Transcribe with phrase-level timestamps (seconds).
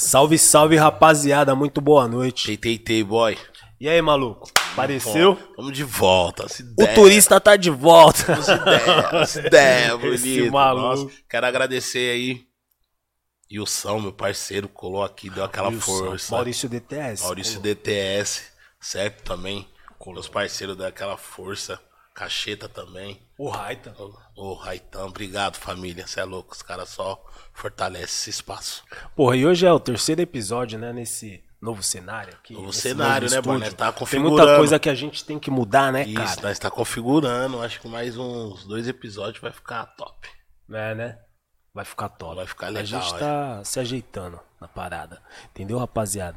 [0.00, 1.56] Salve, salve, rapaziada.
[1.56, 2.46] Muito boa noite.
[2.46, 3.36] Tei, tei, tei, boy.
[3.80, 4.48] E aí, maluco?
[4.72, 5.36] Apareceu?
[5.56, 6.46] Vamos de volta.
[6.46, 8.32] As O ideias, turista tá de volta.
[8.32, 10.52] Ideias, as ideias, Esse bonito.
[10.52, 11.02] maluco.
[11.02, 12.46] Nossa, quero agradecer aí.
[13.50, 16.32] E o São, meu parceiro, colou aqui, deu aquela força.
[16.32, 17.24] Maurício DTS.
[17.24, 18.42] Maurício DTS,
[18.80, 19.66] certo também.
[19.98, 21.80] Com os parceiros daquela força.
[22.18, 23.22] Cacheta também.
[23.38, 23.94] O Raita.
[24.34, 26.04] Ô, Raitan, obrigado, família.
[26.04, 27.24] Você é louco, os caras só
[27.54, 28.82] fortalecem esse espaço.
[29.14, 30.92] Porra, e hoje é o terceiro episódio, né?
[30.92, 32.54] Nesse novo cenário aqui.
[32.54, 33.66] Novo cenário, novo né.
[33.66, 34.36] Nós tá Tem configurando.
[34.36, 36.42] muita coisa que a gente tem que mudar, né, Isso, cara?
[36.42, 37.62] nós tá configurando.
[37.62, 40.28] Acho que mais uns dois episódios vai ficar top.
[40.72, 41.18] É, né?
[41.72, 42.34] Vai ficar top.
[42.34, 43.18] Vai ficar A legal, gente é.
[43.20, 45.22] tá se ajeitando na parada.
[45.52, 46.36] Entendeu, rapaziada?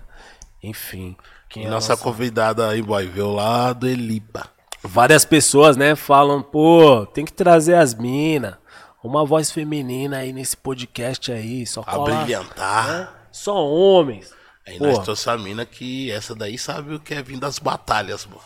[0.62, 1.18] Enfim.
[1.50, 4.48] Quem é a nossa convidada aí, boy, veio lá do Elipa.
[4.84, 8.56] Várias pessoas, né, falam, pô, tem que trazer as minas.
[9.04, 12.88] Uma voz feminina aí nesse podcast aí, só A brilhantar.
[12.88, 13.10] né?
[13.32, 14.32] Só homens.
[14.68, 17.58] Aí Pô, nós trouxemos a mina que essa daí sabe o que é vir das
[17.58, 18.42] batalhas, mano.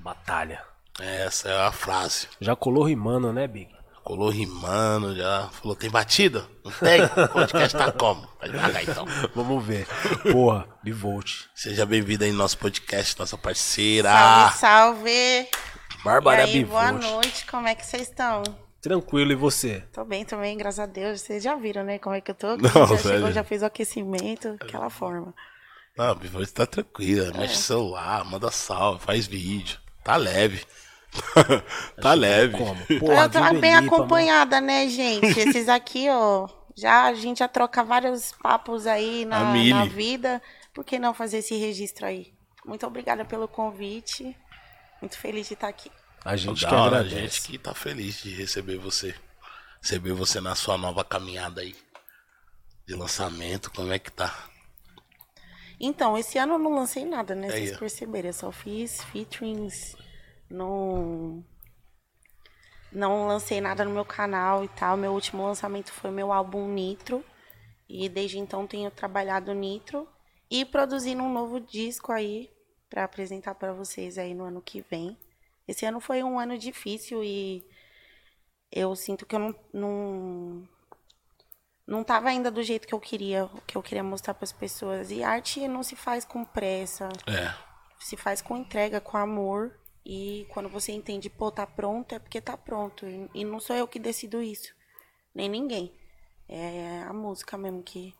[0.00, 0.62] batalha.
[1.00, 2.28] Essa é a frase.
[2.40, 3.73] Já colou rimando, né, Big?
[4.04, 6.46] Colou rimando, já falou, tem batida?
[6.62, 7.02] Não tem?
[7.02, 8.28] O podcast tá como?
[8.38, 9.06] Vai devagar então.
[9.34, 9.86] Vamos ver.
[10.30, 11.44] Porra, Bivolt.
[11.54, 14.10] Seja bem-vindo aí no nosso podcast, nossa parceira.
[14.10, 15.48] Salve, salve!
[16.04, 17.12] Bárbara e aí, boa Bivolt.
[17.12, 18.42] noite, como é que vocês estão?
[18.82, 19.80] Tranquilo, e você?
[19.90, 21.22] Tô bem também, graças a Deus.
[21.22, 22.58] Vocês já viram, né, como é que eu tô?
[22.58, 22.98] Não, já velho.
[22.98, 25.34] chegou, já fez o aquecimento, aquela forma.
[25.96, 29.78] Não, você tá tranquila, mexe no celular, manda salve, faz vídeo.
[30.04, 30.62] Tá leve.
[32.00, 32.56] tá leve.
[32.56, 32.86] Como?
[32.88, 35.38] eu Porra, tô Viva bem acompanhada, né, gente?
[35.38, 40.42] Esses aqui, ó, já, a gente já troca vários papos aí na, na vida.
[40.72, 42.34] Por que não fazer esse registro aí?
[42.64, 44.36] Muito obrigada pelo convite.
[45.00, 45.88] Muito feliz de estar aqui.
[45.90, 46.00] mano.
[46.24, 47.36] A gente Da que hora, a agradece.
[47.36, 49.14] gente que tá feliz de receber você.
[49.82, 51.76] Receber você na sua nova caminhada aí.
[52.86, 54.48] De lançamento, como é que tá?
[55.78, 57.48] Então, esse ano eu não lancei nada, né?
[57.50, 59.94] Aí, Vocês perceberam, eu só fiz featurings,
[60.48, 61.44] não...
[62.92, 64.96] Não lancei nada no meu canal e tal.
[64.96, 67.24] Meu último lançamento foi meu álbum Nitro.
[67.88, 70.08] E desde então tenho trabalhado Nitro
[70.50, 72.50] e produzindo um novo disco aí
[72.88, 75.18] para apresentar para vocês aí no ano que vem.
[75.66, 77.66] Esse ano foi um ano difícil e
[78.70, 80.68] eu sinto que eu não, não
[81.86, 85.10] não tava ainda do jeito que eu queria, que eu queria mostrar para as pessoas.
[85.10, 87.54] E arte não se faz com pressa, É.
[87.98, 89.78] se faz com entrega, com amor.
[90.04, 93.06] E quando você entende, pô, tá pronto, é porque tá pronto.
[93.06, 94.74] E, e não sou eu que decido isso,
[95.34, 95.92] nem ninguém.
[96.48, 98.14] É a música mesmo que,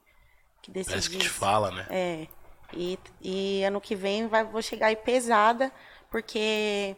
[0.63, 1.35] que decide Parece que te isso.
[1.35, 1.87] fala, né?
[1.91, 2.29] É.
[2.73, 5.71] E, e ano que vem vai, vou chegar aí pesada,
[6.11, 6.97] porque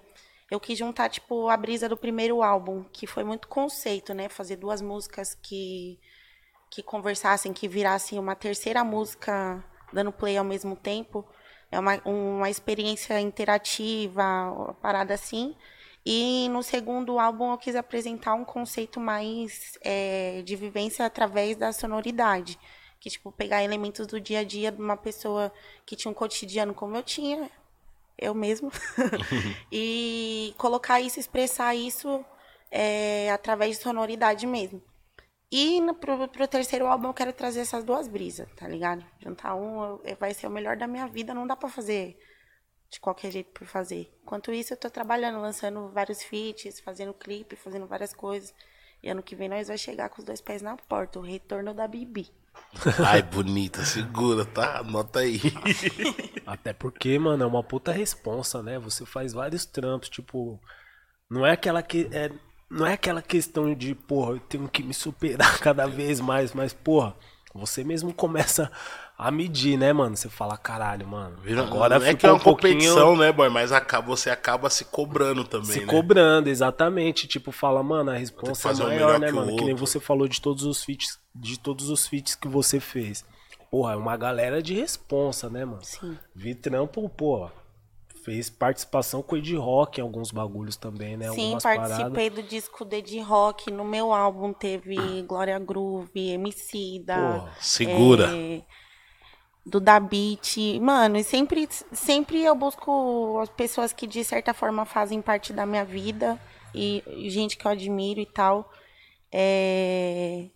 [0.51, 4.29] eu quis juntar, tipo, a brisa do primeiro álbum, que foi muito conceito, né?
[4.29, 5.99] Fazer duas músicas que,
[6.71, 11.27] que conversassem, que virassem uma terceira música dando play ao mesmo tempo.
[11.77, 15.55] É uma, uma experiência interativa, uma parada assim.
[16.07, 21.75] E no segundo álbum eu quis apresentar um conceito mais é, de vivência através da
[21.75, 22.59] sonoridade.
[22.99, 25.53] Que, tipo, pegar elementos do dia a dia de uma pessoa
[25.85, 27.51] que tinha um cotidiano como eu tinha,
[28.17, 28.73] eu mesmo,
[29.71, 32.25] e colocar isso, expressar isso
[32.71, 34.83] é, através de sonoridade mesmo.
[35.51, 39.05] E no, pro, pro terceiro álbum eu quero trazer essas duas brisas, tá ligado?
[39.21, 42.19] Juntar um vai ser o melhor da minha vida, não dá pra fazer
[42.91, 44.13] de qualquer jeito por fazer.
[44.23, 48.55] Enquanto isso, eu tô trabalhando, lançando vários feats, fazendo clipe, fazendo várias coisas.
[49.03, 51.75] E ano que vem nós vai chegar com os dois pés na porta, o retorno
[51.75, 52.31] da Bibi.
[53.07, 54.79] Ai, bonita, segura, tá?
[54.79, 55.41] Anota aí.
[56.47, 58.79] Até porque, mano, é uma puta responsa, né?
[58.79, 60.61] Você faz vários trampos, tipo.
[61.31, 62.09] Não é aquela que.
[62.13, 62.31] É,
[62.71, 66.73] não é aquela questão de, porra, eu tenho que me superar cada vez mais, mas,
[66.73, 67.15] porra,
[67.55, 68.71] você mesmo começa
[69.17, 70.17] a medir, né, mano?
[70.17, 71.39] Você fala, caralho, mano.
[71.43, 73.49] Vira- agora não é que é uma um pouquinho competição, né, boy?
[73.49, 75.87] Mas acaba, você acaba se cobrando também, se né?
[75.87, 77.27] cobrando, exatamente.
[77.27, 79.57] Tipo, fala, mano, a resposta é maior, melhor né, mano?
[79.57, 83.25] Que nem você falou de todos os feats, de todos os feats que você fez.
[83.71, 85.83] Porra, é uma galera de responsa, né, mano?
[85.83, 86.17] Sim.
[86.35, 87.51] Vi trampo, pô,
[88.27, 91.31] fez participação com o Ed Rock em alguns bagulhos também, né?
[91.31, 93.71] Sim, Algumas participei do disco de Rock.
[93.71, 97.17] No meu álbum teve Glória Groove, MC da.
[97.17, 98.37] Porra, Segura.
[98.37, 98.63] é,
[99.65, 100.57] do Da Beat.
[100.81, 105.65] Mano, e sempre, sempre eu busco as pessoas que de certa forma fazem parte da
[105.65, 106.37] minha vida
[106.75, 108.69] e, e gente que eu admiro e tal.
[109.31, 110.49] É,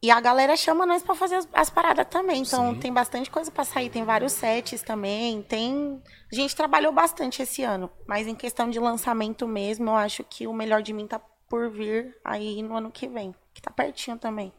[0.00, 2.42] E a galera chama nós pra fazer as, as paradas também.
[2.42, 2.80] Então Sim.
[2.80, 5.42] tem bastante coisa pra sair, tem vários sets também.
[5.42, 6.00] Tem.
[6.30, 7.90] A gente trabalhou bastante esse ano.
[8.06, 11.70] Mas em questão de lançamento mesmo, eu acho que o melhor de mim tá por
[11.70, 13.34] vir aí no ano que vem.
[13.52, 14.52] Que tá pertinho também.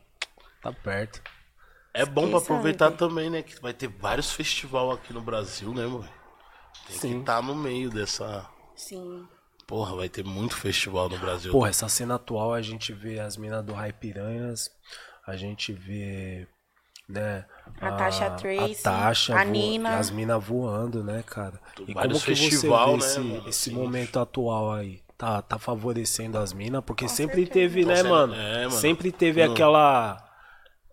[0.62, 1.22] Tá perto.
[1.94, 3.42] É bom pra aproveitar também, né?
[3.42, 6.10] Que vai ter vários festivais aqui no Brasil, né, mano?
[6.88, 7.20] Tem que Sim.
[7.22, 8.46] estar no meio dessa.
[8.76, 9.28] Sim.
[9.66, 11.52] Porra, vai ter muito festival no Brasil.
[11.52, 14.72] Porra, essa cena atual a gente vê as minas do Rai Piranhas,
[15.30, 16.48] a gente vê,
[17.08, 17.46] né?
[17.80, 19.98] A Tasha Tracy, a, Tasha a vo- Nina.
[19.98, 21.60] as minas voando, né, cara?
[21.88, 23.50] E como que você festival, vê né, esse, mano?
[23.50, 25.02] esse momento atual aí?
[25.18, 26.84] Tá, tá favorecendo as minas?
[26.84, 27.54] Porque Com sempre certeza.
[27.54, 28.34] teve, né, sendo- mano?
[28.36, 28.72] é, mano.
[28.72, 29.52] Sempre teve Não.
[29.54, 30.26] aquela.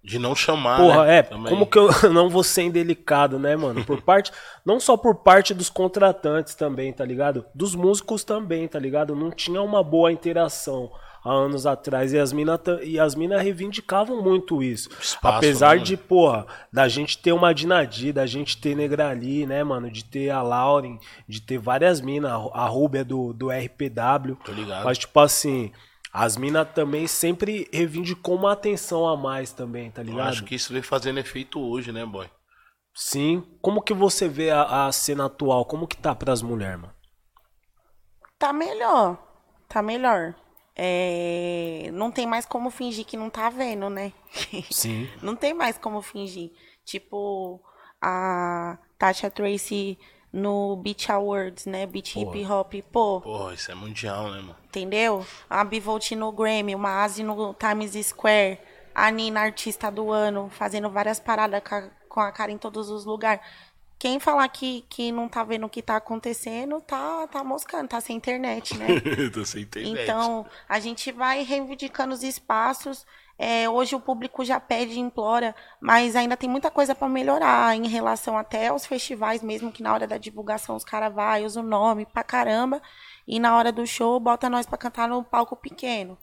[0.02, 0.76] De não chamar.
[0.78, 1.16] Porra, né?
[1.18, 1.48] é, Também.
[1.52, 3.84] como que eu não vou ser indelicado, né, mano?
[3.84, 4.30] Por parte,
[4.64, 7.44] não só por parte dos contratantes também, tá ligado?
[7.54, 9.16] Dos músicos também, tá ligado?
[9.16, 10.90] Não tinha uma boa interação
[11.26, 14.88] há anos atrás e as minas e as mina reivindicavam muito isso.
[15.00, 19.64] Espaço, Apesar né, de, porra, da gente ter uma Dinadi, da gente ter Negrali, né,
[19.64, 19.90] mano?
[19.90, 24.36] De ter a Lauren, de ter várias minas, a Rúbia do, do RPW.
[24.44, 24.84] Tô ligado.
[24.84, 25.72] Mas, tipo assim,
[26.12, 30.28] as minas também sempre reivindicou uma atenção a mais também, tá Eu ligado?
[30.28, 32.28] acho que isso vem fazendo efeito hoje, né, boy?
[32.94, 33.44] Sim.
[33.60, 35.66] Como que você vê a, a cena atual?
[35.66, 36.94] Como que tá pras mulheres, mano?
[38.38, 39.18] Tá melhor.
[39.68, 40.34] Tá melhor.
[40.78, 44.12] É, Não tem mais como fingir que não tá vendo, né?
[44.70, 45.08] Sim.
[45.22, 46.52] Não tem mais como fingir.
[46.84, 47.60] Tipo,
[48.00, 49.98] a Tasha Tracy
[50.32, 51.86] no Beach Awards, né?
[51.86, 52.36] Beach Porra.
[52.36, 52.74] Hip Hop.
[52.92, 54.56] Pô, Porra, isso é mundial, né, mano?
[54.66, 55.26] entendeu?
[55.48, 58.58] A Bivolt no Grammy, uma Asi no Times Square.
[58.94, 62.88] A Nina, artista do ano, fazendo várias paradas com a, com a cara em todos
[62.90, 63.44] os lugares.
[63.98, 68.00] Quem falar que, que não tá vendo o que tá acontecendo, tá, tá moscando, tá
[68.00, 68.86] sem internet, né?
[69.32, 70.02] Tô sem internet.
[70.02, 73.06] Então, a gente vai reivindicando os espaços.
[73.38, 77.74] É, hoje o público já pede e implora, mas ainda tem muita coisa para melhorar
[77.76, 81.60] em relação até aos festivais mesmo, que na hora da divulgação os caras vai, usa
[81.60, 82.80] o nome pra caramba,
[83.26, 86.18] e na hora do show bota nós pra cantar no palco pequeno.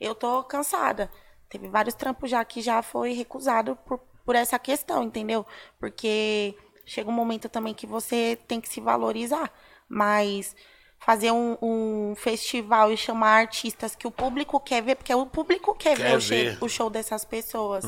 [0.00, 1.10] Eu tô cansada.
[1.48, 5.46] Teve vários trampos já que já foi recusado por, por essa questão, entendeu?
[5.78, 6.56] Porque
[6.86, 9.50] chega um momento também que você tem que se valorizar.
[9.88, 10.54] Mas
[10.98, 15.74] fazer um, um festival e chamar artistas que o público quer ver, porque o público
[15.74, 16.58] quer, Quer ver, o show- ver.
[16.62, 17.84] o show dessas pessoas.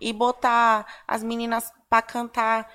[0.00, 2.66] E botar as meninas pra cantar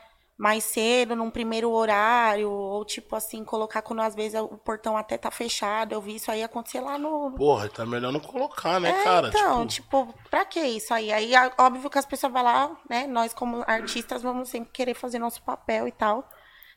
[0.41, 5.15] mais cedo, num primeiro horário, ou tipo assim, colocar quando às vezes o portão até
[5.15, 5.93] tá fechado.
[5.93, 9.27] Eu vi isso aí acontecer lá no, Porra, tá melhor não colocar, né, é, cara?
[9.27, 11.11] então, tipo, tipo, pra que isso aí?
[11.11, 13.05] Aí, óbvio que as pessoas vão lá, né?
[13.05, 16.27] Nós, como artistas, vamos sempre querer fazer nosso papel e tal.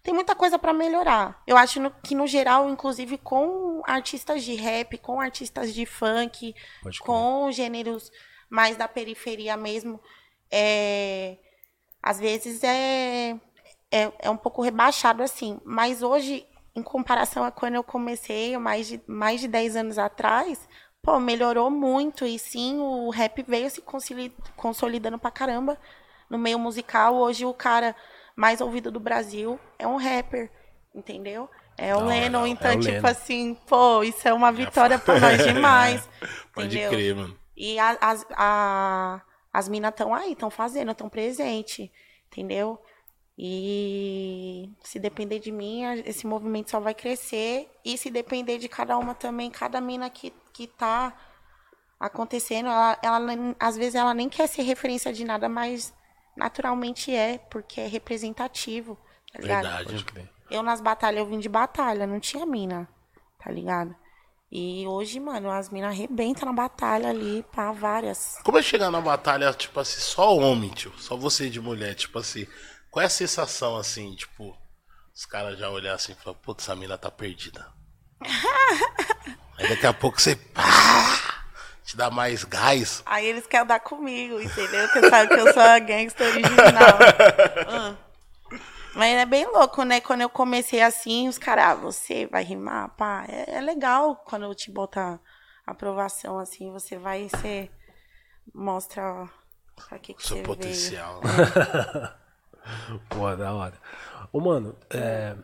[0.02, 1.42] Tem muita coisa pra melhorar.
[1.46, 6.54] Eu acho no- que, no geral, inclusive com artistas de rap, com artistas de funk,
[7.06, 8.12] com gêneros
[8.50, 9.98] mais da periferia mesmo,
[10.52, 11.38] é,
[12.02, 13.40] às vezes é,
[13.94, 15.58] é, é um pouco rebaixado assim.
[15.64, 20.68] Mas hoje, em comparação a quando eu comecei, mais de, mais de 10 anos atrás,
[21.02, 22.24] pô, melhorou muito.
[22.26, 25.78] E sim, o rap veio se consoli- consolidando pra caramba
[26.28, 27.14] no meio musical.
[27.14, 27.94] Hoje o cara
[28.34, 30.50] mais ouvido do Brasil é um rapper,
[30.94, 31.48] entendeu?
[31.76, 33.08] É o hora, Lennon, é então, o tipo Lennon.
[33.08, 36.08] assim, pô, isso é uma vitória pra nós demais.
[36.54, 36.90] pode entendeu?
[36.90, 37.36] crer, mano.
[37.56, 39.20] E a- as, a,
[39.52, 41.92] as minas estão aí, estão fazendo, estão presente,
[42.26, 42.80] entendeu?
[43.36, 47.68] E se depender de mim, esse movimento só vai crescer.
[47.84, 51.12] E se depender de cada uma também, cada mina que, que tá
[51.98, 53.18] acontecendo, ela, ela
[53.58, 55.92] às vezes ela nem quer ser referência de nada, mas
[56.36, 58.98] naturalmente é, porque é representativo,
[59.32, 59.86] tá ligado?
[59.86, 60.28] Verdade.
[60.50, 62.88] Eu nas batalhas, eu vim de batalha, não tinha mina,
[63.42, 63.94] tá ligado?
[64.52, 68.38] E hoje, mano, as minas arrebentam na batalha ali, pá, várias.
[68.44, 70.92] Como é chegar na batalha, tipo assim, só homem, tio?
[70.96, 72.46] Só você de mulher, tipo assim.
[72.94, 74.56] Qual é a sensação, assim, tipo,
[75.12, 77.66] os caras já olhar assim e falar, putz, essa mina tá perdida.
[79.58, 80.62] Aí daqui a pouco você pá,
[81.84, 83.02] te dá mais gás.
[83.04, 84.88] Aí eles querem dar comigo, entendeu?
[84.90, 86.98] Porque sabe que eu sou a gangsta original.
[87.68, 87.96] Hum.
[88.94, 90.00] Mas é bem louco, né?
[90.00, 93.26] Quando eu comecei assim, os caras, ah, você vai rimar, pá.
[93.28, 95.18] É, é legal quando eu te boto a
[95.66, 97.68] aprovação assim, você vai e você
[98.54, 99.28] mostra
[99.74, 101.20] pra que, que Seu potencial.
[103.08, 103.74] Pô, da hora.
[104.32, 105.34] Ô, mano, é.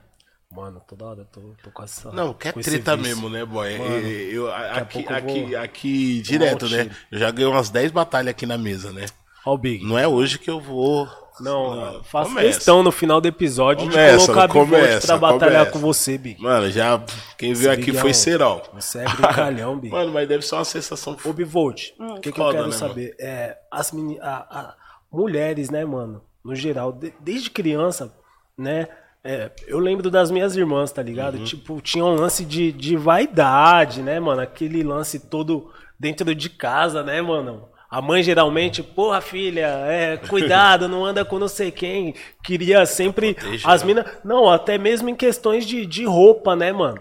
[0.53, 2.11] Mano, toda hora eu tô, tô com essa.
[2.11, 3.79] Não, quer esse treta mesmo, né, boy?
[3.79, 6.91] Mano, eu, eu- aqui, eu vou aqui, aqui, direto, um né?
[7.13, 9.07] Eu já ganhei umas 10 batalhas aqui na mesa, né?
[9.47, 9.85] Ó, o Big.
[9.87, 11.07] Não é hoje que eu vou.
[11.39, 15.71] Não, faço questão no final do episódio Começa, de colocar começa, pra batalhar começa.
[15.71, 16.43] com você, Big.
[16.43, 17.01] Mano, já.
[17.39, 18.61] Quem viu aqui foi Serol.
[18.75, 19.93] Você é brincalhão, Big.
[19.95, 21.17] Mano, mas deve ser uma sensação.
[21.25, 22.17] Ô, Bivolt, Hum.
[22.17, 23.15] o que, que eu quero né, saber?
[23.21, 24.75] É, as meni a, a-
[25.13, 26.21] mulheres, né, mano?
[26.45, 28.15] No geral, de- desde criança,
[28.57, 28.89] né?
[29.23, 31.37] é, eu lembro das minhas irmãs, tá ligado?
[31.39, 31.45] Uhum.
[31.45, 34.41] Tipo, tinha um lance de, de vaidade, né, mano?
[34.41, 37.69] Aquele lance todo dentro de casa, né, mano?
[37.91, 42.15] A mãe geralmente, porra, filha, é, cuidado, não anda com não sei quem.
[42.43, 43.37] Queria sempre.
[43.65, 44.07] as minas.
[44.25, 47.01] Não, até mesmo em questões de, de roupa, né, mano?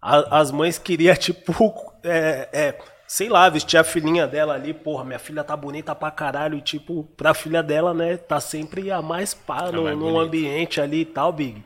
[0.00, 1.74] A, as mães queriam, tipo,
[2.04, 6.10] é, é, sei lá, vestir a filhinha dela ali, porra, minha filha tá bonita pra
[6.10, 6.58] caralho.
[6.58, 10.24] E, tipo, pra filha dela, né, tá sempre a mais pá no, mais no bonita.
[10.24, 11.64] ambiente ali e tal, Big.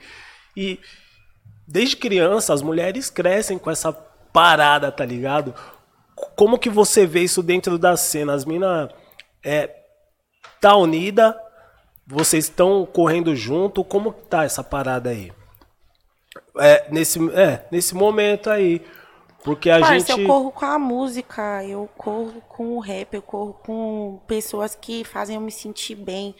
[0.56, 0.78] E
[1.66, 5.54] desde criança, as mulheres crescem com essa parada, tá ligado?
[6.36, 8.34] Como que você vê isso dentro da cena?
[8.34, 8.90] As minas
[9.42, 9.70] é,
[10.60, 11.38] tá unida,
[12.06, 15.32] vocês estão correndo junto, como que tá essa parada aí?
[16.58, 18.84] É, nesse, é, nesse momento aí.
[19.42, 20.20] Porque a Parça, gente.
[20.22, 25.02] eu corro com a música, eu corro com o rap, eu corro com pessoas que
[25.04, 26.34] fazem eu me sentir bem.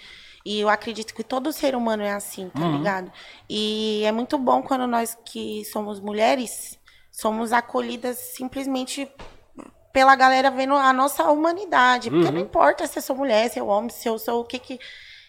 [0.45, 3.13] E eu acredito que todo ser humano é assim, tá ligado?
[3.49, 6.79] E é muito bom quando nós que somos mulheres
[7.11, 9.11] somos acolhidas simplesmente
[9.93, 12.11] pela galera vendo a nossa humanidade.
[12.11, 14.59] Porque não importa se eu sou mulher, se eu homem, se eu sou o que
[14.59, 14.79] que.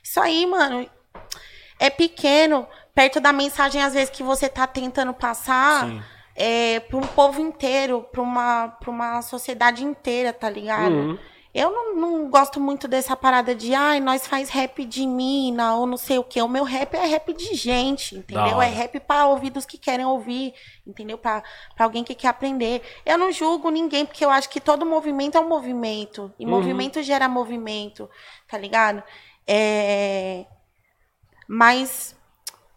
[0.01, 0.89] Isso aí, mano,
[1.79, 5.87] é pequeno, perto da mensagem, às vezes, que você tá tentando passar
[6.35, 10.93] é, para um povo inteiro, para uma, pra uma sociedade inteira, tá ligado?
[10.93, 11.17] Uhum.
[11.53, 15.85] Eu não, não gosto muito dessa parada de, ai, nós faz rap de mina ou
[15.85, 16.41] não sei o quê.
[16.41, 18.61] O meu rap é rap de gente, entendeu?
[18.61, 20.53] É rap para ouvidos que querem ouvir,
[20.87, 21.17] entendeu?
[21.17, 21.43] Para
[21.77, 22.81] alguém que quer aprender.
[23.05, 26.33] Eu não julgo ninguém, porque eu acho que todo movimento é um movimento.
[26.39, 28.09] E movimento gera movimento,
[28.47, 29.03] tá ligado?
[29.45, 30.45] É...
[31.49, 32.15] Mas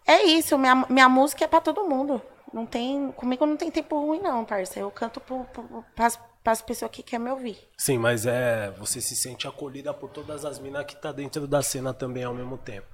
[0.05, 2.21] é isso, minha, minha música é pra todo mundo.
[2.55, 4.79] Não tem, comigo não tem tempo ruim, não, parça.
[4.79, 7.59] Eu canto pro, pro, pras, pras pessoas que querem me ouvir.
[7.77, 8.71] Sim, mas é.
[8.79, 12.33] Você se sente acolhida por todas as minas que tá dentro da cena também ao
[12.33, 12.87] mesmo tempo.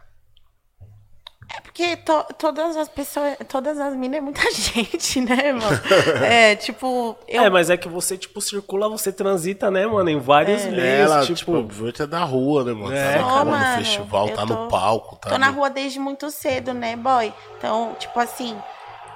[1.55, 5.77] É porque to- todas as pessoas, todas as minas é muita gente, né, mano?
[6.25, 7.43] É, tipo, eu.
[7.43, 11.21] É, mas é que você, tipo, circula, você transita, né, mano, em vários meios, Ela,
[11.27, 11.35] tipo.
[11.35, 12.95] tipo, tipo, é da rua, né, mano?
[12.95, 15.99] É, tá na rua, no festival, tá tô- no palco, tá Tô na rua desde
[15.99, 17.31] muito cedo, né, boy?
[17.59, 18.57] Então, tipo assim,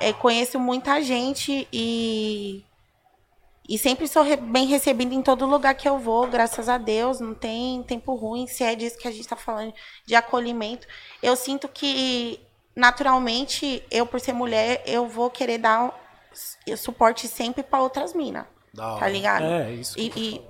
[0.01, 2.65] é, conheço muita gente e.
[3.67, 7.19] E sempre sou re- bem recebida em todo lugar que eu vou, graças a Deus.
[7.19, 9.73] Não tem tempo ruim, se é disso que a gente tá falando,
[10.05, 10.87] de acolhimento.
[11.23, 12.39] Eu sinto que,
[12.77, 15.99] naturalmente, eu, por ser mulher, eu vou querer dar
[16.77, 18.45] suporte sempre para outras minas.
[18.99, 19.45] Tá ligado?
[19.47, 20.43] É, isso E, eu e-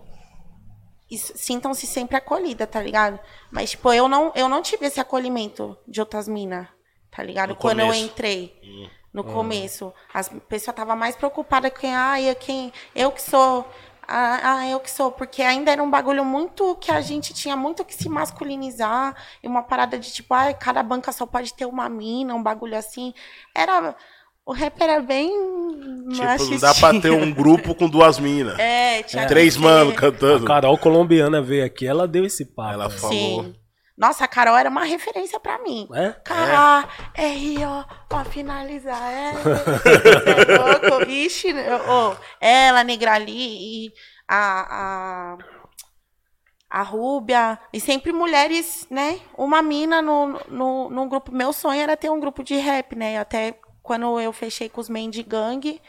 [1.11, 3.21] e sintam-se sempre acolhida, tá ligado?
[3.49, 6.67] Mas, tipo, eu não, eu não tive esse acolhimento de outras minas,
[7.13, 7.51] tá ligado?
[7.51, 8.05] No Quando eu começo.
[8.07, 8.91] entrei.
[9.15, 9.93] No começo.
[10.13, 13.65] As pessoas estavam mais preocupadas com, ah, eu, quem, eu que sou.
[14.09, 15.13] Ah, ah, eu que sou.
[15.13, 19.15] Porque ainda era um bagulho muito que a gente tinha muito que se masculinizar.
[19.41, 22.77] E uma parada de tipo, ah, cada banca só pode ter uma mina, um bagulho
[22.77, 23.15] assim.
[23.55, 23.95] Era.
[24.45, 25.31] O rap era bem.
[26.11, 28.59] Tipo, não dá pra ter um grupo com duas minas.
[28.61, 30.45] É, tinha que Três ser- mano A cantando.
[30.45, 32.73] Carol colombiana veio aqui, ela deu esse papo.
[32.75, 32.95] Ela né?
[32.99, 33.45] falou.
[33.45, 33.55] Sim.
[33.97, 35.89] Nossa, a Carol era uma referência pra mim.
[35.95, 36.11] É?
[36.25, 39.13] K, R, O, pra finalizar.
[39.13, 39.31] É,
[40.91, 41.09] é louco.
[41.09, 43.93] Ixi, ô, ela, Negrali e
[44.27, 45.39] a, a,
[46.69, 47.59] a Rúbia.
[47.73, 49.21] E sempre mulheres, né?
[49.39, 51.31] Uma mina no, no, no grupo.
[51.33, 53.19] Meu sonho era ter um grupo de rap, né?
[53.19, 55.81] Até quando eu fechei com os Mendigang,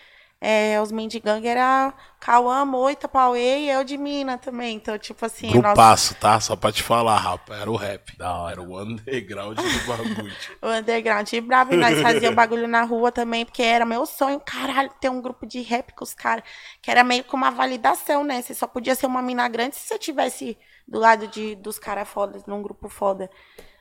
[0.42, 4.76] é, os Mendigang era Cauã, Moita, Pauê e eu de mina também.
[4.76, 5.48] Então, tipo assim.
[5.48, 6.40] nossa- Grupaço, tá?
[6.40, 7.62] Só pra te falar, rapaz.
[7.62, 8.16] Era o rap.
[8.18, 8.52] Da hora.
[8.54, 10.36] Era o underground do bagulho.
[10.62, 14.40] O underground e bravo, e nós fazíamos bagulho na rua também, porque era meu sonho,
[14.40, 16.44] caralho, ter um grupo de rap com os caras,
[16.82, 18.42] que era meio que uma validação, né?
[18.42, 22.08] Você só podia ser uma mina grande se você tivesse do lado de, dos caras
[22.08, 23.30] fodas, num grupo foda.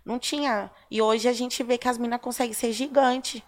[0.04, 0.70] Não tinha.
[0.90, 3.42] E hoje a gente vê que as minas conseguem ser gigante.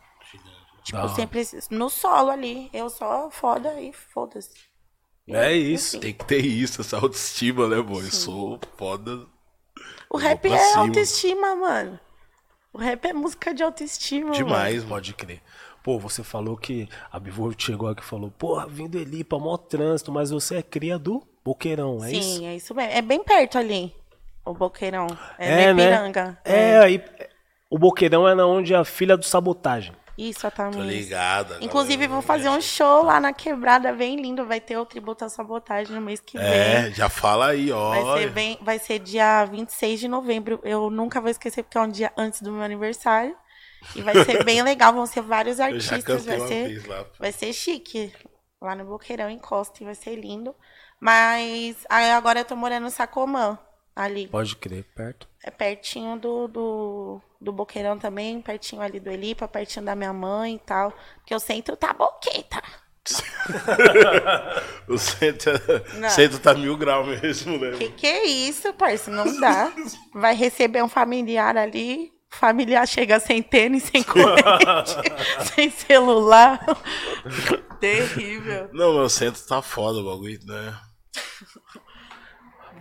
[0.87, 1.09] Tipo, hora.
[1.09, 2.71] sempre no solo ali.
[2.73, 4.50] Eu só foda e foda-se.
[5.28, 5.99] É isso.
[5.99, 8.05] Tem que ter isso, essa autoestima, né, boy?
[8.05, 9.26] Eu sou foda.
[10.09, 10.83] O rap pra é cima.
[10.83, 11.99] autoestima, mano.
[12.73, 14.31] O rap é música de autoestima.
[14.31, 14.88] Demais, mano.
[14.90, 15.43] Pode crer.
[15.83, 20.12] Pô, você falou que a Bivu chegou aqui e falou, porra, vindo Elipa, mó trânsito,
[20.12, 22.45] mas você é cria do Boqueirão, é Sim, isso?
[22.45, 22.93] é isso mesmo.
[22.93, 23.95] É bem perto ali,
[24.45, 25.07] o Boqueirão.
[25.38, 25.85] É, É, é né?
[25.85, 26.38] Piranga.
[26.45, 27.05] É, aí
[27.71, 29.93] o Boqueirão é onde a filha do sabotagem.
[30.16, 30.80] Isso, Tô exatamente.
[30.87, 31.52] ligado.
[31.52, 34.46] agora Inclusive, vou fazer um show lá na quebrada bem lindo.
[34.46, 36.46] Vai ter o tributo à sabotagem no mês que vem.
[36.46, 37.90] É, já fala aí, ó.
[37.90, 40.58] Vai ser, bem, vai ser dia 26 de novembro.
[40.64, 43.37] Eu nunca vou esquecer, porque é um dia antes do meu aniversário.
[43.94, 44.92] E vai ser bem legal.
[44.94, 46.25] Vão ser vários Eu já artistas.
[46.25, 47.04] Vai uma ser, vez lá.
[47.18, 48.12] vai ser chique.
[48.61, 49.82] Lá no Boqueirão, em Costa.
[49.82, 50.54] E vai ser lindo.
[50.99, 53.58] Mas aí agora eu tô morando no Sacomã.
[53.94, 54.28] Ali.
[54.28, 55.26] Pode crer, perto.
[55.46, 60.56] É pertinho do, do, do Boqueirão também, pertinho ali do Elipa, pertinho da minha mãe
[60.56, 60.92] e tal.
[61.18, 62.60] Porque o centro tá boqueta.
[64.88, 65.52] o centro,
[65.94, 66.10] Não.
[66.10, 67.76] centro tá mil graus mesmo, né?
[67.78, 69.24] Que que é isso, parceiro?
[69.24, 69.72] Não dá.
[70.12, 74.96] Vai receber um familiar ali, familiar chega sem tênis, sem corrente,
[75.54, 76.58] sem celular.
[77.78, 78.68] Terrível.
[78.72, 80.76] Não, meu centro tá foda o bagulho, né?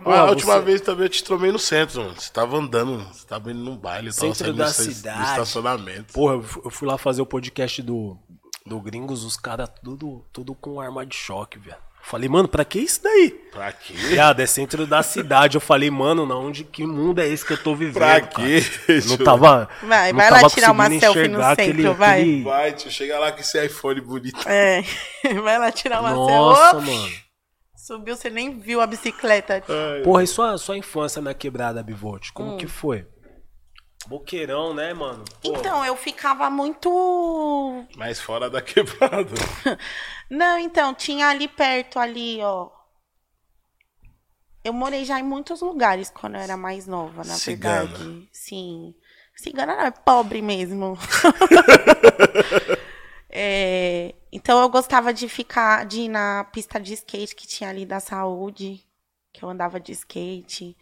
[0.02, 2.14] Pô, Ah, a última você- vez também eu te tromei no centro, mano.
[2.16, 4.92] Você tava andando, você tava indo num baile, tava Centro saindo da do esta- do
[4.92, 5.30] cidade.
[5.30, 6.12] estacionamento.
[6.12, 8.16] Porra, eu fu- eu fui lá fazer o podcast do,
[8.64, 11.76] do Gringos, os caras tudo, tudo com arma de choque, velho.
[12.08, 13.30] Falei, mano, pra que isso daí?
[13.50, 13.92] Pra quê?
[13.92, 15.56] Viado, é centro da cidade.
[15.56, 17.94] Eu falei, mano, na onde que mundo é esse que eu tô vivendo?
[17.94, 18.26] Pra cara?
[18.46, 18.62] quê?
[19.08, 19.68] Não tava.
[19.82, 22.42] Vai, não vai lá tava tirar uma selfie no centro, vai.
[22.42, 24.38] Vai, tio, chega lá com esse iPhone bonito.
[24.48, 24.84] É.
[25.42, 26.90] Vai lá tirar uma Nossa, selfie.
[26.92, 27.12] mano.
[27.86, 29.62] Subiu, você nem viu a bicicleta.
[30.02, 32.32] Porra, e sua, sua infância na quebrada, Bivolt?
[32.32, 32.56] Como Hum.
[32.56, 33.06] que foi?
[34.08, 35.24] Boqueirão, né, mano?
[35.40, 36.90] Pô, Então, eu ficava muito.
[37.96, 39.30] Mas fora da quebrada.
[40.28, 42.70] Não, então, tinha ali perto, ali, ó.
[44.64, 47.86] Eu morei já em muitos lugares quando eu era mais nova, na Cigana.
[47.86, 48.28] verdade.
[48.32, 48.96] Sim.
[49.36, 50.98] Cigana não, é pobre mesmo.
[53.38, 57.84] É, então eu gostava de ficar, de ir na pista de skate que tinha ali
[57.84, 58.82] da saúde,
[59.30, 60.74] que eu andava de skate.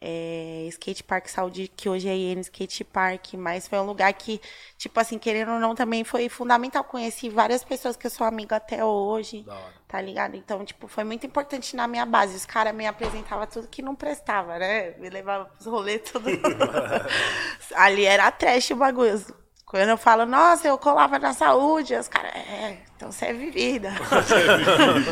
[0.00, 4.40] É, skate Park Saúde, que hoje é IN Skate Park, mas foi um lugar que,
[4.76, 6.84] tipo assim, querendo ou não, também foi fundamental.
[6.84, 9.44] Conheci várias pessoas que eu sou amiga até hoje,
[9.88, 10.36] tá ligado?
[10.36, 12.36] Então, tipo, foi muito importante na minha base.
[12.36, 14.92] Os caras me apresentavam tudo que não prestava, né?
[14.98, 16.28] Me levavam pros rolês, tudo.
[17.74, 19.20] Ali era trash o bagulho.
[19.70, 23.90] Quando eu falo, nossa, eu colava na saúde, os caras, é, então você é vivida.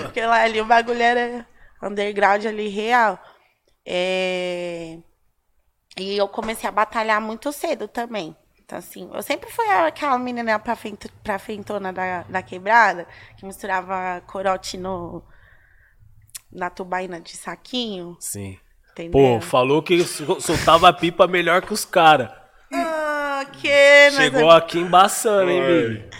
[0.03, 1.47] Porque lá ali o bagulho era
[1.83, 3.19] underground ali real.
[3.85, 4.99] É,
[5.99, 8.35] E eu comecei a batalhar muito cedo também.
[8.65, 13.47] Então, assim, eu sempre fui aquela menina pra, frente, pra frentona da, da quebrada, que
[13.47, 15.23] misturava corote no,
[16.51, 18.59] na tubaína de saquinho, Sim.
[18.91, 19.13] entendeu?
[19.13, 22.29] Pô, falou que sol- soltava a pipa melhor que os caras.
[23.41, 24.11] Ah, que...
[24.11, 26.11] nós- Chegou aqui embaçando, hein, baby?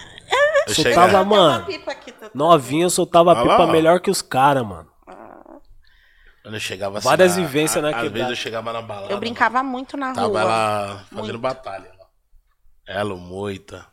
[0.69, 1.65] Eu Soltava, mano.
[1.67, 3.67] pipa aqui, tá- Novinha, eu soltava a Ah pipa lá.
[3.73, 4.91] melhor que os caras, mano.
[6.43, 7.09] Quando eu chegava assim.
[7.09, 8.15] Várias vivências na Às quebrada.
[8.15, 9.13] vezes eu chegava na balada.
[9.13, 10.41] Eu brincava muito na Tava rua.
[10.41, 11.39] ela fazendo Muito.
[11.39, 11.89] batalha.
[11.99, 12.07] lá.
[12.87, 13.87] Ela, o Moita.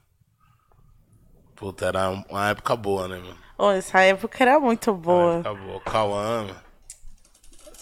[1.56, 3.38] Puta, era uma época boa, né, mano?
[3.58, 5.36] Ô, essa época era muito boa.
[5.38, 5.80] época boa.
[5.82, 6.56] Cauã, mano.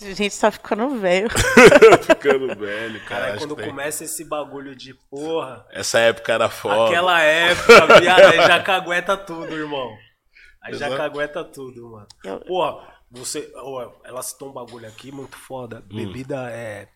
[0.01, 1.27] A gente só ficando velho.
[2.01, 3.25] ficando velho, cara.
[3.27, 6.87] Cara, quando tem- começa esse bagulho de porra, Essa época era foda.
[6.87, 9.93] aquela época, viado, aí já cagueta tudo, irmão.
[10.63, 11.01] Aí já Exato.
[11.01, 12.07] cagueta tudo, mano.
[12.23, 13.51] Eu- Porra, você.
[13.55, 15.83] ó, ela citou um bagulho aqui muito foda.
[15.91, 15.95] Hum.
[15.97, 16.87] Bebida é.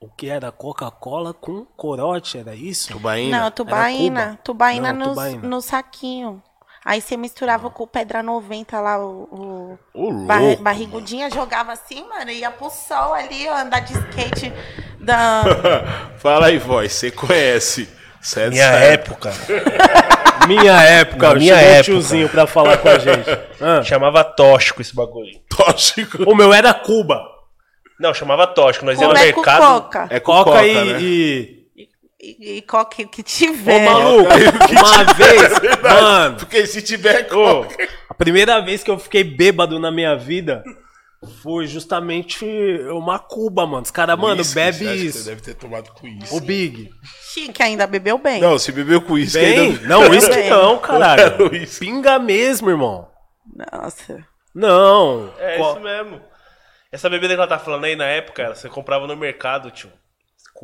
[0.00, 0.50] O que era?
[0.50, 2.90] Coca-Cola com corote, era isso?
[2.92, 3.40] Tubaína?
[3.42, 4.38] Não, tubaína.
[4.42, 5.48] Tubaína, Não, no, tubaína.
[5.48, 6.42] no saquinho.
[6.84, 12.06] Aí você misturava com o Pedra 90 lá, o, o Ô, bar- barrigudinha, jogava assim,
[12.08, 14.52] mano, ia pro sol ali, ó, andar de skate
[14.98, 15.42] da...
[16.18, 16.92] Fala aí, voz.
[16.92, 17.88] Você conhece.
[18.22, 19.30] Cê é Minha época.
[20.46, 21.84] Minha época, Na minha chegou um época.
[21.84, 23.28] tiozinho pra falar com a gente.
[23.62, 23.82] Ah.
[23.82, 25.38] Chamava tóxico esse bagulho.
[25.54, 26.22] Tóxico.
[26.22, 27.22] O meu era Cuba.
[28.00, 28.86] Não, chamava tóxico.
[28.86, 29.60] Nós ia no Como é com mercado.
[29.82, 30.06] coca.
[30.08, 30.98] É com Coca, coca, e, né?
[31.02, 31.59] e-
[32.22, 33.84] E, e coca que Ô, tiver.
[33.88, 34.28] maluco,
[34.72, 35.52] uma vez,
[35.82, 37.88] mano, Porque se tiver ô, coca...
[38.08, 40.62] a primeira vez que eu fiquei bêbado na minha vida
[41.42, 42.44] foi justamente
[42.90, 43.82] uma Cuba, mano.
[43.82, 45.18] Os caras, mano, bebe você acha que isso.
[45.18, 46.34] Você deve ter tomado com isso.
[46.36, 46.90] O Big.
[47.32, 48.40] Chique, ainda bebeu bem.
[48.40, 49.58] Não, se bebeu com isso Bem?
[49.58, 49.86] ainda...
[49.88, 51.50] Não, isso não, caralho.
[51.78, 53.08] Pinga mesmo, irmão.
[53.72, 54.26] Nossa.
[54.54, 55.32] Não.
[55.38, 56.20] É Co- isso mesmo.
[56.90, 59.90] Essa bebida que ela tá falando aí na época, você comprava no mercado, tio.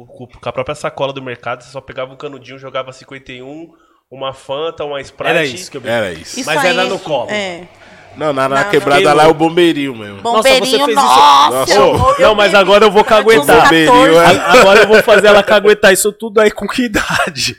[0.04, 3.70] Com, a própria sacola do mercado, você só pegava um canudinho, jogava 51,
[4.10, 5.30] uma Fanta, uma Sprite.
[5.30, 5.94] Era isso que eu bebi.
[5.94, 6.38] Era isso.
[6.40, 7.32] Isso Mas aí, era no copo.
[7.32, 7.66] É.
[8.16, 9.14] Não, na, na Não, quebrada não.
[9.14, 10.22] lá é o bombeirinho mesmo.
[10.22, 11.50] Bombeirinho, fez isso- nossa.
[11.50, 13.62] Nossa, eu- ô, eu não, mas agora eu vou caguetar.
[13.64, 13.86] 14.
[13.86, 14.26] Bombeirinho, é.
[14.60, 17.56] Agora eu vou fazer ela caguetar isso tudo aí com que idade?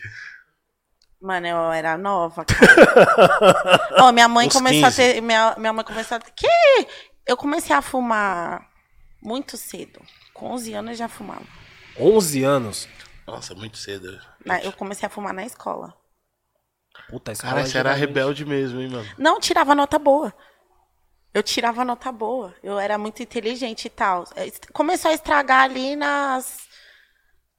[1.22, 3.90] Mano, eu era nova, cara.
[4.02, 5.02] Ó, minha mãe Uns começou 15.
[5.02, 5.22] a ter.
[5.22, 6.32] Minha, minha mãe começou a ter.
[6.36, 6.88] Que?
[7.28, 8.62] Eu comecei a fumar
[9.22, 10.00] muito cedo.
[10.34, 11.42] Com 11 anos eu já fumava.
[12.00, 12.88] 11 anos.
[13.26, 14.20] Nossa, muito cedo.
[14.46, 15.94] Na- Eu comecei a fumar na escola.
[17.10, 19.08] Puta, a escola Cara, você era geralmente- rebelde mesmo, hein, mano?
[19.18, 20.34] Não, tirava nota boa.
[21.34, 22.56] Eu tirava nota boa.
[22.64, 24.24] Eu era muito inteligente e tal.
[24.36, 26.66] É, est- Começou a estragar ali nas.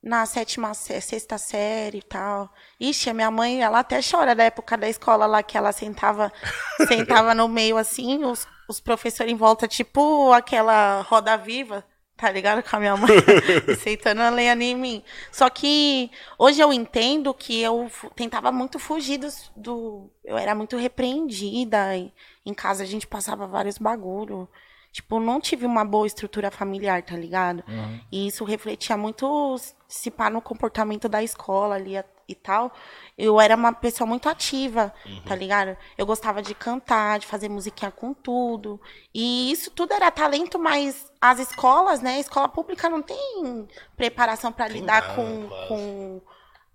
[0.03, 2.53] Na sétima, sé- sexta série e tal.
[2.81, 6.33] Ixi, a minha mãe, ela até chora da época da escola lá, que ela sentava,
[6.89, 11.85] sentava no meio assim, os, os professores em volta, tipo aquela roda viva,
[12.19, 12.63] tá ligado?
[12.69, 13.09] Com a minha mãe,
[13.81, 15.03] sentando a lenha em mim.
[15.33, 20.11] Só que hoje eu entendo que eu tentava muito fugir dos- do.
[20.25, 21.97] Eu era muito repreendida.
[21.97, 22.13] e
[22.45, 24.47] Em casa a gente passava vários bagulho.
[24.93, 27.63] Tipo, não tive uma boa estrutura familiar, tá ligado?
[28.11, 31.95] E isso refletia muito, se pá, no comportamento da escola ali
[32.29, 32.73] e tal.
[33.17, 34.93] Eu era uma pessoa muito ativa,
[35.27, 35.77] tá ligado?
[35.97, 38.81] Eu gostava de cantar, de fazer musiquinha com tudo.
[39.15, 42.17] E isso tudo era talento, mas as escolas, né?
[42.17, 45.69] A escola pública não tem preparação para lidar não, com, claro.
[45.69, 46.23] com o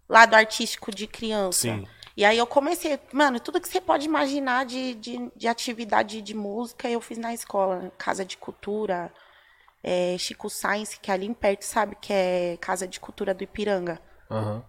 [0.10, 1.62] lado artístico de criança.
[1.62, 1.88] Sim.
[2.16, 6.34] E aí eu comecei, mano, tudo que você pode imaginar de, de, de atividade de
[6.34, 7.92] música eu fiz na escola.
[7.98, 9.12] Casa de Cultura,
[9.84, 11.96] é, Chico Science, que é ali em perto, sabe?
[12.00, 14.00] Que é Casa de Cultura do Ipiranga.
[14.30, 14.64] Aham.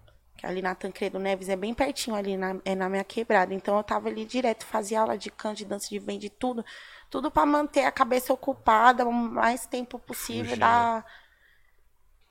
[0.45, 3.53] Ali na Tancredo Neves, é bem pertinho ali, na, é na minha quebrada.
[3.53, 6.63] Então eu tava ali direto, fazia aula de canto, de dança, de vem, de tudo.
[7.09, 10.45] Tudo pra manter a cabeça ocupada o mais tempo possível.
[10.45, 11.05] Fugir, da...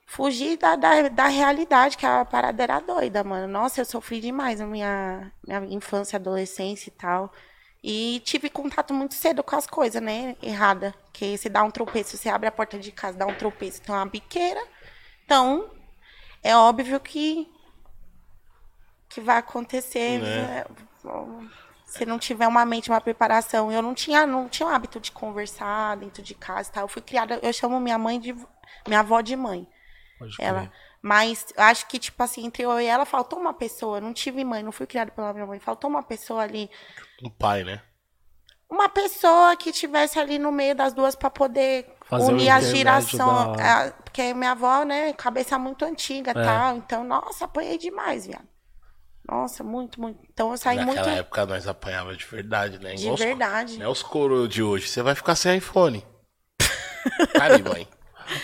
[0.07, 3.48] Fugir da, da, da realidade, que a parada era doida, mano.
[3.48, 7.33] Nossa, eu sofri demais na minha, minha infância, adolescência e tal.
[7.83, 10.37] E tive contato muito cedo com as coisas, né?
[10.42, 10.94] Errada.
[11.12, 13.94] Que você dá um tropeço, você abre a porta de casa, dá um tropeço, tem
[13.94, 14.62] uma biqueira.
[15.24, 15.70] Então,
[16.42, 17.50] é óbvio que
[19.14, 20.42] que vai acontecer Né?
[20.42, 20.64] né,
[21.87, 23.70] se não tiver uma mente, uma preparação.
[23.70, 26.85] Eu não tinha, não tinha o hábito de conversar dentro de casa tal.
[26.85, 28.33] Eu fui criada, eu chamo minha mãe de
[28.87, 29.68] minha avó de mãe.
[30.18, 30.35] Pode.
[30.40, 34.00] Ela, mas acho que tipo assim, entre eu e ela faltou uma pessoa.
[34.00, 35.61] Não tive mãe, não fui criada pela minha mãe.
[35.61, 36.68] Faltou uma pessoa ali,
[37.22, 37.81] Um pai, né?
[38.68, 43.57] uma pessoa que tivesse ali no meio das duas para poder Fazer unir as gerações.
[43.57, 46.44] da- a- Porque minha avó, né, cabeça muito antiga e É.
[46.44, 46.77] tal.
[46.77, 48.48] Então, nossa, apanhei demais, viado.
[49.29, 50.19] Nossa, muito, muito.
[50.33, 52.95] Então eu saí Naquela muito época nós apanhava de verdade, né?
[52.95, 53.79] de os verdade.
[53.79, 54.87] Não é os coroas de hoje.
[54.89, 56.05] Você vai ficar sem iPhone.
[57.41, 57.89] Aí, mãe.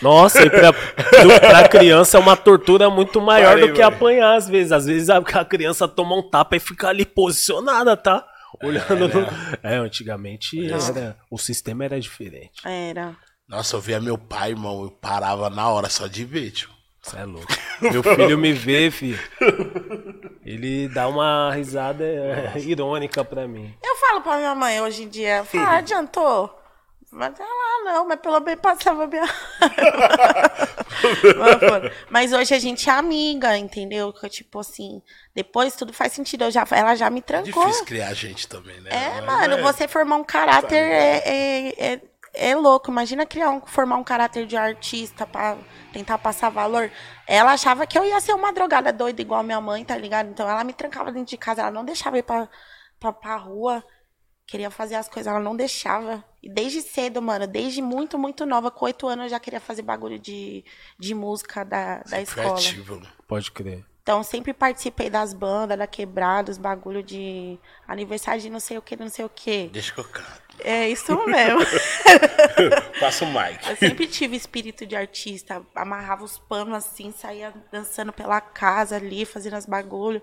[0.03, 4.37] Nossa, e pra, do- pra criança é uma tortura muito maior Parei, do que apanhar,
[4.37, 4.73] às vezes.
[4.73, 8.27] Às vezes a, a criança toma um tapa e fica ali posicionada, tá?
[8.63, 9.27] Olhando no.
[9.63, 12.61] É, antigamente era, o sistema era diferente.
[12.65, 13.17] Era.
[13.49, 14.83] Nossa, eu via meu pai, irmão.
[14.85, 16.69] Eu parava na hora só de ver, tio.
[17.03, 17.47] Você é louco.
[17.81, 19.19] Meu filho me vê, filho.
[20.53, 23.75] Ele dá uma risada é, irônica pra mim.
[23.83, 26.57] Eu falo pra minha mãe hoje em dia, fala, ah, adiantou.
[27.13, 29.25] Mas ela, ah, não, mas pelo menos passava minha.
[32.11, 34.13] Mas, hoje a gente é amiga, entendeu?
[34.13, 35.03] Que, tipo assim,
[35.35, 36.45] depois tudo faz sentido.
[36.45, 37.65] Eu já, ela já me É trancou.
[37.65, 38.91] difícil criar gente também, né?
[38.93, 42.01] É, Mas mano, é- você formar um caráter é, é,
[42.35, 42.91] é, é louco.
[42.91, 45.57] Imagina criar um, formar um caráter de artista pra
[45.93, 46.91] tentar passar valor.
[47.27, 50.29] Ela achava que eu ia ser uma drogada doida igual a minha mãe, tá ligado?
[50.31, 52.49] Então ela me trancava dentro de casa, ela não deixava ir pra,
[52.99, 53.85] pra, pra rua.
[54.47, 56.25] Queria fazer as coisas, ela não deixava.
[56.43, 59.83] E desde cedo, mano, desde muito, muito nova, com oito anos, eu já queria fazer
[59.83, 60.65] bagulho de,
[60.99, 62.55] de música da, da Sempre escola.
[62.55, 63.03] ativo.
[63.29, 63.85] Pode crer.
[64.03, 68.83] Então, sempre participei das bandas, da quebrada, os bagulho de aniversário de não sei o
[68.83, 69.69] que, não sei o que.
[69.69, 70.40] Deixa que eu canto.
[70.65, 71.61] É isso mesmo.
[73.01, 73.69] Passa o mic.
[73.69, 75.63] Eu sempre tive espírito de artista.
[75.75, 80.23] Amarrava os panos assim, saía dançando pela casa ali, fazendo as bagulho.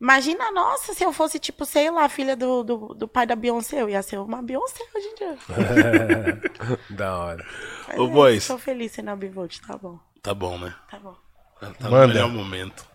[0.00, 3.82] Imagina, nossa, se eu fosse, tipo, sei lá, filha do, do, do pai da Beyoncé,
[3.82, 5.38] eu ia ser uma Beyoncé hoje em dia.
[6.90, 7.44] Da hora.
[7.88, 8.46] Mas Ô, é, boys.
[8.46, 10.72] Tô feliz sendo a Bivolt, tá bom, Tá bom, né?
[10.90, 11.16] tá bom.
[11.60, 12.06] Tá no Manda.
[12.08, 12.86] melhor momento.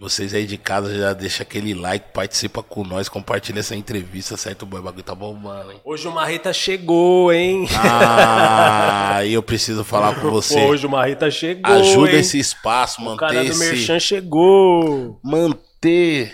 [0.00, 4.64] Vocês aí de casa já deixa aquele like, participa com nós, compartilha essa entrevista, certo?
[4.64, 5.80] Boy, o bagulho tá bombando, hein?
[5.84, 7.66] Hoje o Marreta chegou, hein?
[7.84, 10.60] Ah, e eu preciso falar com você.
[10.60, 11.72] Hoje o Marreta chegou.
[11.74, 12.20] Ajuda hein?
[12.20, 13.58] esse espaço, O manter cara do esse.
[13.58, 15.18] Merchan chegou.
[15.24, 16.32] manter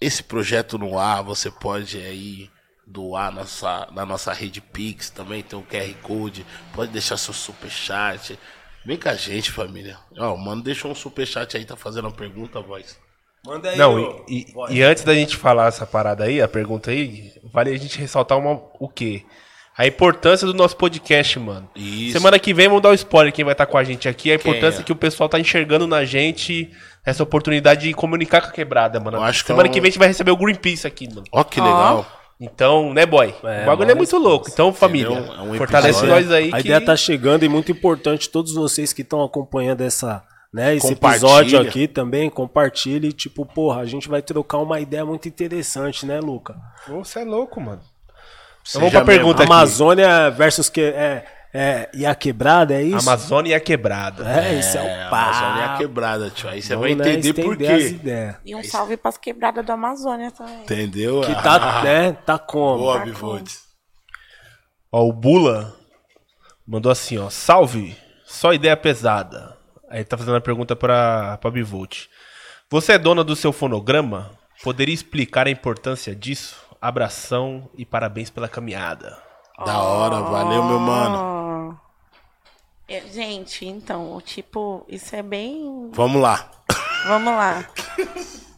[0.00, 2.48] esse projeto no ar, você pode aí
[2.86, 8.38] doar nossa, na nossa rede Pix, também tem o QR Code, pode deixar seu superchat.
[8.84, 9.96] Vem com a gente, família.
[10.18, 12.98] Ó, mano, deixa um superchat aí, tá fazendo uma pergunta, voz.
[13.46, 14.24] Manda aí, Não, ô.
[14.28, 17.78] e, e- e antes da gente falar essa parada aí, a pergunta aí, vale a
[17.78, 19.22] gente ressaltar uma, o quê?
[19.76, 21.68] A importância do nosso podcast, mano.
[21.74, 22.12] Isso.
[22.12, 24.30] Semana que vem, vamos dar o spoiler quem vai estar com a gente aqui.
[24.30, 24.84] A importância é?
[24.84, 26.70] que o pessoal tá enxergando na gente,
[27.04, 29.16] essa oportunidade de comunicar com a quebrada, mano.
[29.18, 31.08] Eu acho que Semana é um- que vem a gente vai receber o Greenpeace aqui,
[31.08, 31.24] mano.
[31.32, 32.06] Ó, que legal.
[32.44, 33.34] Então, né, boy?
[33.44, 34.48] É, o bagulho é muito louco.
[34.50, 35.34] Então, família, Entendeu?
[35.34, 36.68] É um fortalece nós aí A que...
[36.68, 41.60] ideia tá chegando e muito importante todos vocês que estão acompanhando essa, né, esse episódio
[41.60, 46.54] aqui também, compartilhe, tipo, porra, a gente vai trocar uma ideia muito interessante, né, Luca?
[46.88, 47.80] Você é louco, mano.
[48.62, 49.52] Seja vamos pra pergunta aqui.
[49.52, 53.08] Amazônia versus que é, é e a quebrada, é isso?
[53.08, 54.28] Amazônia e a quebrada.
[54.28, 55.22] É, isso é É, o pá.
[55.22, 56.48] Amazônia é a quebrada, tio.
[56.48, 57.98] Aí você vai né, entender por quê.
[58.44, 60.62] E um salve pras quebradas do Amazônia também.
[60.62, 61.20] Entendeu?
[61.20, 62.78] Que tá, né, tá como?
[62.78, 63.42] Boa, Tá.
[64.92, 65.74] Ó, o Bula
[66.66, 67.28] Mandou assim, ó.
[67.28, 67.94] Salve!
[68.24, 69.56] Só ideia pesada.
[69.90, 72.06] Aí tá fazendo a pergunta pra, pra Bivolt.
[72.70, 74.30] Você é dona do seu fonograma?
[74.62, 76.56] Poderia explicar a importância disso?
[76.80, 79.16] Abração e parabéns pela caminhada.
[79.64, 81.33] Da hora, valeu, meu mano.
[83.14, 83.24] Ah.
[83.24, 85.90] Gente, então, tipo, isso é bem.
[85.92, 86.50] Vamos lá.
[87.06, 87.68] Vamos lá.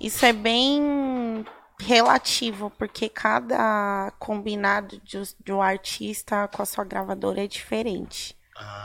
[0.01, 1.45] Isso é bem
[1.79, 8.37] relativo, porque cada combinado de, de um artista com a sua gravadora é diferente.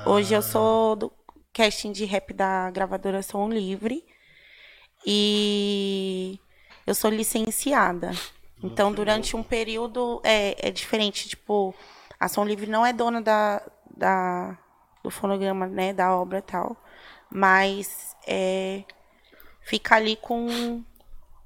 [0.06, 1.12] Hoje eu sou do
[1.54, 4.04] casting de rap da gravadora Som Livre
[5.06, 6.40] e
[6.86, 8.12] eu sou licenciada.
[8.64, 11.30] Então, durante um período é, é diferente.
[11.30, 11.74] Tipo,
[12.20, 13.62] a Som Livre não é dona da,
[13.96, 14.58] da,
[15.04, 16.78] do fonograma, né, da obra e tal,
[17.30, 18.84] mas é,
[19.62, 20.84] fica ali com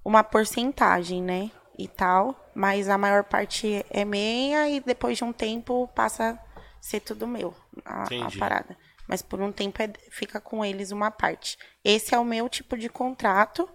[0.04, 5.34] uma porcentagem, né, e tal, mas a maior parte é minha e depois de um
[5.34, 6.39] tempo passa a
[6.82, 8.78] ser tudo meu, a, a parada.
[9.08, 11.58] Mas por um tempo é- fica com eles uma parte.
[11.84, 13.70] Esse é o meu tipo de contrato,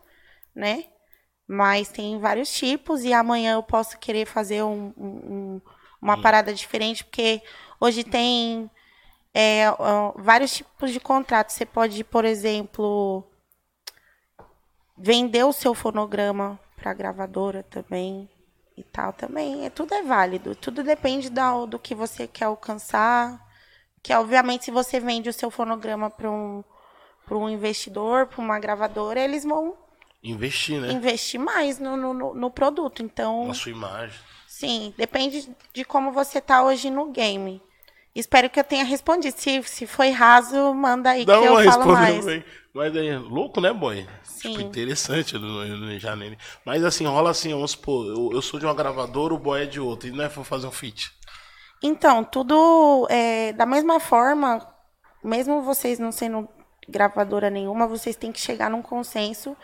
[0.55, 0.85] né?
[1.47, 5.61] Mas tem vários tipos e amanhã eu posso querer fazer um- um- um-
[6.01, 7.43] uma parada diferente, porque
[7.81, 8.71] hoje tem
[9.35, 9.65] é,
[10.17, 11.51] vários tipos de contrato.
[11.53, 13.25] Você pode, por exemplo,
[14.97, 18.29] vender o seu fonograma para a gravadora também
[18.77, 19.65] e tal também.
[19.67, 20.55] É, tudo é válido.
[20.55, 23.41] Tudo depende da, do que você quer alcançar.
[24.03, 26.65] Que obviamente se você vende o seu fonograma para um
[27.33, 29.77] um investidor, para uma gravadora, eles vão
[30.21, 30.91] Investir, né?
[30.91, 33.05] investir mais no, no, no- no produto.
[33.05, 34.19] Então, Na sua imagem.
[34.49, 37.63] Sim, depende de como você tá hoje no game.
[38.21, 39.35] Espero que eu tenha respondido.
[39.39, 42.25] Se, se foi raso, manda aí Dá que eu falo mais.
[42.25, 42.45] bem.
[42.73, 44.07] Mas aí, louco, né, boy?
[44.23, 44.51] Sim.
[44.53, 45.35] Tipo, interessante
[45.99, 46.37] já nem.
[46.65, 49.67] Mas assim, rola assim, vamos supor, eu, eu sou de uma gravadora, o boy é
[49.67, 50.09] de outra.
[50.09, 51.11] E não é for fazer um feat.
[51.83, 54.65] Então, tudo é, da mesma forma,
[55.25, 56.49] mesmo vocês não sendo
[56.89, 59.57] gravadora nenhuma, vocês têm que chegar num consenso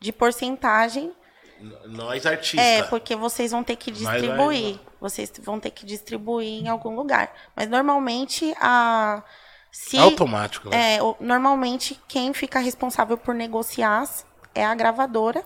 [0.00, 1.12] de porcentagem.
[1.60, 2.60] N- Nós artistas.
[2.64, 4.78] É, porque vocês vão ter que Mas vai- distribuir.
[5.04, 7.30] Vocês vão ter que distribuir em algum lugar.
[7.54, 9.22] Mas normalmente a.
[9.70, 10.94] Se, automático, né?
[10.94, 14.08] É, normalmente quem fica responsável por negociar
[14.54, 15.44] é a gravadora.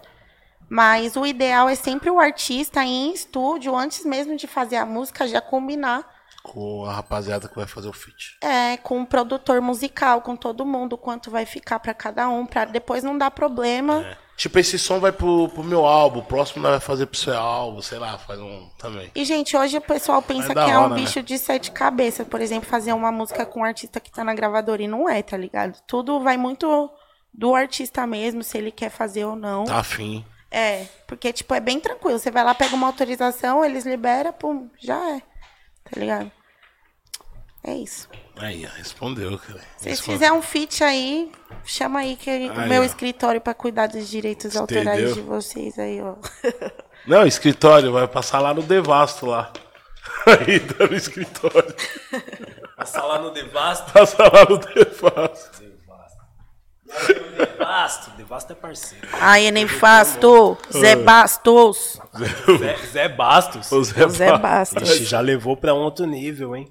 [0.70, 4.86] Mas o ideal é sempre o artista ir em estúdio, antes mesmo de fazer a
[4.86, 6.04] música, já combinar
[6.42, 8.36] Com a rapaziada que vai fazer o feat.
[8.42, 12.64] é, com o produtor musical, com todo mundo, quanto vai ficar pra cada um, pra
[12.64, 14.06] depois não dar problema.
[14.06, 14.27] É.
[14.38, 17.82] Tipo, esse som vai pro, pro meu álbum, o próximo vai fazer pro seu álbum,
[17.82, 19.10] sei lá, faz um também.
[19.12, 20.94] E, gente, hoje o pessoal pensa que é hora, um né?
[20.94, 24.32] bicho de sete cabeças, por exemplo, fazer uma música com um artista que tá na
[24.32, 24.80] gravadora.
[24.80, 25.76] E não é, tá ligado?
[25.88, 26.88] Tudo vai muito
[27.34, 29.64] do artista mesmo, se ele quer fazer ou não.
[29.64, 30.24] Tá afim.
[30.52, 32.16] É, porque, tipo, é bem tranquilo.
[32.16, 35.20] Você vai lá, pega uma autorização, eles liberam, pum, já é.
[35.82, 36.30] Tá ligado?
[37.68, 38.08] É isso.
[38.36, 39.60] Aí, respondeu, cara.
[39.76, 41.30] Se fizerem um feat aí,
[41.64, 42.84] chama aí que o Aí, meu ó.
[42.84, 44.78] escritório pra cuidar dos direitos Entendeu?
[44.92, 46.14] autorais de vocês aí, ó.
[47.06, 49.52] Não, escritório, vai passar lá no Devasto lá.
[50.26, 51.74] Aí, tá no escritório.
[52.76, 53.92] Passar lá no Devasto.
[53.92, 55.62] Passa lá no Devasto.
[57.36, 58.10] Devasto.
[58.16, 59.08] Devasto é parceiro.
[59.20, 62.00] Aí, Nefasto, Zé Bastos.
[62.58, 63.70] Zé, Zé Bastos.
[63.72, 64.82] O Zé, Zé Ba- Bastos.
[64.90, 66.66] Ixi, já levou pra outro nível, hein?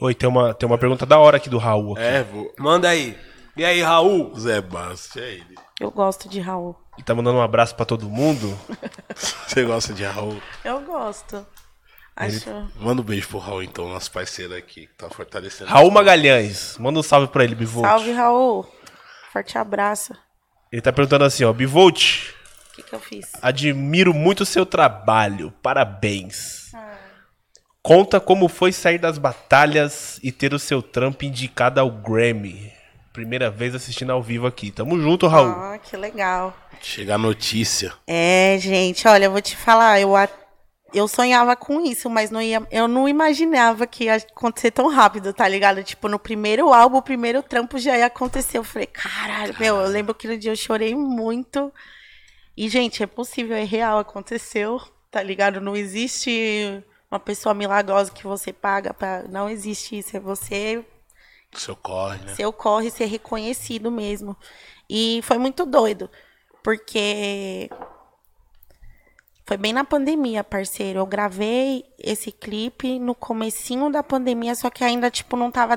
[0.00, 1.92] Oi, tem uma, tem uma pergunta da hora aqui do Raul.
[1.94, 2.02] aqui.
[2.02, 2.52] É, vou...
[2.58, 3.16] Manda aí.
[3.56, 4.34] E aí, Raul?
[4.38, 5.54] Zé Bastos, é ele.
[5.80, 6.76] Eu gosto de Raul.
[6.96, 8.58] Ele tá mandando um abraço pra todo mundo.
[9.46, 10.40] Você gosta de Raul?
[10.64, 11.46] Eu gosto.
[12.14, 12.48] Acho.
[12.80, 15.68] Manda um beijo pro Raul, então, nosso parceiro aqui, que tá fortalecendo.
[15.70, 17.86] Raul Magalhães, manda um salve pra ele, Bivolt.
[17.86, 18.66] Salve, Raul.
[19.32, 20.14] Forte abraço.
[20.72, 22.30] Ele tá perguntando assim, ó, Bivolt,
[22.72, 23.30] O que, que eu fiz?
[23.42, 26.65] admiro muito o seu trabalho, parabéns.
[27.86, 32.72] Conta como foi sair das batalhas e ter o seu trampo indicado ao Grammy.
[33.12, 34.72] Primeira vez assistindo ao vivo aqui.
[34.72, 35.50] Tamo junto, Raul.
[35.50, 36.52] Ah, que legal.
[36.82, 37.92] Chega a notícia.
[38.04, 40.14] É, gente, olha, eu vou te falar, eu,
[40.92, 45.32] eu sonhava com isso, mas não ia, eu não imaginava que ia acontecer tão rápido,
[45.32, 45.84] tá ligado?
[45.84, 48.58] Tipo, no primeiro álbum, o primeiro trampo já ia acontecer.
[48.58, 51.72] Eu falei, caralho, meu, eu lembro que no dia eu chorei muito.
[52.56, 55.60] E, gente, é possível, é real, aconteceu, tá ligado?
[55.60, 59.22] Não existe uma pessoa milagrosa que você paga pra.
[59.24, 60.84] Não existe isso, é você
[61.52, 62.34] seu corre, né?
[62.34, 64.36] seu corre ser reconhecido mesmo.
[64.88, 66.10] E foi muito doido,
[66.62, 67.70] porque
[69.46, 70.98] foi bem na pandemia, parceiro.
[70.98, 75.76] Eu gravei esse clipe no comecinho da pandemia, só que ainda tipo não tava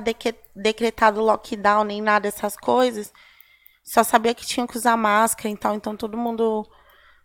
[0.56, 3.14] decretado lockdown nem nada dessas coisas.
[3.84, 6.68] Só sabia que tinha que usar máscara e tal, então todo mundo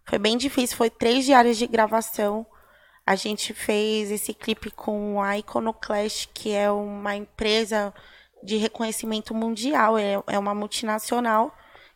[0.07, 0.77] foi bem difícil.
[0.77, 2.47] Foi três diárias de gravação.
[3.07, 7.93] A gente fez esse clipe com a Iconoclast, que é uma empresa
[8.43, 11.55] de reconhecimento mundial, é, é uma multinacional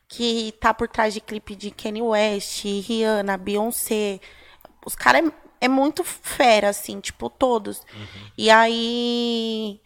[0.09, 4.21] que tá por trás de clipe de Kanye West, Rihanna, Beyoncé.
[4.85, 5.33] Os caras é,
[5.67, 7.83] é muito fera, assim, tipo, todos.
[8.37, 9.81] E aí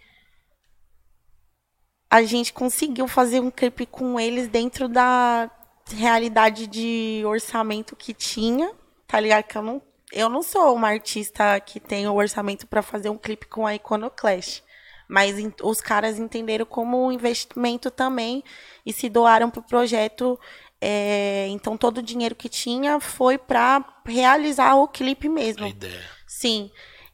[2.09, 5.51] a gente conseguiu fazer um clipe com eles dentro da
[5.91, 8.73] realidade de orçamento que tinha,
[9.07, 9.45] tá ligado?
[9.45, 13.18] Que eu não, eu não sou uma artista que tem o orçamento para fazer um
[13.18, 14.62] clipe com a Iconoclast.
[15.09, 18.42] Mas os caras entenderam como um investimento também
[18.87, 20.38] e se doaram pro projeto.
[20.81, 25.64] é, então todo o dinheiro que tinha foi para realizar o clipe mesmo.
[25.64, 26.03] A ideia.
[26.27, 26.70] Sim.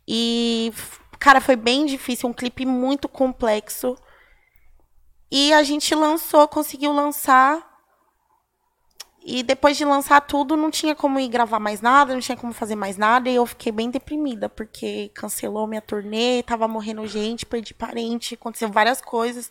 [0.06, 0.72] E,
[1.18, 3.96] cara, foi bem difícil, um clipe muito complexo.
[5.30, 7.67] E a gente lançou, conseguiu lançar.
[9.30, 12.52] E depois de lançar tudo, não tinha como ir gravar mais nada, não tinha como
[12.54, 13.28] fazer mais nada.
[13.28, 18.70] E eu fiquei bem deprimida, porque cancelou minha turnê, tava morrendo gente, perdi parente, aconteceu
[18.70, 19.50] várias coisas.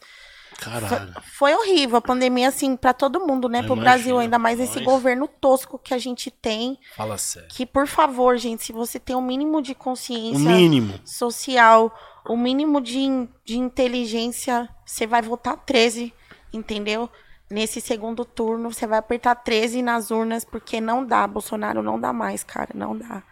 [0.57, 1.13] Caralho.
[1.37, 3.61] Foi horrível a pandemia, assim, pra todo mundo, né?
[3.61, 4.85] Pro Brasil, ainda mais esse nós.
[4.85, 6.79] governo tosco que a gente tem.
[6.95, 7.47] Fala sério.
[7.49, 10.99] Que, por favor, gente, se você tem o mínimo de O consciência mínimo.
[11.05, 11.93] social,
[12.27, 16.11] o mínimo de, de inteligência, você vai votar 13,
[16.51, 17.07] entendeu?
[17.49, 22.11] Nesse segundo turno, você vai apertar 13 nas urnas, porque não dá, Bolsonaro não dá
[22.11, 23.23] mais, cara, não dá.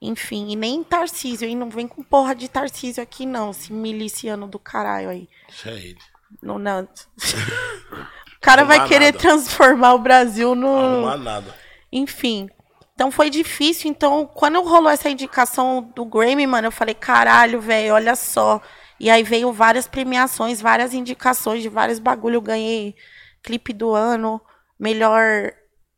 [0.00, 1.56] Enfim, e nem Tarcísio, hein?
[1.56, 5.28] Não vem com porra de Tarcísio aqui, não, esse miliciano do caralho aí.
[5.48, 5.98] Deixa ele.
[6.42, 6.82] No, não.
[6.82, 9.18] o cara vai Arrumar querer nada.
[9.18, 11.00] transformar o Brasil no.
[11.00, 11.54] Não há nada.
[11.92, 12.48] Enfim.
[12.94, 13.90] Então foi difícil.
[13.90, 18.60] Então, quando rolou essa indicação do Grammy, mano, eu falei, caralho, velho, olha só.
[19.00, 22.36] E aí veio várias premiações, várias indicações de vários bagulho.
[22.36, 22.96] Eu ganhei
[23.42, 24.40] clipe do ano,
[24.78, 25.52] melhor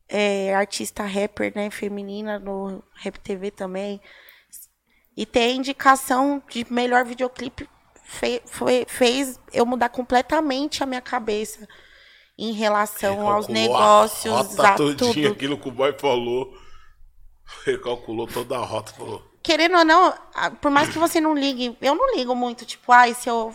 [0.09, 4.01] é, artista rapper, né, feminina no Rap TV também.
[5.15, 7.67] E ter a indicação de melhor videoclipe
[8.03, 11.67] fe- foi- fez eu mudar completamente a minha cabeça
[12.37, 15.27] em relação aos negócios, A rota a todinha, tudo.
[15.33, 16.51] aquilo que o boy falou.
[17.65, 18.93] Recalculou toda a rota.
[18.93, 20.13] Falou, Querendo ou não,
[20.61, 23.53] por mais que você não ligue, eu não ligo muito, tipo, ai, se eu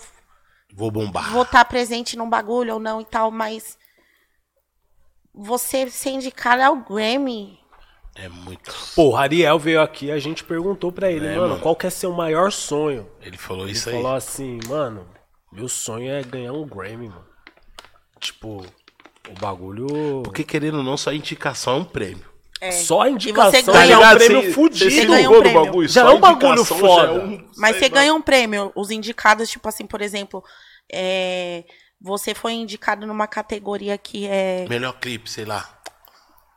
[0.76, 1.32] vou bombar.
[1.32, 3.76] vou estar presente num bagulho ou não e tal, mas
[5.34, 7.58] você ser indicado ao Grammy,
[8.14, 8.72] É muito.
[8.94, 11.60] Pô, o Ariel veio aqui a gente perguntou pra ele, É, mano, mano.
[11.60, 13.10] qual que é seu maior sonho?
[13.20, 13.96] Ele falou Ele isso aí.
[13.96, 15.06] falou assim, mano,
[15.52, 17.26] meu sonho é ganhar um Grammy, mano.
[18.18, 18.64] Tipo,
[19.28, 20.22] o bagulho.
[20.22, 22.24] Porque querendo ou não, só indicação é um prêmio.
[22.72, 25.06] Só a indicação você já ganha é um prêmio cê fudido.
[25.12, 25.64] ganha um prêmio.
[25.64, 27.06] bagulho, Já só é um bagulho indicação foda.
[27.06, 28.72] já é um- mas você ganha um prêmio.
[28.74, 30.42] Os indicados, tipo assim, por exemplo,
[30.90, 31.64] é,
[32.00, 35.68] você foi indicado numa categoria que é, Melhor clipe, sei lá.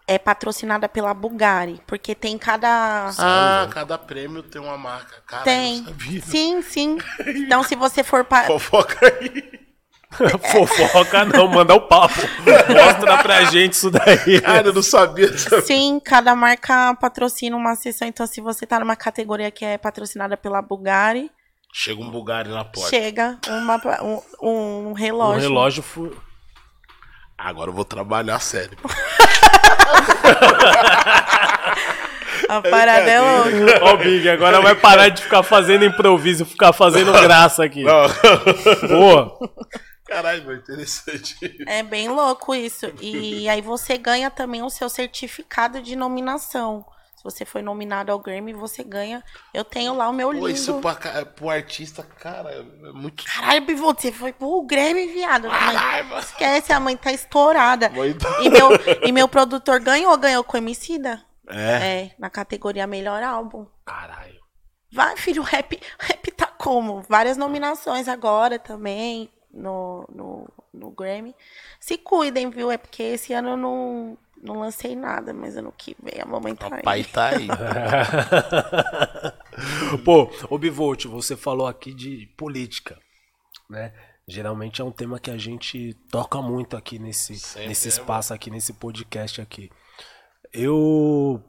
[0.08, 5.22] é patrocinada pela Bulgari, porque tem cada Ah, cada prêmio tem uma marca.
[5.28, 5.86] Cara, tem.
[6.26, 6.98] Sim, sim.
[7.28, 9.68] Então, se você for pa- Fofoca aí.
[10.52, 12.16] Fofoca não, manda o papo.
[12.68, 14.42] Mostra pra gente isso daí.
[14.42, 15.30] Cara, eu não sabia
[15.64, 18.08] Sim, cada marca patrocina uma sessão.
[18.08, 21.30] Então, se você tá numa categoria que é patrocinada pela Bulgari,
[21.72, 22.90] Chega um Bulgari na porta.
[22.90, 25.42] chega uma, um, um Um relógio.
[25.42, 26.12] relógio fu...
[27.38, 28.76] Agora eu vou trabalhar sério.
[32.50, 33.80] A parada é louca.
[33.86, 37.84] Ó, o Big, agora vai parar de ficar fazendo improviso, ficar fazendo graça aqui.
[37.84, 38.10] Não.
[38.88, 39.50] Pô,
[40.10, 41.36] Caralho, interessante.
[41.68, 42.88] É bem louco isso.
[43.02, 46.86] E aí você ganha também o seu certificado de nominação.
[47.16, 49.22] Se você foi nominado ao Grammy, você ganha.
[49.54, 50.48] Eu tenho lá o meu lindo.
[50.50, 53.26] isso pra, ca- pro artista, cara, é muito.
[53.26, 55.50] Caralho, você foi pro Grammy, viado.
[55.50, 56.22] Mãe, Caralho, mano.
[56.22, 57.90] esquece, a mãe tá estourada.
[57.90, 58.70] Mãe tá- E, meu,
[59.04, 61.22] e meu produtor ganhou, ganhou com Emicida.
[61.50, 62.02] É.
[62.04, 63.66] É, na categoria Melhor Álbum.
[63.86, 64.40] caralho.
[64.94, 67.04] Vai, filho, rap, rap tá como?
[67.10, 71.36] Várias nominações agora também no, no, no Grammy.
[71.80, 72.72] Se cuidem, viu?
[72.72, 76.56] É porque esse ano eu não, não lancei nada, mas ano que vem a mamãe
[76.56, 77.06] tá O pai aí.
[77.06, 77.48] tá aí.
[80.06, 82.98] Pô, ô Bivolt, você falou aqui de política,
[83.70, 83.94] né?
[84.28, 88.34] Geralmente é um tema que a gente toca muito aqui nesse, Sempre nesse é, espaço
[88.34, 89.70] aqui, nesse podcast aqui.
[90.54, 91.44] Eu.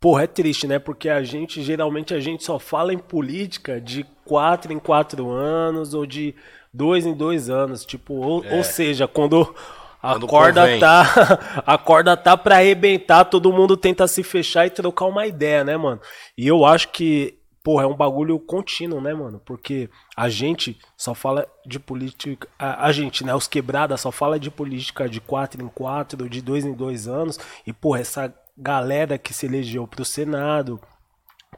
[0.00, 0.78] Porra, é triste, né?
[0.78, 5.94] Porque a gente, geralmente, a gente só fala em política de quatro em quatro anos
[5.94, 6.34] ou de
[6.72, 7.84] dois em dois anos.
[7.84, 9.54] Tipo, ou, ou seja, quando
[10.02, 10.80] a Quando corda convém.
[10.80, 11.62] tá.
[11.66, 15.76] A corda tá pra arrebentar, todo mundo tenta se fechar e trocar uma ideia, né,
[15.76, 16.00] mano?
[16.36, 19.40] E eu acho que, porra, é um bagulho contínuo, né, mano?
[19.44, 22.48] Porque a gente só fala de política.
[22.58, 23.32] A, a gente, né?
[23.34, 27.38] Os quebradas só fala de política de quatro em quatro, de dois em dois anos.
[27.66, 30.80] E, porra, essa galera que se elegeu pro Senado,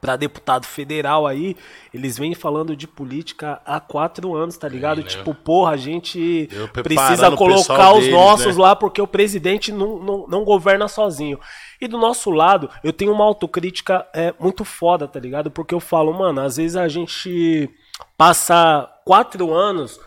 [0.01, 1.55] pra deputado federal aí,
[1.93, 4.97] eles vêm falando de política há quatro anos, tá ligado?
[4.97, 5.07] né?
[5.07, 6.49] Tipo, porra, a gente
[6.83, 8.63] precisa colocar os deles, nossos né?
[8.63, 11.39] lá porque o presidente não, não, não governa sozinho.
[11.79, 15.49] E do nosso lado, eu tenho uma autocrítica é, muito foda, tá ligado?
[15.49, 17.69] Porque eu falo, mano, às vezes a gente
[18.17, 19.99] passa quatro anos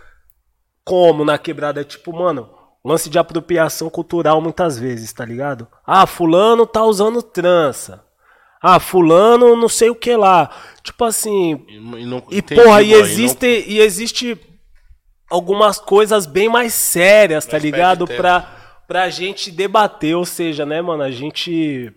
[0.85, 2.49] como na quebrada, tipo, mano,
[2.85, 5.67] lance de apropriação cultural muitas vezes, tá ligado?
[5.87, 8.08] Ah, fulano tá usando trança.
[8.61, 10.51] Ah, fulano não sei o que lá.
[10.83, 14.39] Tipo assim, E, e não, e porra, e existe, e existe
[15.31, 18.07] algumas coisas bem mais sérias, tá Mas ligado?
[18.07, 18.41] Pra,
[18.87, 21.93] pra gente debater, ou seja, né, mano, a gente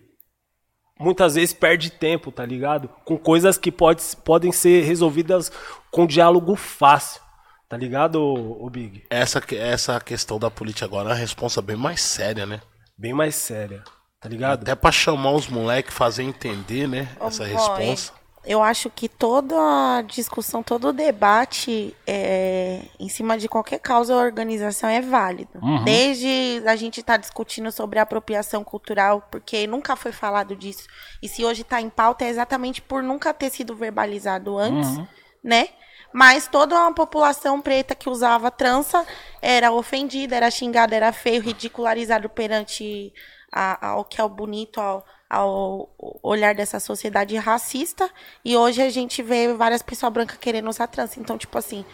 [0.98, 2.88] muitas vezes perde tempo, tá ligado?
[3.04, 5.50] Com coisas que pode, podem ser resolvidas
[5.90, 7.20] com diálogo fácil,
[7.68, 9.02] tá ligado, ô Big?
[9.10, 12.60] Essa, essa questão da política agora é uma responsa bem mais séria, né?
[12.96, 13.82] Bem mais séria,
[14.22, 14.62] tá ligado?
[14.62, 17.08] Até pra chamar os moleques, fazer entender, né?
[17.18, 18.12] Ô, Essa boy, responsa.
[18.44, 24.14] Eu acho que toda a discussão, todo o debate é, em cima de qualquer causa
[24.14, 25.60] ou organização é válido.
[25.84, 30.88] Desde a gente estar discutindo sobre apropriação cultural, porque nunca foi falado disso.
[31.22, 35.00] E se hoje está em pauta é exatamente por nunca ter sido verbalizado antes,
[35.42, 35.68] né?
[36.12, 39.06] Mas toda uma população preta que usava trança
[39.40, 43.12] era ofendida, era xingada, era feio, ridicularizado perante
[43.52, 48.10] a- ao que é o bonito, ao, ao olhar dessa sociedade racista.
[48.44, 51.20] E hoje a gente vê várias pessoas brancas querendo usar trança.
[51.20, 51.84] Então, tipo assim,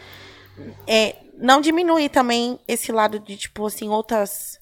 [0.86, 4.58] é, não diminui também esse lado de, tipo assim, outras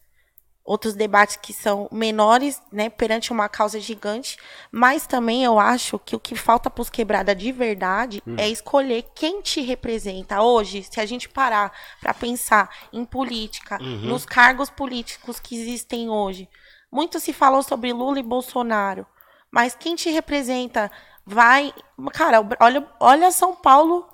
[0.64, 4.36] outros debates que são menores, né, perante uma causa gigante,
[4.72, 9.04] mas também eu acho que o que falta para os quebrada de verdade é escolher
[9.14, 10.42] quem te representa.
[10.42, 16.48] Hoje, se a gente parar para pensar em política, nos cargos políticos que existem hoje,
[16.96, 19.06] muito se falou sobre Lula e Bolsonaro,
[19.50, 20.90] mas quem te representa
[21.24, 21.74] vai,
[22.12, 24.08] cara, olha, olha São Paulo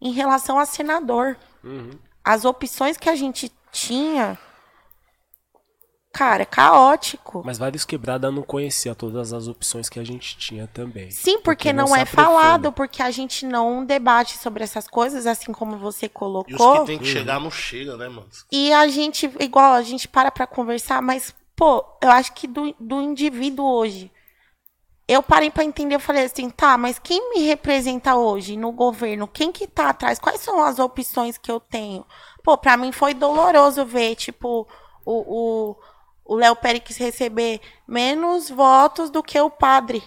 [0.00, 1.36] em relação a senador.
[2.24, 4.38] As opções que a gente tinha
[6.16, 7.42] Cara, é caótico.
[7.44, 11.10] Mas vários quebrada não conhecia todas as opções que a gente tinha também.
[11.10, 15.52] Sim, porque, não, se é falado, porque a gente não debate sobre essas coisas, assim
[15.52, 16.80] como você E os colocou.
[16.80, 18.28] que tem que chegar não chega, né, mano?
[18.50, 22.74] E a gente, igual, a gente para pra conversar, mas, pô, eu acho que do,
[22.78, 24.12] do indivíduo hoje.
[25.08, 29.28] Eu parei pra entender, eu falei assim, tá, mas quem me representa hoje no governo?
[29.28, 30.18] Quem que tá atrás?
[30.18, 32.04] Quais são as opções que eu tenho?
[32.42, 34.68] Pô, pra mim foi doloroso ver, tipo,
[35.04, 35.76] o, o,
[36.24, 40.02] o Léo Pérez receber menos votos do que o padre.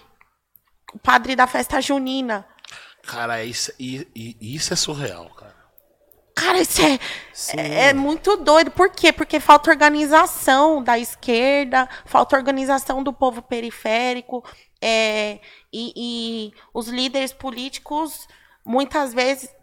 [0.94, 2.46] O padre da festa junina.
[3.04, 5.59] Cara, isso, isso é surreal, cara.
[6.40, 7.00] Cara, isso é,
[7.58, 8.72] é, é muito doido.
[8.72, 9.12] Por quê?
[9.12, 14.44] Porque falta organização da esquerda, falta organização do povo periférico.
[14.82, 15.40] é,
[15.72, 18.28] e, e os líderes políticos,
[18.66, 19.54] muitas vezes,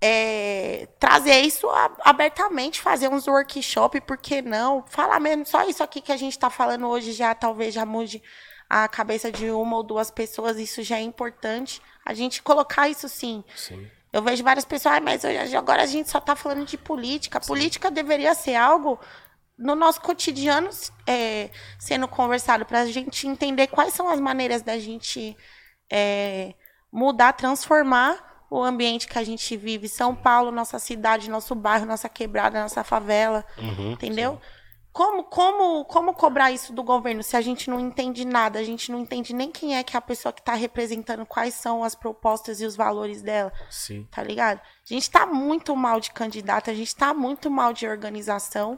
[0.00, 1.66] é, trazer isso
[2.04, 4.84] abertamente, fazer uns workshop, por que não?
[4.88, 8.22] Falar mesmo, só isso aqui que a gente está falando hoje já talvez já mude
[8.68, 11.80] a cabeça de uma ou duas pessoas, isso já é importante.
[12.04, 13.42] A gente colocar isso sim.
[13.56, 13.88] Sim.
[14.12, 17.40] Eu vejo várias pessoas, "Ai, mas hoje, agora a gente só está falando de política.
[17.40, 18.98] Política deveria ser algo
[19.58, 20.70] no nosso cotidiano
[21.06, 25.36] é, sendo conversado para a gente entender quais são as maneiras da gente
[25.90, 26.54] é,
[26.92, 29.88] mudar, transformar o ambiente que a gente vive.
[29.88, 33.44] São Paulo, nossa cidade, nosso bairro, nossa quebrada, nossa favela.
[33.92, 34.40] entendeu?
[34.98, 38.58] Como, como, como cobrar isso do governo se a gente não entende nada?
[38.58, 41.54] A gente não entende nem quem é que é a pessoa que está representando, quais
[41.54, 44.08] são as propostas e os valores dela Sim.
[44.10, 44.58] tá ligado?
[44.58, 48.76] A gente tá muito mal de candidato, a gente tá muito mal de organização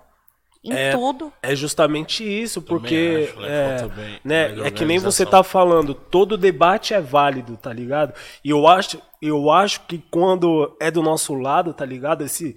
[0.63, 1.33] em É, tudo.
[1.43, 3.49] É justamente isso, porque acho, né?
[3.49, 8.13] é, né, é que nem você tá falando, todo debate é válido, tá ligado?
[8.45, 12.25] E eu acho, eu acho que quando é do nosso lado, tá ligado?
[12.25, 12.57] Esse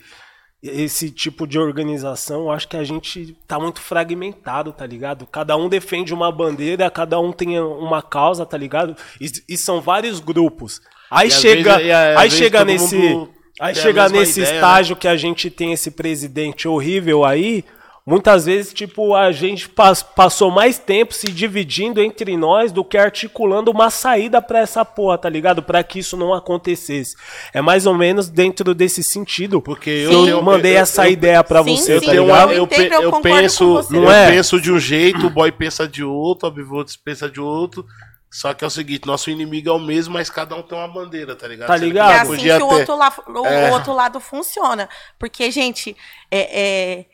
[0.64, 5.28] esse tipo de organização, eu acho que a gente tá muito fragmentado, tá ligado?
[5.28, 8.96] Cada um defende uma bandeira, cada um tem uma causa, tá ligado?
[9.20, 10.82] E, e são vários grupos.
[11.12, 13.28] Aí E chega, vezes- às aí chega nesse,
[13.60, 14.58] aí chega nesse ideia, né?
[14.60, 17.64] estágio que a gente tem esse presidente horrível aí,
[18.06, 22.98] muitas vezes, tipo, a gente pas- passou mais tempo se dividindo entre nós do que
[22.98, 25.64] articulando uma saída pra essa porra, tá ligado?
[25.64, 27.16] Pra que isso não acontecesse.
[27.54, 29.62] É mais ou menos dentro desse sentido.
[29.62, 32.52] Porque eu, eu tenho- mandei eu- essa eu- ideia pra Sim, você, sim, tá ligado?
[32.52, 34.30] eu, entendo, eu penso, Não é?
[34.32, 37.86] penso de um jeito, o boy pensa de outro, o Bivotes pensa de outro.
[38.30, 40.88] Só que é o seguinte, nosso inimigo é o mesmo, mas cada um tem uma
[40.88, 41.68] bandeira, tá ligado?
[41.68, 42.12] Tá ligado?
[42.12, 43.72] É assim podia que o ter- outro, la- o É.
[43.72, 44.90] outro lado funciona.
[45.20, 45.96] Porque, gente,
[46.32, 47.06] é, é,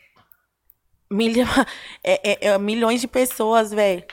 [1.11, 1.45] milha-
[2.03, 4.03] é- é- é milhões de pessoas, velho.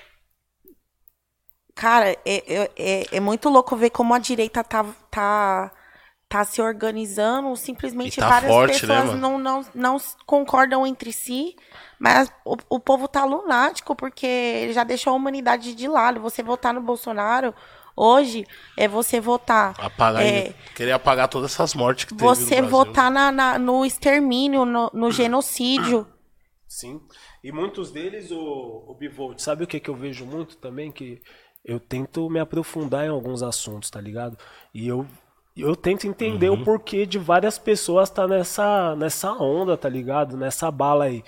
[1.74, 5.70] Cara, é, é, é, é muito louco ver como a direita tá, tá,
[6.26, 7.54] tá se organizando.
[7.54, 9.20] Simplesmente tá várias forte, né, pessoas mano?
[9.20, 11.54] não, não, não concordam entre si.
[11.98, 16.18] Mas o, o povo tá lunático porque já deixou a humanidade de lado.
[16.20, 17.54] Você votar no Bolsonaro
[17.94, 19.74] hoje é você votar.
[19.78, 22.70] Apagar, é, querer apagar todas essas mortes que teve você no Brasil.
[22.70, 26.06] votar na, na- no extermínio, no, no genocídio.
[26.68, 27.00] Sim.
[27.42, 30.90] E muitos deles, o, o Bivolt, sabe o que, que eu vejo muito também?
[30.90, 31.20] Que
[31.64, 34.36] eu tento me aprofundar em alguns assuntos, tá ligado?
[34.74, 35.06] E eu,
[35.56, 36.60] eu tento entender Uhum.
[36.60, 40.36] o porquê de várias pessoas tá nessa, nessa onda, tá ligado?
[40.36, 41.22] Nessa bala aí.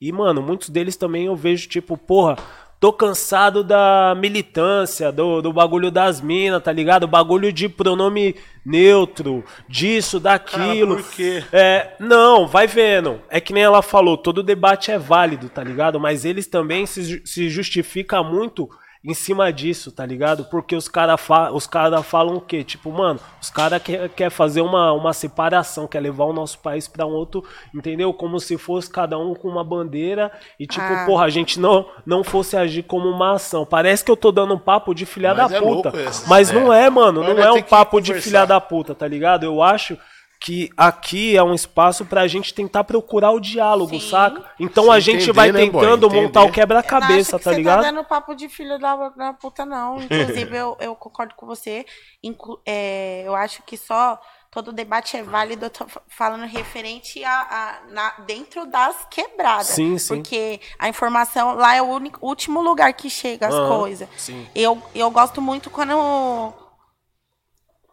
[0.00, 2.36] E, mano, muitos deles também eu vejo, tipo, porra,
[2.82, 7.06] tô cansado da militância, do, do bagulho das minas, tá ligado?
[7.06, 8.34] Bagulho de pronome
[8.66, 10.96] neutro, disso, daquilo.
[10.96, 11.44] por quê?
[11.52, 13.20] É, não, vai vendo.
[13.30, 16.00] É que nem ela falou, todo debate é válido, tá ligado?
[16.00, 18.68] Mas eles também se, se justificam muito
[19.04, 20.44] em cima disso, tá ligado?
[20.44, 22.62] Porque os caras fa os cara falam o quê?
[22.62, 26.86] Tipo, mano, os caras quer, quer fazer uma, uma separação, quer levar o nosso país
[26.86, 27.44] pra um outro,
[27.74, 28.12] entendeu?
[28.14, 31.04] Como se fosse cada um com uma bandeira e, tipo, Ah.
[31.04, 33.66] porra, a gente não, não fosse agir como uma ação.
[33.66, 35.72] Parece que eu tô dando um papo de filha Mas da é puta.
[35.90, 36.54] louco esse, mas é.
[36.54, 37.24] não é, mano.
[37.24, 39.44] Mas Não é um papo de filha da puta, tá ligado?
[39.44, 39.98] Eu acho
[40.44, 44.10] que aqui é um espaço pra gente tentar procurar o diálogo, Sim.
[44.10, 44.44] saca?
[44.58, 47.82] Então Se a gente entender, vai né, tentando montar o não quebra-cabeça, tá você ligado?
[47.82, 50.02] tá dando papo de filho da, da puta, não.
[50.02, 51.86] Inclusive, eu, eu concordo com você.
[52.22, 54.20] Inclu- é, eu acho que só
[54.50, 55.66] todo debate é válido.
[55.66, 59.68] Eu tô fa- falando referente a, a- na- dentro das quebradas.
[59.68, 60.16] Sim, sim.
[60.16, 64.08] Porque a informação lá é o único, último lugar que chega as coisas.
[64.16, 64.44] sim.
[64.54, 66.52] Eu, eu gosto muito quando.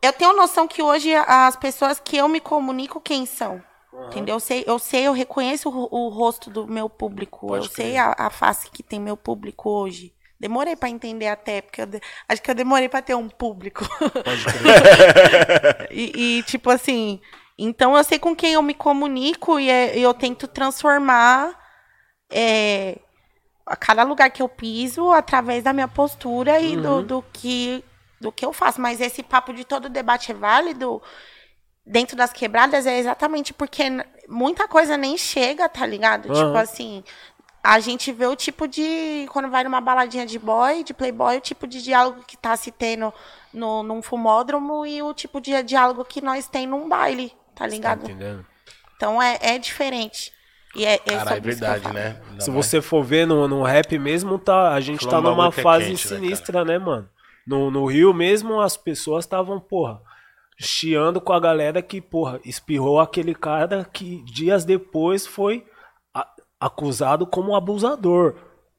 [0.01, 3.61] Eu tenho noção que hoje as pessoas que eu me comunico, quem são?
[4.07, 4.35] Entendeu?
[4.35, 7.47] Eu sei, eu sei, eu reconheço o, o rosto do meu público.
[7.47, 7.97] Pode eu sei crer.
[7.99, 10.13] a, a face que tem meu público hoje.
[10.39, 13.83] Demorei pra entender até, porque de- acho que eu demorei pra ter um público.
[15.91, 17.19] e, e, tipo assim,
[17.57, 21.57] então eu sei com quem eu me comunico e é- eu tento transformar
[22.31, 22.97] é,
[23.65, 26.81] a cada lugar que eu piso através da minha postura e Uhum.
[26.81, 27.83] do, do que
[28.19, 28.79] do que eu faço.
[28.81, 31.01] Mas esse papo de todo debate é válido
[31.85, 33.83] dentro das quebradas é exatamente porque
[34.27, 36.23] muita coisa nem chega, tá ligado?
[36.23, 36.59] Tipo Aham.
[36.59, 37.03] assim,
[37.63, 39.27] a gente vê o tipo de.
[39.31, 42.71] Quando vai numa baladinha de boy, de playboy, o tipo de diálogo que tá se
[42.71, 43.11] tendo
[43.53, 47.67] no, num fumódromo e o tipo de diálogo que nós tem num baile, tá Tá
[47.67, 48.03] ligado?
[48.03, 48.45] entendendo?
[48.95, 50.31] então é, é diferente.
[50.75, 52.21] E é, é Caralho, é verdade, né?
[52.29, 55.29] Ainda Se mais- você for ver no, no rap mesmo, tá, a gente tá Falando
[55.33, 57.09] um numa é fase quente, né, sinistra, né, mano?
[57.49, 59.99] No, no Rio mesmo, as pessoas estavam, porra,
[60.55, 65.65] chiando com a galera que, porra, espirrou aquele cara que dias depois foi
[66.59, 68.35] acusado como abusador,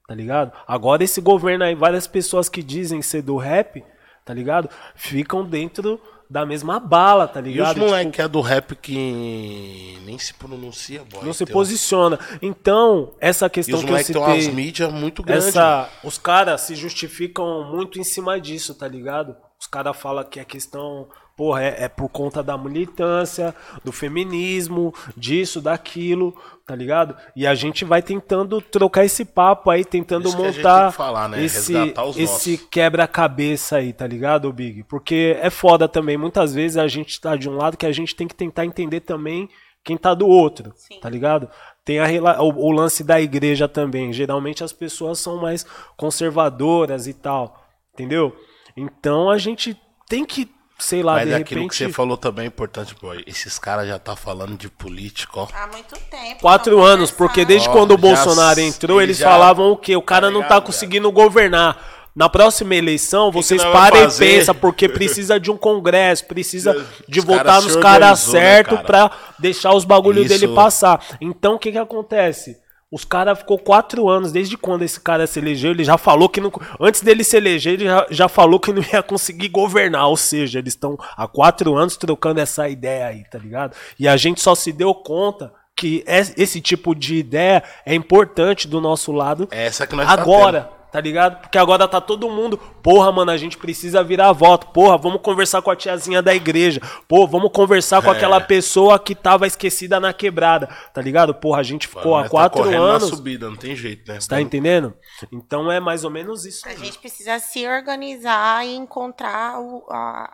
[0.07, 0.53] tá ligado?
[0.65, 3.83] Agora esse governo aí, várias pessoas que dizem ser do rap,
[4.23, 4.69] tá ligado?
[4.95, 5.99] Ficam dentro
[6.31, 7.77] da mesma bala, tá E os ligado?
[7.81, 11.25] moleque Tipo, que é do rap que nem se pronuncia, boy.
[11.25, 12.17] não se Tem- posiciona.
[12.41, 14.55] Então, essa E questão os que eu moleques têm umas citei...
[14.55, 15.47] mídias muito grandes.
[15.47, 19.35] Essa, os caras se justificam muito em cima disso, tá ligado?
[19.61, 21.07] Os caras falam que a questão,
[21.37, 23.53] porra, é, é por conta da militância,
[23.85, 26.35] do feminismo, disso, daquilo,
[26.65, 27.15] tá ligado?
[27.35, 31.43] E a gente vai tentando trocar esse papo aí, tentando Isso montar falar, né?
[31.43, 34.83] esse, Resgatar os esse quebra-cabeça aí, tá ligado, Big?
[34.85, 36.17] Porque é foda também.
[36.17, 39.01] Muitas vezes a gente tá de um lado que a gente tem que tentar entender
[39.01, 39.47] também
[39.83, 40.99] quem tá do outro, Sim.
[40.99, 41.47] tá ligado?
[41.85, 44.11] Tem a, rela- o, o lance da igreja também.
[44.11, 45.63] Geralmente as pessoas são mais
[45.95, 48.35] conservadoras e tal, entendeu?
[48.75, 50.49] Então a gente tem que,
[50.79, 51.77] sei lá, Mas de é aquilo repente.
[51.77, 53.23] que você falou também é importante, boy.
[53.27, 55.47] Esses caras já tá falando de política, ó.
[55.53, 56.39] Há muito tempo.
[56.41, 59.95] Quatro anos, porque desde Ó, quando o Bolsonaro entrou, ele eles já- falavam o quê?
[59.95, 61.99] O cara Tá não tá ligado, conseguindo governar.
[62.13, 67.25] Na próxima eleição, vocês parem e pensam, porque precisa de um congresso, precisa de Os
[67.25, 68.85] votar caras nos caras organizou, né, certos cara?
[68.85, 70.39] pra deixar os bagulhos Isso.
[70.39, 71.01] dele passar.
[71.21, 72.57] Então, o que que acontece?
[72.91, 76.41] Os caras ficou quatro anos, desde quando esse cara se elegeu, ele já falou que
[76.41, 76.51] não.
[76.79, 80.07] Antes dele se eleger, ele já, já falou que não ia conseguir governar.
[80.09, 83.75] Ou seja, eles estão há quatro anos trocando essa ideia aí, tá ligado?
[83.97, 88.67] E a gente só se deu conta que es- esse tipo de ideia é importante
[88.67, 90.63] do nosso lado É essa que nós agora.
[90.63, 91.39] Tá ligado?
[91.41, 92.57] Porque agora tá todo mundo.
[92.57, 94.67] Porra, mano, a gente precisa virar voto.
[94.67, 96.81] Porra, vamos conversar com a tiazinha da igreja.
[97.07, 98.17] Pô, vamos conversar com É.
[98.17, 100.67] aquela pessoa que tava esquecida na quebrada.
[100.93, 101.33] Tá ligado?
[101.33, 103.09] Porra, a gente ficou há tá quatro correndo anos.
[103.09, 104.19] Na subida, não tem jeito, né?
[104.19, 104.93] Você tá entendendo?
[105.31, 106.67] Então é mais ou menos isso.
[106.67, 110.29] A gente precisa se organizar e encontrar o, a,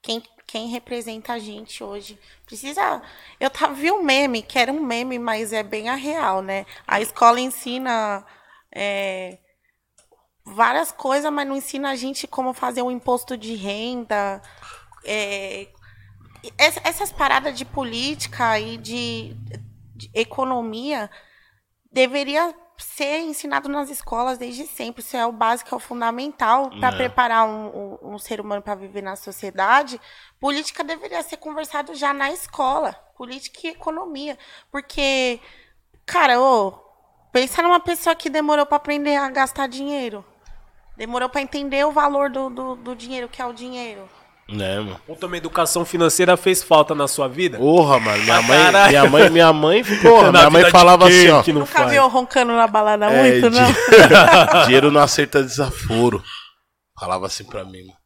[0.00, 2.16] quem, quem representa a gente hoje.
[2.46, 3.02] Precisa.
[3.40, 6.66] Eu tava, vi um meme, que era um meme, mas é bem a real, né?
[6.86, 8.24] A escola ensina.
[8.74, 9.38] é,
[10.44, 14.40] várias coisas, mas não ensina a gente como fazer um imposto de renda.
[15.04, 15.68] é,
[16.58, 19.34] ess- essas paradas de política e de,
[19.96, 21.10] de economia
[21.90, 25.02] deveria ser ensinado nas escolas desde sempre.
[25.02, 26.96] Isso é o básico, é o fundamental para É.
[26.96, 27.66] preparar um,
[28.02, 30.00] um- um ser humano para viver na sociedade.
[30.40, 32.92] Política deveria ser conversado já na escola.
[33.16, 34.36] Política e economia.
[34.70, 35.40] Porque,
[36.06, 36.72] cara, ô,
[37.30, 40.24] pensa numa pessoa que demorou para aprender a gastar dinheiro.
[41.02, 44.08] Demorou para entender o valor do, do, do dinheiro, que é o dinheiro.
[44.48, 45.00] Né, mano?
[45.08, 47.58] Ou também educação financeira fez falta na sua vida?
[47.58, 48.22] Porra, mano.
[48.22, 48.88] Minha Ah, mãe, caralho.
[48.90, 51.42] minha mãe, minha mãe, porra, minha mãe falava assim, ó.
[51.42, 51.90] que não Nunca faz?
[51.90, 53.66] viu roncando na balada É, muito, não?
[53.66, 53.78] di-
[54.66, 56.22] dinheiro não aceita desaforo.
[57.00, 57.98] Falava assim pra mim, mano.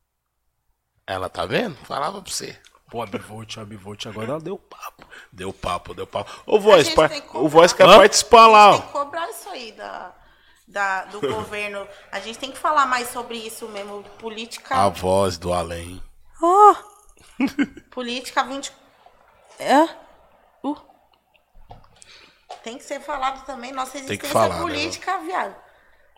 [1.07, 1.77] Ela tá vendo?
[1.85, 2.57] Falava pra você.
[2.91, 5.07] Pô, a Bivolt, a Bivolt agora ela deu papo.
[5.31, 6.31] Deu papo, deu papo.
[6.47, 7.47] Ô, Voz, par- o.
[7.47, 7.99] Voz quer Hã?
[7.99, 10.13] participar lá, Tem que cobrar isso aí da,
[10.67, 11.87] da- do governo.
[12.11, 14.03] A gente tem que falar mais sobre isso mesmo.
[14.19, 14.75] Política.
[14.75, 16.03] A voz do além.
[16.43, 16.75] Oh!
[17.91, 18.73] Política 20.
[19.59, 19.85] É?
[20.63, 20.77] Uh.
[22.63, 23.73] Tem que ser falado também.
[23.73, 25.55] Nossa que existência falar, né, política, viado.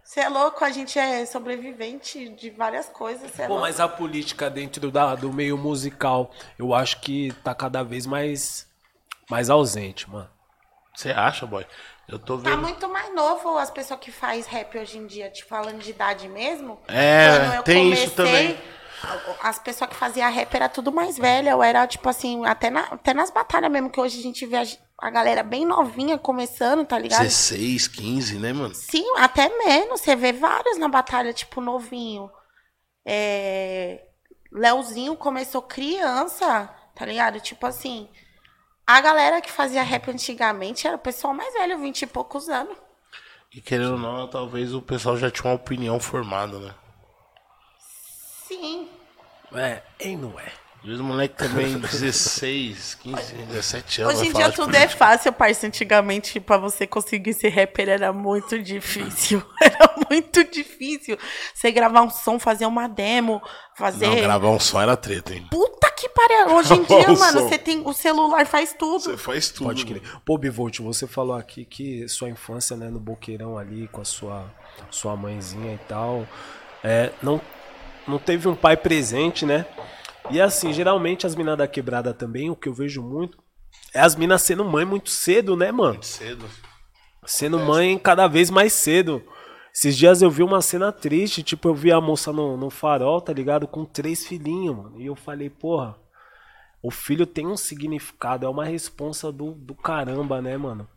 [0.02, 3.30] Você é louco, a gente é sobrevivente de várias coisas.
[3.30, 3.66] Cê é Pô, louco.
[3.68, 8.66] mas a política dentro da, do meio musical, eu acho que tá cada vez mais,
[9.28, 10.30] mais ausente, mano.
[10.96, 11.66] Você acha, boy?
[12.08, 12.62] Eu tô Tá vendo.
[12.62, 16.26] muito mais novo as pessoas que faz rap hoje em dia, te falando de idade
[16.28, 16.80] mesmo.
[16.88, 18.58] É, tem isso também.
[19.42, 21.50] As pessoas que faziam rap era tudo mais velha.
[21.50, 24.56] Eu era, tipo assim, até, na, até nas batalhas mesmo, que hoje a gente vê
[24.56, 24.64] a,
[25.00, 27.20] a galera bem novinha começando, tá ligado?
[27.22, 28.74] 16, 15, né, mano?
[28.74, 30.00] Sim, até menos.
[30.00, 32.28] Você vê vários na batalha, tipo, novinho.
[33.06, 34.02] É...
[34.50, 37.38] Leozinho começou criança, tá ligado?
[37.40, 38.08] Tipo assim,
[38.88, 42.74] a galera que fazia rap antigamente era o pessoal mais velho, vinte e poucos anos.
[43.54, 46.74] E querendo ou não, talvez o pessoal já tinha uma opinião formada, né?
[48.46, 48.88] Sim.
[49.54, 50.50] É, e não é.
[50.78, 54.14] Às vezes o moleque também, 16, 15, 17 anos.
[54.14, 54.96] Hoje em dia de tudo é política.
[54.96, 55.66] fácil, parça.
[55.66, 59.42] Antigamente, pra você conseguir ser rapper era muito difícil.
[59.60, 61.18] Era muito difícil.
[61.52, 63.42] Você gravar um som, fazer uma demo,
[63.76, 64.06] fazer.
[64.06, 65.46] Não, gravar um som era treta, hein?
[65.50, 66.54] Puta que pariu.
[66.54, 67.82] Hoje em dia, mano, você tem.
[67.84, 69.00] O celular faz tudo.
[69.00, 69.66] Você faz tudo.
[69.66, 70.02] Pode crer.
[70.24, 74.44] Pô, Bivolt, você falou aqui que sua infância, né, no Boqueirão ali, com a sua,
[74.90, 76.26] sua mãezinha e tal,
[76.82, 77.40] é, não,
[78.06, 79.66] não teve um pai presente, né?
[80.30, 83.38] E assim, geralmente as minas da quebrada também, o que eu vejo muito,
[83.94, 85.94] é as minas sendo mãe muito cedo, né, mano?
[85.94, 86.44] Muito cedo.
[87.24, 89.22] Sendo mãe cada vez mais cedo.
[89.74, 93.20] Esses dias eu vi uma cena triste, tipo, eu vi a moça no, no farol,
[93.20, 93.68] tá ligado?
[93.68, 95.00] Com três filhinhos, mano.
[95.00, 95.96] E eu falei, porra,
[96.82, 100.88] o filho tem um significado, é uma responsa do, do caramba, né, mano?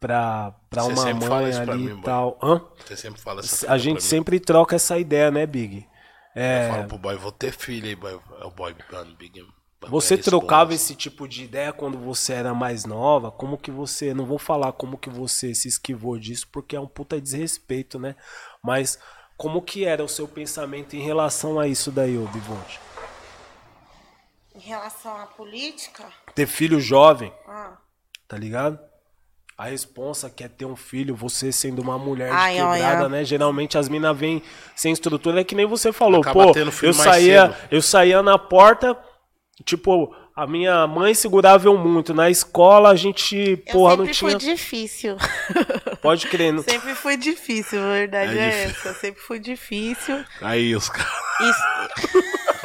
[0.00, 2.02] Pra, pra Você uma mãe ali mim, e boy.
[2.02, 2.38] tal.
[2.42, 2.60] Hã?
[2.84, 5.86] Você sempre fala essa A gente sempre troca essa ideia, né, Big?
[6.34, 8.18] Eu É, falo pro boy, vou ter filho aí, boy.
[8.40, 9.46] É o boy mano, Big.
[9.88, 13.30] Você É trocava esse tipo de ideia quando você era mais nova?
[13.30, 14.14] Como que você.
[14.14, 18.14] Não vou falar como que você se esquivou disso, porque é um puta desrespeito, né?
[18.62, 18.98] Mas
[19.36, 22.80] como que era o seu pensamento em relação a isso daí, ô Bivonte?
[24.54, 26.04] Em relação à política.
[26.34, 27.76] Ter filho jovem, Ah.
[28.28, 28.78] tá ligado?
[29.56, 33.24] A responsa quer ter um filho, você sendo uma mulher de Ai, quebrada, né?
[33.24, 34.42] Geralmente as minas vêm
[34.74, 37.68] sem estrutura, é que nem você falou, Acaba pô, eu mais saía, cedo.
[37.70, 38.98] eu saía na porta,
[39.64, 42.14] tipo, a minha mãe segurava eu muito.
[42.14, 44.30] Na escola a gente, Eu porra, não sempre tinha.
[44.30, 45.16] fui difícil.
[46.02, 46.52] Pode crer.
[46.52, 46.62] Não...
[46.62, 48.90] sempre fui difícil, a verdade É é, difícil.
[48.90, 49.00] essa.
[49.00, 50.24] Sempre fui difícil.
[50.40, 51.12] Aí os caras.
[51.40, 51.62] Isso,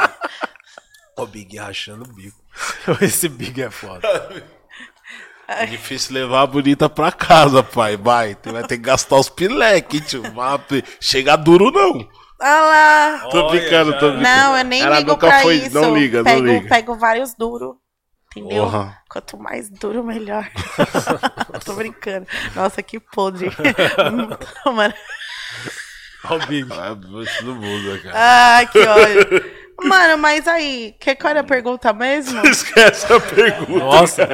[1.18, 2.38] Ó, o Big rachando o bico.
[3.02, 4.08] Esse Big é foda.
[5.48, 7.96] É difícil levar a bonita pra casa, pai.
[7.96, 10.22] Vai, tu vai ter que gastar os pileques, tio.
[10.34, 10.60] Vai,
[11.00, 12.08] Chegar duro, não.
[12.40, 13.28] Olha lá.
[13.32, 13.98] Tô Olha, brincando, já.
[13.98, 14.24] tô brincando.
[14.30, 15.74] Não, eu nem Ela ligo nunca pra foi- isso.
[15.74, 16.70] não liga, não pego, liga.
[16.70, 17.76] Pego vários duros.
[18.36, 18.70] Entendeu?
[19.10, 20.48] Quanto mais duro, melhor.
[21.66, 22.28] Tô brincando.
[22.56, 23.50] Nossa, que podre.
[24.66, 24.94] Mano.
[26.26, 26.68] Ó, o Big.
[26.74, 28.14] Ah, bicho do mundo, cara.
[28.58, 29.58] Ai, que ódio.
[29.82, 32.42] Mano, mas aí, que, qual era a pergunta mesmo?
[32.48, 33.80] Esquece a pergunta.
[33.86, 34.28] Nossa,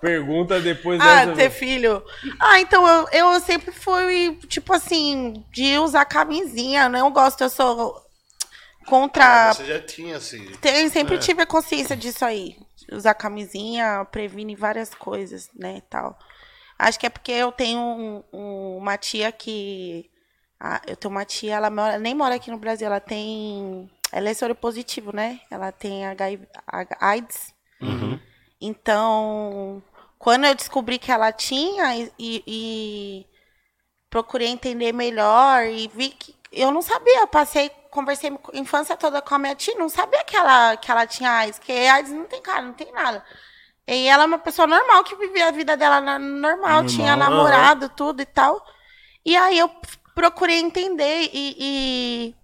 [0.00, 1.36] pergunta depois Ah, dessa.
[1.36, 2.02] ter filho.
[2.40, 6.88] Ah, então eu, eu sempre fui, tipo assim, de usar camisinha.
[6.88, 8.00] Não gosto, eu sou
[8.86, 9.52] contra.
[9.52, 10.44] Você já tinha, assim.
[10.60, 11.18] Tem, sempre É.
[11.18, 12.56] tive a consciência disso aí.
[12.92, 16.16] Usar camisinha previne várias coisas, né, tal.
[16.78, 20.08] Acho que é porque eu tenho um- um- uma tia que...
[20.60, 23.90] ah, eu tenho uma tia, ela mora- nem mora aqui no Brasil, ela tem...
[24.12, 25.40] Ela é soropositivo, né?
[25.50, 26.46] Ela tem HIV,
[27.00, 27.52] AIDS.
[28.60, 29.82] Então,
[30.18, 33.26] quando eu descobri que ela tinha e, e-
[34.10, 39.20] procurei entender melhor e vi que, eu não sabia, eu passei, conversei a infância toda
[39.20, 42.24] com a minha tia, não sabia que ela, que ela tinha AIDS, que AIDS não
[42.24, 43.24] tem cara, não tem nada.
[43.86, 47.88] E ela é uma pessoa normal, que vivia a vida dela normal, Normal, tinha namorado,
[47.90, 48.64] tudo e tal.
[49.24, 49.70] E aí eu
[50.14, 52.34] procurei entender e,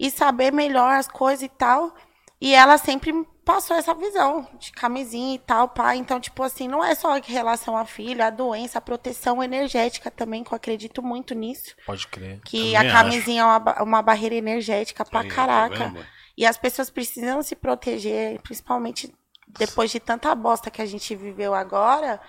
[0.00, 1.94] e, e saber melhor as coisas e tal.
[2.40, 3.12] E ela sempre
[3.48, 5.96] passou essa visão de camisinha e tal, pá.
[5.96, 10.10] Então, tipo assim, não é só em relação a filho, a doença, a proteção energética
[10.10, 11.74] também, que eu acredito muito nisso.
[11.86, 12.42] Pode crer.
[12.44, 12.92] Que Também a acho.
[12.92, 15.88] camisinha é uma, uma barreira energética pra Aí, tá caraca.
[15.88, 16.04] mano?
[16.36, 19.12] e as pessoas precisam se proteger, principalmente
[19.58, 22.20] depois de tanta bosta que a gente viveu agora.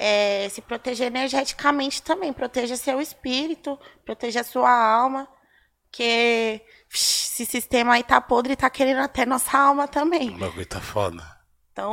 [0.00, 2.32] é, se proteger energeticamente também.
[2.32, 5.28] Proteja seu espírito, proteja sua alma.
[5.88, 6.60] Porque
[6.92, 10.30] esse sistema aí tá podre e tá querendo até nossa alma também.
[10.30, 11.36] O bagulho tá foda.
[11.72, 11.92] Então,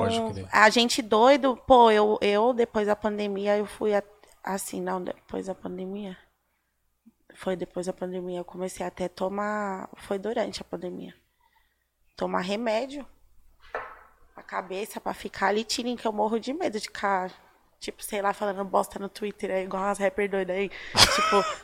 [0.52, 4.04] a gente doido, pô, eu, eu depois da pandemia, eu fui a-
[4.44, 6.18] assim, não, depois da pandemia.
[7.36, 11.14] Foi depois da pandemia, eu comecei até a tomar, foi durante a pandemia.
[12.16, 13.06] Tomar remédio
[14.34, 17.32] pra cabeça, pra ficar ali tirinho, que eu morro de medo de ficar,
[17.80, 20.70] tipo, sei lá, falando bosta no Twitter, aí, igual as rapper doidas aí.
[20.94, 21.64] tipo,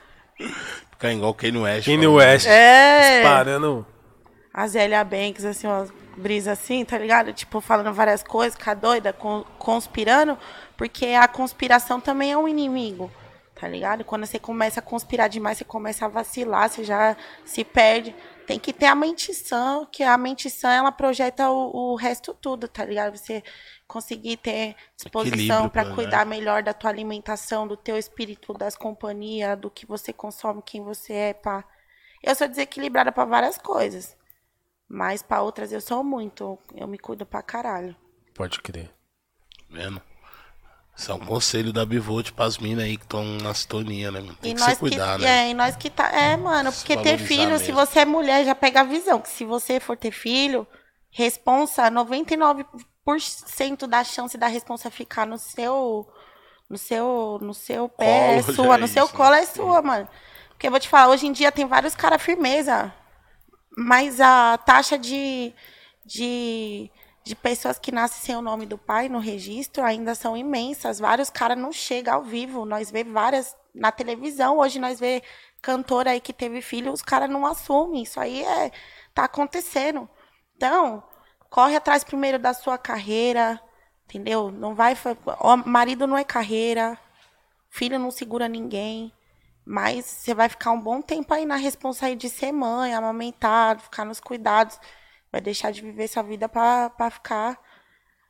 [0.91, 1.81] Ficar igual quem não é.
[1.81, 2.47] Kanye West.
[2.47, 3.21] é.
[3.23, 3.85] Parando.
[4.53, 7.31] a Zélia Banks, assim, umas brisas assim, tá ligado?
[7.33, 10.37] Tipo, falando várias coisas, ficar doida, con- conspirando,
[10.75, 13.09] porque a conspiração também é um inimigo,
[13.59, 14.03] tá ligado?
[14.03, 17.15] Quando você começa a conspirar demais, você começa a vacilar, você já
[17.45, 18.13] se perde.
[18.45, 22.33] Tem que ter a mente sã, que a mente sã, ela projeta o, o resto
[22.33, 23.15] tudo, tá ligado?
[23.15, 23.43] Você
[23.89, 25.95] conseguir ter disposição para né?
[25.95, 30.83] cuidar melhor da tua alimentação, do teu espírito, das companhias, do que você consome, quem
[30.83, 31.65] você é, pá.
[32.21, 34.15] Eu sou desequilibrada para várias coisas.
[34.87, 36.57] Mas pra outras eu sou muito.
[36.75, 37.95] Eu me cuido pra caralho.
[38.35, 38.91] Pode crer.
[39.67, 40.01] Vendo?
[40.95, 44.35] Isso é um conselho da Bivolt pras minas aí que estão na sintonia, né, mano?
[44.35, 45.47] Tem e que nós se cuidar, que, né?
[45.47, 46.11] É, e nós que tá.
[46.11, 47.75] É, mano, Se porque ter filho, se mesmo.
[47.75, 49.19] você é mulher, já pega a visão.
[49.19, 50.67] Que se você for ter filho,
[51.09, 52.65] responsa, 99%
[53.87, 56.07] da chance da responsa ficar no seu.
[56.69, 59.41] No seu, no seu pé é sua, é no seu isso, colo né?
[59.41, 60.07] é sua, mano.
[60.49, 62.93] Porque eu vou te falar, hoje em dia tem vários caras firmeza.
[63.75, 65.51] Mas a taxa de,
[66.05, 66.91] de,
[67.23, 70.99] de pessoas que nascem sem o nome do pai no registro ainda são imensas.
[70.99, 72.65] Vários caras não chegam ao vivo.
[72.65, 74.59] Nós vê várias na televisão.
[74.59, 75.23] Hoje nós vê
[75.61, 78.03] cantora aí que teve filho, os caras não assumem.
[78.03, 78.71] Isso aí é
[79.13, 80.09] tá acontecendo.
[80.55, 81.03] Então,
[81.49, 83.59] corre atrás primeiro da sua carreira,
[84.05, 84.51] entendeu?
[84.51, 84.95] Não vai.
[85.39, 86.97] ó, marido não é carreira,
[87.69, 89.13] filho não segura ninguém.
[89.65, 94.05] Mas você vai ficar um bom tempo aí na responsabilidade de ser mãe, amamentar, ficar
[94.05, 94.79] nos cuidados.
[95.31, 97.59] Vai deixar de viver sua vida pra pra ficar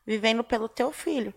[0.05, 1.33] vivendo pelo teu filho.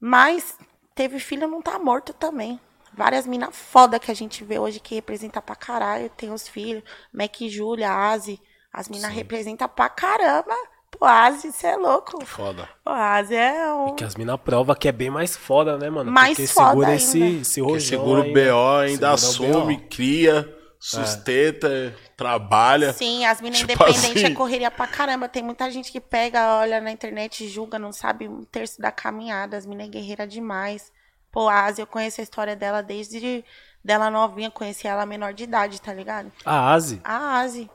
[0.00, 0.58] Mas
[0.94, 2.60] teve filho não tá morto também.
[2.92, 6.82] Várias minas foda que a gente vê hoje que representa pra caralho, tem os filhos.
[7.12, 8.40] Mac e Júlia, Asi.
[8.72, 10.56] As minas representam pra caramba.
[11.04, 12.24] Asi, você é louco.
[12.24, 12.68] Foda.
[12.84, 13.94] Asi é um.
[13.94, 16.10] Que as minas prova que é bem mais foda, né, mano?
[16.10, 17.02] Mais Porque foda segura ainda.
[17.02, 18.32] esse, esse rojão segura o.
[18.32, 19.88] BO, ainda assume, BO.
[19.88, 22.92] cria, sustenta, trabalha.
[22.92, 24.32] Sim, as minas Tipo independentes assim.
[24.32, 25.28] é correria pra caramba.
[25.28, 29.56] Tem muita gente que pega, olha na internet, julga, não sabe um terço da caminhada.
[29.56, 30.92] As minas é guerreira demais.
[31.30, 33.44] Pô, a Asi, eu conheço a história dela desde
[33.84, 36.30] dela novinha, conheci ela menor de idade, tá ligado?
[36.44, 37.00] A Asi.
[37.04, 37.70] A Asi.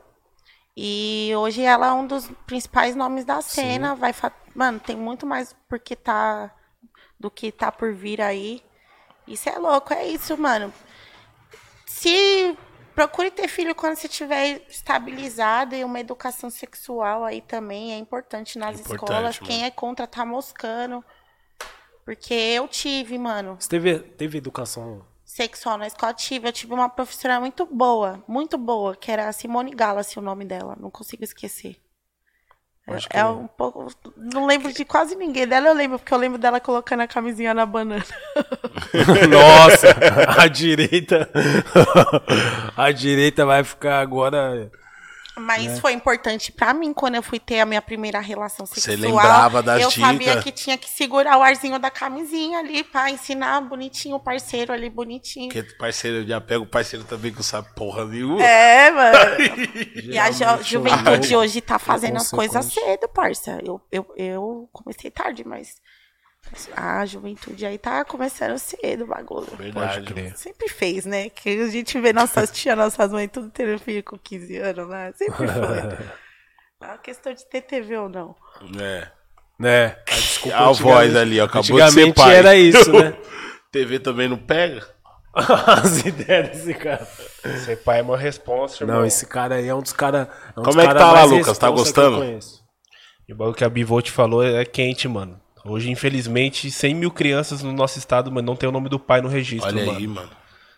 [0.75, 3.93] E hoje ela é um dos principais nomes da cena.
[3.95, 6.51] Vai fa- Mano, tem muito mais porque tá.
[7.19, 8.61] do que tá por vir aí.
[9.27, 10.73] Isso é louco, é isso, mano.
[11.85, 12.57] Se
[12.93, 18.57] procure ter filho quando você estiver estabilizado e uma educação sexual aí também é importante
[18.59, 19.39] nas Importante, escolas.
[19.39, 19.47] mano.
[19.47, 21.03] Quem é contra tá moscando.
[22.05, 25.05] Porque eu tive, mano Você teve, teve educação.
[25.33, 26.47] Sexual na escola, tive.
[26.47, 30.45] Eu tive uma professora muito boa, muito boa, que era a Simone Gallacy, o nome
[30.45, 30.77] dela.
[30.79, 31.77] Não consigo esquecer.
[32.85, 33.87] É, é um pouco.
[34.15, 37.53] Não lembro de quase ninguém dela, eu lembro, porque eu lembro dela colocando a camisinha
[37.53, 38.03] na banana.
[39.29, 39.87] Nossa,
[40.37, 41.29] a direita.
[42.75, 44.69] a direita vai ficar agora.
[45.35, 49.11] Mas foi importante pra mim quando eu fui ter a minha primeira relação Você sexual.
[49.15, 50.43] lembrava das Eu sabia dicas?
[50.43, 54.89] que tinha que segurar o arzinho da camisinha ali pra ensinar bonitinho o parceiro ali
[54.89, 55.49] bonitinho.
[55.51, 58.43] Porque parceiro já pega o parceiro também não sabe porra nenhuma.
[58.43, 59.17] É, mano.
[60.13, 63.59] E a ju- juventude o- hoje tá fazendo as coisas cedo, parça.
[63.65, 65.75] Eu, eu, eu comecei tarde, mas
[66.75, 69.47] a juventude aí tá começando cedo o bagulho.
[69.57, 69.93] Verdade.
[70.01, 70.37] Pode crer.
[70.37, 71.29] Sempre fez, né?
[71.29, 75.13] Que a gente vê nossas tias, nossas mães, tudo tendo filho com 15 anos, né?
[75.15, 76.13] Sempre foi.
[76.81, 78.35] É uma questão de ter TV ou não.
[78.77, 79.07] É.
[79.57, 79.95] Né?
[80.05, 82.35] A, desculpa, A voz antigamente- ali, ó, acabou de ser Antigamente pai.
[82.35, 83.15] era isso, né?
[83.71, 84.85] TV também não pega?
[85.33, 87.05] As ideias desse cara.
[87.63, 88.97] Ser pai é uma resposta, irmão.
[88.99, 90.27] Não, esse cara aí é um dos caras.
[90.27, 91.57] É um Como dos é que cara tá lá, Lucas?
[91.57, 92.17] Tá gostando?
[92.17, 92.61] conheço.
[93.29, 95.39] E o bagulho que a Bivolt falou é quente, mano.
[95.65, 99.21] Hoje, infelizmente, 100 mil crianças no nosso estado, mas não tem o nome do pai
[99.21, 99.97] no registro, Olha mano.
[99.97, 100.31] aí, mano.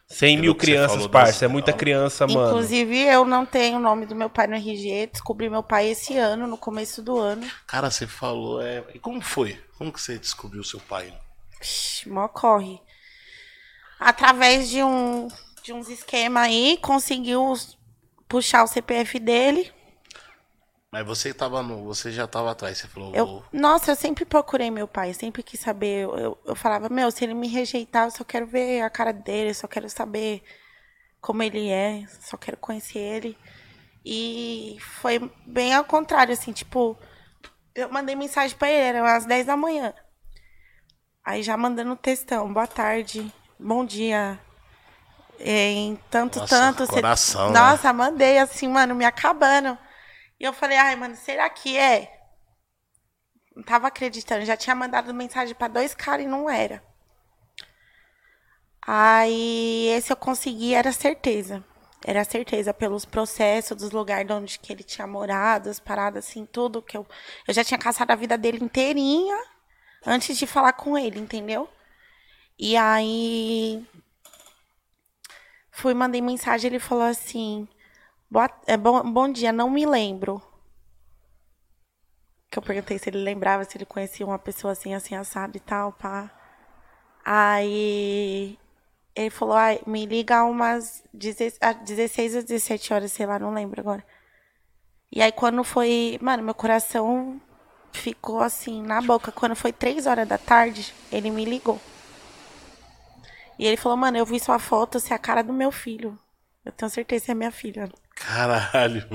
[0.08, 1.46] 100 mil crianças, parça.
[1.46, 2.50] É muita criança, mano.
[2.50, 5.10] Inclusive, eu não tenho o nome do meu pai no RG.
[5.12, 7.50] Descobri meu pai esse ano, no começo do ano.
[7.66, 8.84] Cara, você falou, é.
[8.94, 9.60] E como foi?
[9.78, 11.12] Como que você descobriu seu pai?
[11.60, 12.80] Psh, mó corre.
[14.00, 15.28] Através de um
[15.64, 17.54] de uns esquemas aí, conseguiu
[18.30, 19.72] puxar o CPF dele.
[20.96, 21.84] Mas você tava no.
[21.84, 23.14] Você já tava atrás, você falou.
[23.14, 26.06] Eu, nossa, eu sempre procurei meu pai, sempre quis saber.
[26.06, 29.12] Eu, eu, eu falava, meu, se ele me rejeitar, eu só quero ver a cara
[29.12, 30.42] dele, eu só quero saber
[31.20, 33.38] como ele é, só quero conhecer ele.
[34.06, 36.98] E foi bem ao contrário, assim, tipo,
[37.76, 39.94] eu mandei mensagem pra ele, eram às 10 da manhã.
[41.26, 43.30] Aí já mandando textão, boa tarde,
[43.60, 44.40] bom dia.
[45.42, 46.86] é, Em tanto, Nossa, tanto.
[46.86, 47.60] cê- coração, né?
[47.60, 49.78] Nossa, mandei assim, mano, me acabando.
[50.40, 52.12] E eu falei, ai, mano, será que é?
[53.56, 54.46] Não tava acreditando.
[54.46, 56.84] Já tinha mandado mensagem pra dois caras e não era.
[58.86, 61.64] Aí esse eu consegui, era certeza.
[62.04, 66.46] Era certeza pelos processos, dos lugares de onde que ele tinha morado, as paradas assim,
[66.46, 67.08] tudo que eu.
[67.48, 69.36] Eu já tinha caçado a vida dele inteirinha
[70.06, 71.68] antes de falar com ele, entendeu?
[72.60, 73.86] E aí.
[75.72, 77.68] Fui, mandei mensagem, ele falou assim.
[78.36, 80.42] Boa, é, bom, bom dia, não me lembro.
[82.52, 85.60] Que eu perguntei se ele lembrava, se ele conhecia uma pessoa assim, assim, assado e
[85.62, 86.30] tal, pá.
[87.24, 88.60] Aí
[89.16, 93.54] ele falou, ai, me liga umas 16 ah, 16 ou 17 horas, sei lá, não
[93.54, 94.06] lembro agora.
[95.10, 97.40] E aí quando foi, mano, meu coração
[97.94, 99.32] ficou assim na boca.
[99.32, 101.80] Quando foi 3 horas da tarde, ele me ligou.
[103.58, 106.20] E ele falou, mano, eu vi sua foto, você é a cara do meu filho.
[106.66, 107.90] Eu tenho certeza que é minha filha.
[108.16, 109.06] Caralho.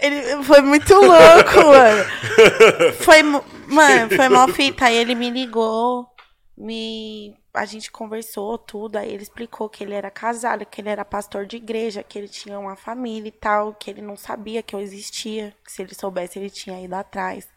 [0.00, 2.92] Ele foi muito louco, mano.
[3.04, 4.86] Foi, mano, foi mó fita.
[4.86, 6.08] Aí ele me ligou,
[6.56, 8.96] me, a gente conversou tudo.
[8.96, 12.28] Aí ele explicou que ele era casado, que ele era pastor de igreja, que ele
[12.28, 15.94] tinha uma família e tal, que ele não sabia que eu existia, que se ele
[15.94, 17.48] soubesse ele tinha ido atrás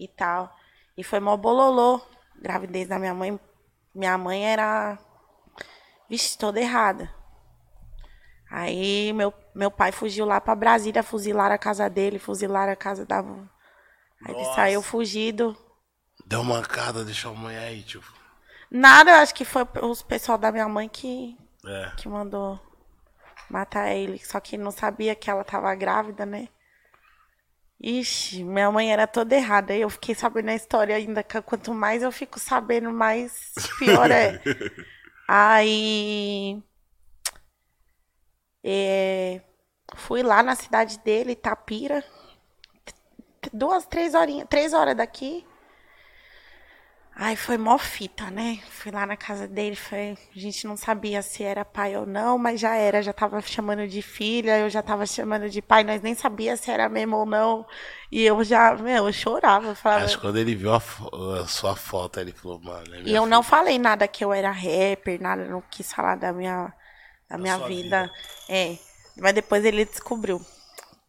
[0.00, 0.54] e tal.
[0.96, 2.00] E foi mó bololô.
[2.40, 3.38] Gravidez da minha mãe.
[3.94, 4.98] Minha mãe era,
[6.08, 7.17] vixe, toda errada.
[8.50, 13.04] Aí meu, meu pai fugiu lá pra Brasília, fuzilaram a casa dele, fuzilaram a casa
[13.04, 13.20] da.
[13.20, 15.56] Aí ele saiu fugido.
[16.26, 18.02] Deu mancada, deixou a mãe aí, tio.
[18.70, 21.36] Nada, acho que foi os pessoal da minha mãe que,
[21.66, 21.92] É.
[21.96, 22.60] que mandou
[23.48, 24.18] matar ele.
[24.18, 26.48] Só que não sabia que ela tava grávida, né?
[27.80, 29.74] Ixi, minha mãe era toda errada.
[29.74, 31.22] Eu fiquei sabendo a história ainda.
[31.22, 34.42] que Quanto mais eu fico sabendo, mais pior é.
[35.28, 36.62] Aí.
[38.64, 39.40] É,
[39.96, 42.04] fui lá na cidade dele, Itapira.
[43.40, 45.44] T- Duas, três horinhas, três horas daqui.
[47.20, 48.60] Ai, foi mó fita, né?
[48.70, 50.12] Fui lá na casa dele, foi...
[50.34, 53.88] a gente não sabia se era pai ou não, mas já era, já tava chamando
[53.88, 57.26] de filha, eu já tava chamando de pai, nós nem sabia se era mesmo ou
[57.26, 57.66] não.
[58.10, 60.04] E eu já, meu, eu chorava, eu falava.
[60.04, 60.78] Acho que quando ele viu a,
[61.42, 62.94] a sua foto, ele falou, mano.
[62.94, 63.42] é E eu não filha.
[63.42, 66.72] falei nada que eu era rapper, nada, não quis falar da minha,
[67.28, 68.10] da minha sua vida.
[68.48, 68.76] É.
[69.16, 70.40] Mas depois ele descobriu.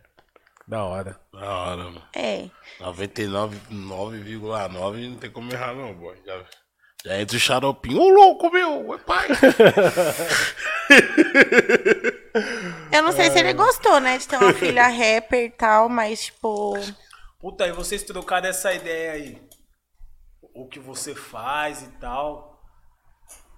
[0.66, 1.20] Da hora.
[1.34, 2.02] da hora, mano.
[2.16, 2.50] É.
[2.80, 6.16] 99,9,9 não tem como errar, não, boy.
[6.26, 6.42] Já,
[7.06, 8.00] já entra o xaropinho.
[8.00, 9.28] Ô, louco, meu, é pai.
[12.92, 16.26] Eu não sei se ele gostou, né, de ter uma filha rapper e tal, mas,
[16.26, 16.74] tipo.
[17.40, 19.42] Puta, e vocês trocaram essa ideia aí.
[20.56, 22.62] O que você faz e tal.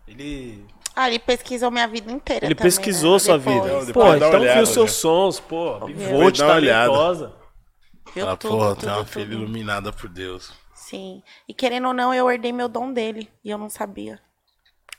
[0.08, 0.66] Ele.
[0.96, 2.46] Ah, ele pesquisou minha vida inteira.
[2.46, 3.20] Ele também, pesquisou né?
[3.20, 3.64] sua Depois.
[3.64, 3.86] vida.
[3.86, 4.98] Depois Pô, então olhada, viu seus já.
[4.98, 5.78] sons, pô.
[6.14, 6.38] Olhada.
[6.38, 7.34] talentosa.
[8.14, 9.08] Viu Fala, tudo, tudo, tem uma tudo.
[9.08, 10.54] filha iluminada por Deus.
[10.74, 11.22] Sim.
[11.48, 13.30] E querendo ou não, eu herdei meu dom dele.
[13.44, 14.20] E eu não sabia.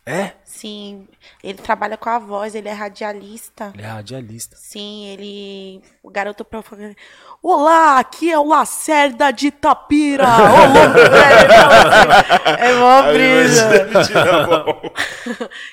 [0.09, 0.35] É?
[0.45, 1.09] Sim,
[1.43, 3.73] ele trabalha com a voz, ele é radialista.
[3.75, 4.55] Ele é radialista.
[4.57, 5.83] Sim, ele.
[6.01, 6.95] O garoto propaganda.
[7.43, 9.51] Olá, aqui é o Lacerda de
[11.11, 11.53] velho.
[12.57, 13.69] É mó brisa.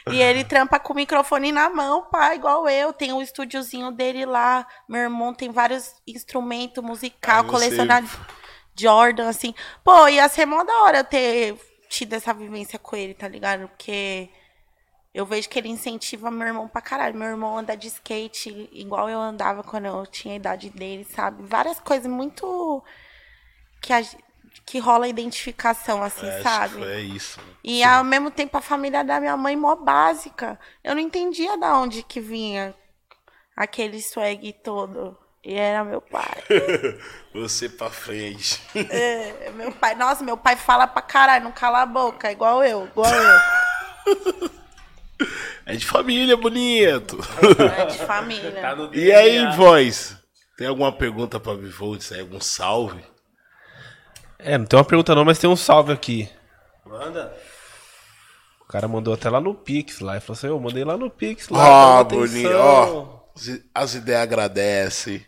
[0.12, 2.92] E ele trampa com o microfone na mão, pá, igual eu.
[2.92, 4.66] Tem o estúdiozinho dele lá.
[4.90, 8.10] Meu irmão tem vários instrumentos musical, você- colecionado
[8.76, 9.54] Jordan, assim.
[9.84, 11.56] Pô, ia ser mó da hora ter
[11.94, 13.68] tido essa vivência com ele, tá ligado?
[13.68, 14.28] Porque
[15.14, 17.16] eu vejo que ele incentiva meu irmão pra caralho.
[17.16, 21.44] Meu irmão anda de skate igual eu andava quando eu tinha a idade dele, sabe?
[21.44, 22.84] Várias coisas muito
[23.80, 24.02] que, a,
[24.66, 26.74] que rola identificação, assim, É, sabe?
[26.74, 27.40] tipo, é isso.
[27.64, 30.60] E ao mesmo tempo a família da minha mãe mó básica.
[30.84, 32.74] Eu não entendia da onde que vinha
[33.56, 35.16] aquele swag todo.
[35.44, 36.44] E era meu pai.
[37.34, 38.62] Você pra frente.
[38.90, 42.86] É, meu pai, nossa, meu pai fala pra caralho, não cala a boca, igual eu,
[42.86, 44.50] igual eu.
[45.66, 47.18] É de família, bonito.
[47.80, 48.52] É de família.
[48.52, 50.18] Tá no E aí, voz?
[50.58, 52.20] Tem alguma pergunta pra Bivolts aí?
[52.20, 53.02] Algum salve?
[54.38, 56.30] É, não tem uma pergunta não, mas tem um salve aqui.
[56.86, 57.34] Manda.
[58.62, 60.14] O cara mandou até lá no Pix lá.
[60.14, 62.00] Ele falou assim, eu mandei lá no Pix lá.
[62.00, 62.48] Ó, presta bonito.
[62.48, 65.26] atenção." Ó, as- as ideias agradecem.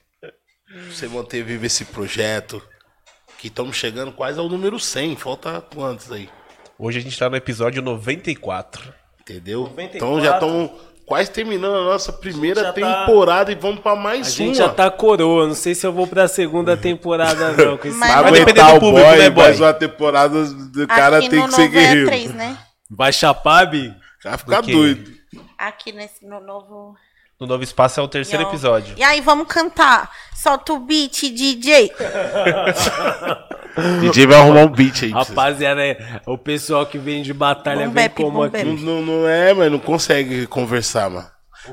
[0.89, 2.61] Você manter vivo esse projeto.
[3.37, 5.15] Que estamos chegando quase ao número 100.
[5.17, 6.29] Falta quantos aí?
[6.79, 8.93] Hoje a gente tá no episódio 94.
[9.21, 9.61] Entendeu?
[9.63, 9.97] 94.
[9.97, 10.71] Então já estamos
[11.05, 14.67] quase terminando a nossa primeira já tá- temporada e vamos pra A mais gente uma.
[14.67, 15.47] já tá coroa.
[15.47, 17.77] Não sei se eu vou pra segunda temporada, não.
[17.77, 19.43] Com esse Mas- Vai depender aguentar do o público, boy, né, boy?
[19.43, 22.57] mais uma temporada do cara Aqui tem no que ser novo é três, né?
[22.89, 23.93] Vai chapar, Bi?
[24.23, 25.13] Vai ficar doido.
[25.57, 26.95] Aqui nesse no novo.
[27.39, 28.49] No novo espaço é o terceiro Yo.
[28.49, 28.95] episódio.
[28.97, 30.09] E aí, vamos cantar.
[30.45, 31.91] Solta o beat, DJ.
[33.99, 35.09] DJ vai arrumar um beat aí.
[35.09, 38.63] Rapaziada, é, o pessoal que vem de batalha Bom vem bap, como aqui.
[38.63, 41.27] Não, não, é, mas não consegue conversar, mano.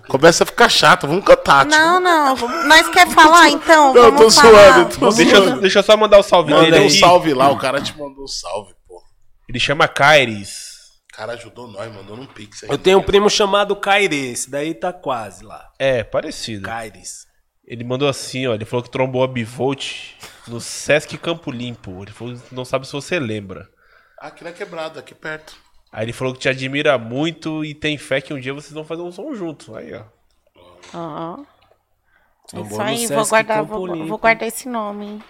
[0.09, 1.77] Começa a ficar chato, vamos cantar, tipo.
[1.77, 2.35] Não, não.
[2.66, 3.93] Nós quer falar, então?
[3.93, 4.73] Não, eu vamos tô falar.
[4.73, 7.35] zoando, eu tô Deixa, eu- deixa eu só mandar o salve Manda dele um salve
[7.35, 9.03] lá, o cara te mandou um salve, pô.
[9.47, 10.73] Ele chama Kairis.
[11.12, 12.70] O cara ajudou nós, mandou um pix aí.
[12.70, 14.33] Eu tenho um primo chamado Kairi.
[14.33, 15.62] Esse daí tá quase lá.
[15.79, 16.62] É, parecido.
[16.64, 17.31] Kairis.
[17.66, 18.54] Ele mandou assim, ó.
[18.54, 20.14] Ele falou que trombou a Bivolt
[20.46, 22.02] no Sesc Campo Limpo.
[22.02, 23.68] Ele falou que não sabe se você lembra.
[24.18, 25.56] Ah, aqui na quebrada, aqui perto.
[25.90, 28.84] Aí ele falou que te admira muito e tem fé que um dia vocês vão
[28.84, 29.76] fazer um som junto.
[29.76, 30.04] Aí, ó.
[30.94, 31.40] Ó.
[31.40, 31.44] É
[32.48, 35.22] Trombou Isso aí, Sesc vou guardar, vou, vou guardar esse nome.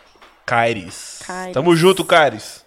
[0.47, 1.21] Kairis.
[1.53, 2.65] Tamo junto, Kairis.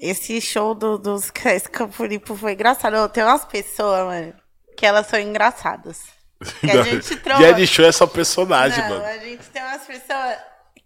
[0.00, 3.08] Esse show do, dos esse Campo Limpo foi engraçado.
[3.08, 4.34] Tenho umas pessoas, mano,
[4.76, 6.17] que elas são engraçadas.
[6.60, 7.38] Que a gente tromba.
[7.38, 9.04] Dia de show é só personagem, Não, mano.
[9.04, 10.36] a gente tem umas pessoas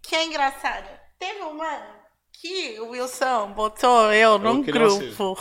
[0.01, 0.87] que é engraçada.
[1.19, 1.93] Teve um mano
[2.41, 5.37] que o Wilson botou eu num que não grupo.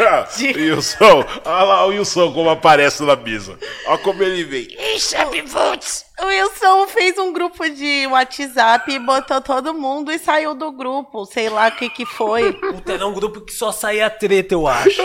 [0.00, 3.56] Ah, Wilson, olha lá o Wilson como aparece na mesa.
[3.86, 4.66] Olha como ele vem.
[4.96, 6.04] Ixi, é Bivolts.
[6.20, 11.24] O Wilson fez um grupo de WhatsApp e botou todo mundo e saiu do grupo.
[11.26, 12.52] Sei lá o que que foi.
[12.52, 15.00] Puta, era um grupo que só saía treta, eu acho.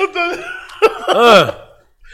[1.09, 1.66] Ah,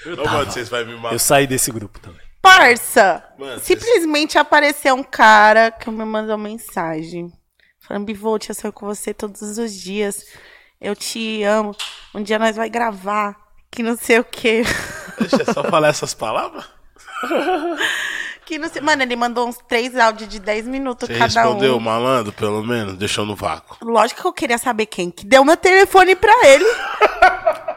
[0.06, 1.14] Ô, mano, vocês vão me matar.
[1.14, 2.22] eu saí desse grupo também.
[2.42, 3.24] Parça!
[3.38, 7.32] Mano, simplesmente apareceu um cara que me mandou mensagem.
[7.80, 10.26] Falando, Bivolt, eu saio com você todos os dias.
[10.80, 11.76] Eu te amo.
[12.14, 13.36] Um dia nós vai gravar.
[13.72, 14.64] Que não sei o quê.
[15.20, 16.66] Deixa eu só falar essas palavras.
[18.46, 18.82] Que não sei.
[18.82, 21.80] Mano, ele mandou uns três áudios de 10 minutos Você cada respondeu, um.
[21.80, 22.96] malandro, pelo menos?
[22.98, 23.78] Deixou no vácuo.
[23.82, 26.66] Lógico que eu queria saber quem que deu meu telefone pra ele.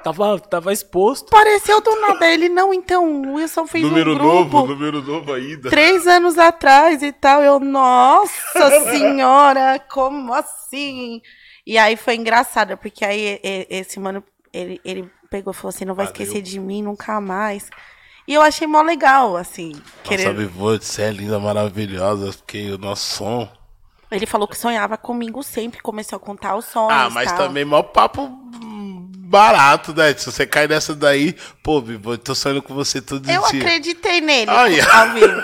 [0.06, 1.26] Tava, tava exposto.
[1.34, 2.28] Apareceu do nada.
[2.28, 4.34] Ele, não, então, o Wilson fez número um grupo.
[4.58, 5.68] novo, número novo ainda.
[5.68, 7.42] três anos atrás e tal.
[7.42, 11.20] Eu, nossa senhora, como assim?
[11.66, 15.96] E aí foi engraçado, porque aí esse mano, ele, ele pegou e falou assim, não
[15.96, 16.22] vai Valeu.
[16.22, 17.68] esquecer de mim nunca mais.
[18.27, 19.70] E eu achei mó legal, assim.
[19.72, 23.49] Nossa, querer- Bivolts, você é linda, maravilhosa, porque o nosso som...
[24.11, 26.93] Ele falou que sonhava comigo sempre, começou a contar os sonhos.
[26.93, 27.39] Ah, mas tal.
[27.39, 28.29] também mó papo
[29.29, 30.14] barato, né?
[30.14, 33.61] Se você cair nessa daí, pô, Bivolts, tô sonhando com você todo Eu dia.
[33.61, 34.51] acreditei nele,
[35.14, 35.43] vivo.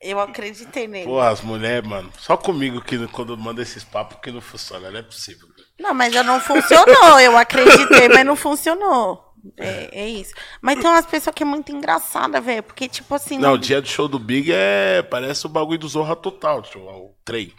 [0.00, 1.04] Eu acreditei nele.
[1.06, 4.98] Pô, as mulheres, mano, só comigo que quando manda esses papos que não funciona, não
[4.98, 5.46] é possível.
[5.78, 7.20] Não, mas já não funcionou.
[7.20, 9.31] Eu acreditei, mas não funcionou.
[9.56, 10.32] É, é isso.
[10.60, 12.62] Mas tem umas pessoas que é muito engraçada, velho.
[12.62, 13.38] Porque, tipo assim.
[13.38, 15.02] Não, o dia do show do Big é.
[15.02, 17.52] Parece o bagulho do Zorra Total, tipo, o trem.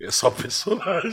[0.00, 1.12] É só personagem.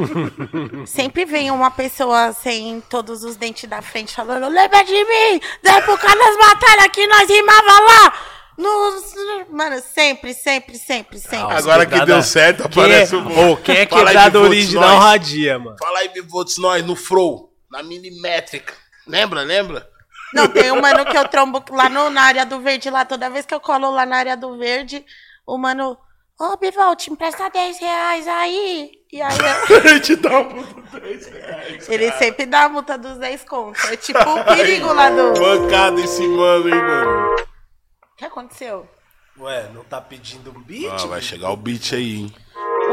[0.86, 5.40] Sempre vem uma pessoa sem todos os dentes da frente falando: lembra de mim?
[5.62, 8.14] Da época das batalhas que nós rimava lá.
[8.58, 9.14] Nos...
[9.50, 11.38] Mano, sempre, sempre, sempre, sempre.
[11.38, 13.52] Nossa, Agora que deu certo, aparece o.
[13.52, 15.76] Ô, quem é Bivolts, original radia, mano.
[15.78, 18.81] Fala aí, Bivotes, nós, no Flow, na milimétrica.
[19.06, 19.88] Lembra, lembra?
[20.34, 23.28] Não, tem um mano que eu trombo lá no, na área do verde, lá, toda
[23.28, 25.04] vez que eu colo lá na área do verde,
[25.46, 25.98] o mano,
[26.40, 28.92] ô Bivolt, empresta 10 reais aí.
[29.12, 29.36] E aí
[29.68, 31.88] eu- A gente dá um puto 10 reais.
[31.88, 33.84] ele sempre dá a multa dos 10 contos.
[33.90, 35.32] É tipo um perigo lá do.
[35.32, 37.36] O Bancada esse mano, hein, mano.
[38.16, 38.88] que aconteceu?
[39.38, 40.92] Ué, não tá pedindo um beat?
[41.04, 42.34] Ah, vai chegar o beat aí, hein?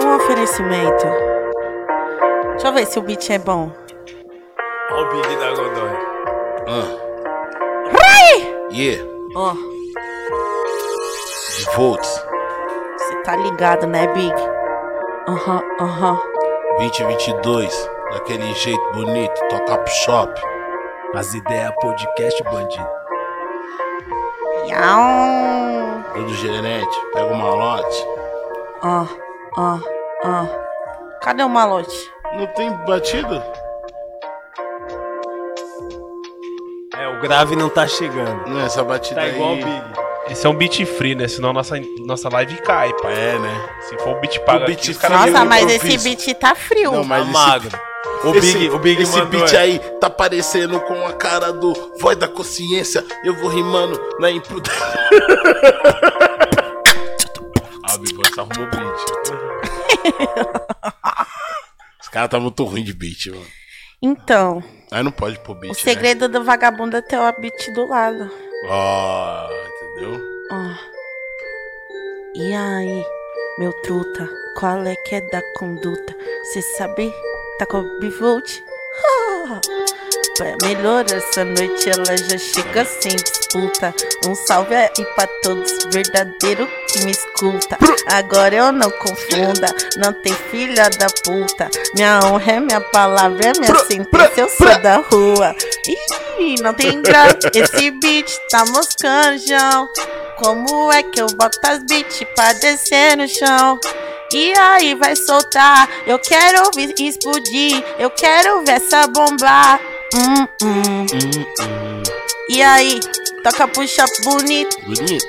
[0.03, 1.05] Um oferecimento.
[2.51, 3.71] Deixa eu ver se o beat é bom.
[4.91, 5.91] Olha o Big da Godoy.
[6.67, 7.09] Ah.
[8.71, 9.03] Yeah,
[9.35, 9.53] Ó,
[11.57, 12.23] de volts.
[12.97, 14.33] você tá ligado, né, Big?
[15.27, 16.19] Aham, aham.
[16.77, 20.41] 2022, daquele jeito bonito, tocar pro shopping.
[21.15, 22.87] As ideias podcast bandido.
[24.67, 26.03] Yaum.
[26.13, 28.07] Tudo gerente, pega o malote.
[28.83, 29.05] Ó,
[29.57, 29.79] ó,
[30.23, 30.45] ó.
[31.23, 32.13] Cadê o malote?
[32.33, 33.41] Não tem batido?
[36.99, 38.47] É, o grave não tá chegando.
[38.49, 39.33] Não, essa batida Tá aí.
[39.35, 39.83] igual o Big.
[40.29, 41.27] Esse é um beat free, né?
[41.27, 41.75] Senão nossa,
[42.05, 43.11] nossa live cai, pai.
[43.13, 43.69] É, né?
[43.81, 45.09] Se for um beat pago O beat aqui, free-.
[45.09, 46.91] Nossa, mas eu esse beat tá frio.
[46.91, 47.79] Não, mas Tá esse- magro.
[48.23, 49.57] O esse, Big, o Big esse mandou beat é.
[49.57, 53.03] aí tá parecendo com a cara do voz da consciência.
[53.23, 54.77] Eu vou rimando na imprudência.
[57.83, 58.99] ah, Bibo, você arrumou o beat.
[62.01, 63.45] Os caras tá muito ruim de beat, mano.
[64.01, 65.71] Então, Aí não pode pôr beat.
[65.71, 68.25] o segredo do vagabundo é ter o beat do lado.
[68.25, 68.31] Né?
[68.67, 70.21] Ó, entendeu?
[70.51, 70.89] Ó.
[72.35, 73.05] E aí,
[73.57, 76.15] meu truta, qual é que é da conduta?
[76.53, 77.13] Cê sabe?
[77.57, 78.49] Tá com o bivolt?
[80.39, 83.93] Pra melhor essa noite ela já chega sem disputa.
[84.25, 87.77] Um salve aí pra todos, verdadeiro que me escuta.
[88.07, 89.67] Agora eu não confunda,
[89.97, 91.69] não tem filha da puta.
[91.93, 95.53] Minha honra é minha palavra, é minha sentença, eu sou da rua.
[96.39, 99.89] Ih, não tem graça, esse beat tá moscando, João.
[100.37, 103.77] Como é que eu boto as beats pra descer no chão?
[104.33, 109.81] E aí vai soltar, eu quero ouvir explodir, eu quero ver essa bombar.
[110.13, 111.05] Hum, hum.
[111.13, 112.03] Hum,
[112.49, 112.99] E aí,
[113.43, 115.25] toca puxa bonito, bonito.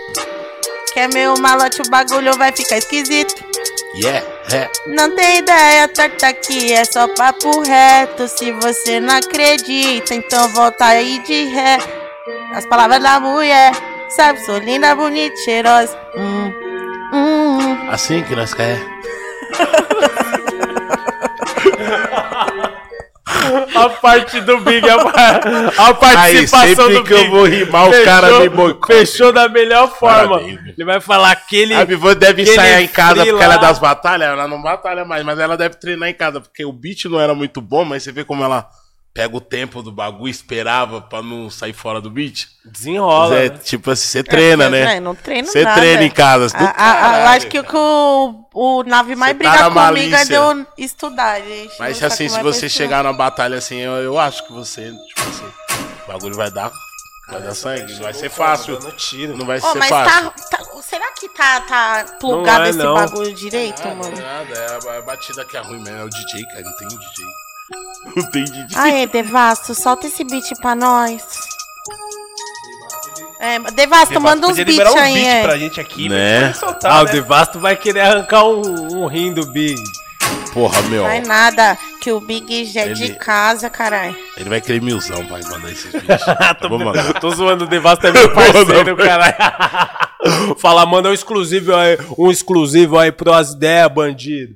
[0.93, 3.35] que é meu malote, o bagulho vai ficar esquisito.
[4.03, 4.69] Yeah, é.
[4.87, 8.27] Não tem ideia, torta aqui, é só papo reto.
[8.29, 11.79] Se você não acredita, então volta aí de ré.
[12.55, 13.73] As palavras da mulher,
[14.09, 15.97] sabe, sou linda, bonita, cheirosa.
[16.17, 16.53] Hum,
[17.13, 17.91] hum.
[17.91, 18.79] Assim que nós quer.
[23.75, 24.95] A parte do Big, a,
[25.89, 27.25] a participação Aí, sempre do que Big.
[27.25, 28.95] eu vou rimar, o cara me boicota.
[28.95, 30.39] Fechou da melhor forma.
[30.39, 30.61] Parabéns.
[30.77, 31.75] Ele vai falar aquele.
[31.75, 34.29] A Bivô deve ensaiar em casa free porque ela é das batalhas.
[34.29, 37.35] Ela não batalha mais, mas ela deve treinar em casa porque o beat não era
[37.35, 38.69] muito bom, mas você vê como ela
[39.13, 42.47] pega o tempo do bagulho, esperava pra não sair fora do beat.
[42.65, 43.37] Desenrola.
[43.37, 43.59] é, né?
[43.59, 44.97] tipo assim, você treina, né?
[44.97, 45.81] É, não treino Você nada.
[45.81, 46.57] treina em casa.
[46.57, 50.15] A- a- a- acho que o que o, o Nave mais Você briga tá comigo
[50.15, 51.75] é de eu estudar, gente.
[51.79, 54.93] Mas Não assim, se é você chegar na batalha assim, eu, eu acho que você,
[54.93, 55.53] tipo assim,
[56.05, 56.71] o bagulho vai dar,
[57.31, 57.93] vai dar sangue.
[57.95, 58.79] Não vai ser fácil.
[58.97, 59.37] Tiro.
[59.37, 60.31] Não vai ser mas fácil.
[60.31, 62.95] tá, tá- Será que tá, tá plugado Não é, esse não.
[62.95, 64.17] bagulho direito, Ah, mano?
[64.17, 66.89] nada, é a- a batida que é ruim mesmo, é o DJ, cara, não tem
[66.89, 67.25] DJ.
[68.17, 68.67] Não tem DJ.
[68.77, 71.23] Aê, Devasto, solta esse beat pra nós.
[73.39, 75.43] É, Devasto, manda uns Podia beats liberar um aí, beat é.
[75.43, 76.53] pra gente aqui, Né?
[76.53, 77.13] Soltar, Ah, o né?
[77.13, 79.81] Devasto vai querer arrancar um, um rim do Big.
[80.53, 84.17] Porra, meu, Vai nada, que o Big já é de Ele- casa, caralho.
[84.37, 86.21] ele vai querer milzão pra mandar esses vídeos.
[86.69, 87.21] Vou mandar.
[87.21, 89.37] Tô zoando o Devasto é meu parceiro, caralho.
[90.59, 94.55] Fala, manda um exclusivo aí, um exclusivo aí pro As Ideias, bandido.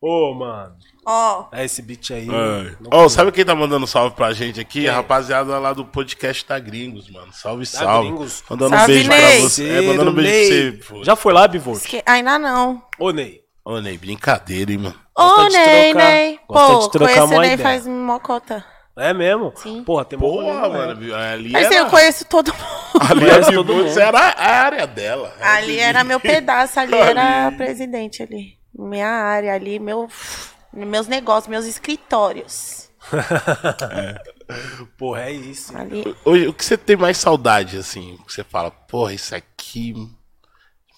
[0.00, 0.72] Ô, mano.
[1.06, 2.26] Ó, É esse beat aí.
[2.26, 4.88] Não Ó, sabe quem tá mandando salve pra gente aqui?
[4.88, 7.32] A rapaziada lá do podcast da Gringos, mano.
[7.32, 8.08] Salve, salve.
[8.08, 8.42] Gringos.
[8.48, 9.20] Mandando um Salve, beijo Ney.
[9.20, 9.68] pra você.
[9.68, 10.72] É, mandando um beijo Ney.
[10.72, 10.94] pra você.
[10.94, 11.04] pô.
[11.04, 11.76] Já foi lá, Bivolt?
[11.78, 12.82] esque- ainda não.
[12.98, 13.40] Ô, Ney.
[13.64, 14.94] Ô, Ney, brincadeira, hein, mano.
[15.16, 16.40] Gosta Ô, de Ney, trocar- Ney.
[16.48, 17.58] gosta Pô, de trocar o Ney ideia.
[17.58, 18.64] faz mocota.
[18.96, 19.52] É mesmo?
[19.56, 19.82] Sim.
[19.82, 21.00] Porra, tem Porra, rolê, mano.
[21.00, 21.32] né?
[21.32, 22.64] Ali Mas era, eu conheço todo mundo.
[23.10, 23.98] ali era, todo mundo.
[24.00, 25.34] era a área dela.
[25.40, 28.54] Ali era meu pedaço, ali era presidente ali.
[28.72, 30.08] Minha área ali, meu,
[30.74, 32.90] meus negócios, meus escritórios.
[34.96, 35.76] Porra, é isso.
[35.76, 36.16] Ali.
[36.24, 38.18] Hoje, o que você tem mais saudade, assim?
[38.26, 39.94] Que você fala, porra, isso aqui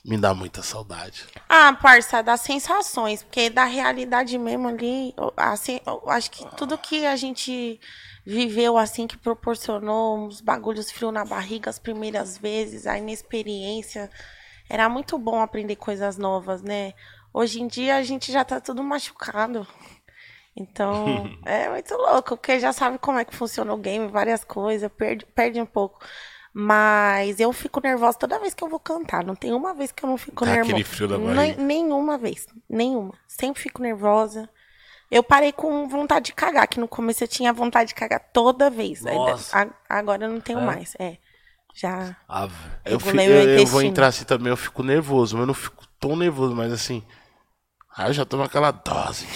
[0.04, 1.26] me dá muita saudade.
[1.48, 6.78] Ah, parça, das sensações, porque da realidade mesmo ali, eu- assim, eu acho que tudo
[6.78, 7.80] que a gente
[8.24, 14.10] viveu assim que proporcionou uns bagulhos frios na barriga as primeiras vezes, a inexperiência,
[14.68, 16.92] era muito bom aprender coisas novas, né?
[17.38, 19.66] Hoje em dia a gente já tá tudo machucado.
[20.56, 21.04] Então,
[21.44, 25.26] é muito louco, porque já sabe como é que funciona o game, várias coisas, perde,
[25.34, 26.02] perde um pouco.
[26.54, 29.22] Mas eu fico nervosa toda vez que eu vou cantar.
[29.22, 30.70] Não tem uma vez que eu não fico Dá nervosa.
[30.70, 31.62] aquele frio Nem- barriga.
[31.62, 32.46] nenhuma vez.
[32.70, 33.12] Nenhuma.
[33.28, 34.48] Sempre fico nervosa.
[35.10, 38.70] Eu parei com vontade de cagar, que no começo eu tinha vontade de cagar toda
[38.70, 39.02] vez.
[39.02, 39.70] Nossa.
[39.86, 40.96] agora eu não tenho mais.
[40.98, 41.18] É.
[41.74, 42.16] Já.
[42.26, 42.54] Ave.
[42.86, 45.86] Eu, fico- eu- eu vou entrar assim também, eu fico nervoso, mas eu não fico
[46.00, 47.04] tão nervoso, mas assim.
[47.96, 49.26] Aí eu já tomo aquela dose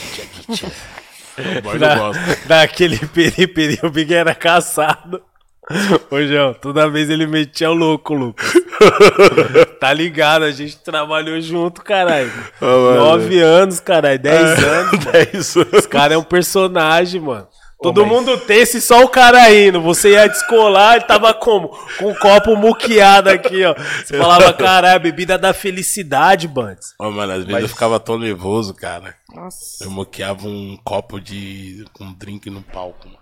[1.78, 2.12] Da,
[2.46, 5.22] daquele peri-peri, o Big era caçado.
[6.10, 8.52] Ô, João, toda vez ele metia o louco, Lucas.
[9.78, 10.44] tá ligado?
[10.44, 12.30] A gente trabalhou junto, caralho.
[12.60, 12.96] mano.
[12.96, 14.18] Nove anos, caralho.
[14.18, 15.16] Dez anos, mano.
[15.16, 15.66] É isso.
[15.72, 17.46] Esse cara é um personagem, mano.
[17.82, 19.80] Todo mas- mundo tem, só o cara indo.
[19.80, 21.68] Você ia descolar, ele tava como?
[21.98, 23.74] Com um copo muqueado aqui, ó.
[23.74, 26.94] Você falava, caralho, bebida da felicidade, Bantes.
[26.98, 29.14] Ô, mano, às vezes Mas- eu ficava tão nervoso, cara.
[29.34, 29.82] Nossa.
[29.84, 31.84] Eu moqueava um copo de.
[31.94, 33.18] com um drink no palco, mano.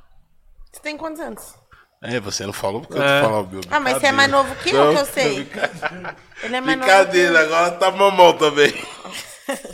[0.73, 1.55] Você tem quantos anos?
[2.03, 3.21] É, você não falou porque eu É.
[3.23, 3.61] tô falando, meu.
[3.71, 5.49] Ah, mas você é mais novo que eu, Não, que eu sei.
[6.43, 6.89] Ele é mais novo.
[6.89, 8.73] Brincadeira, agora tá mamão também.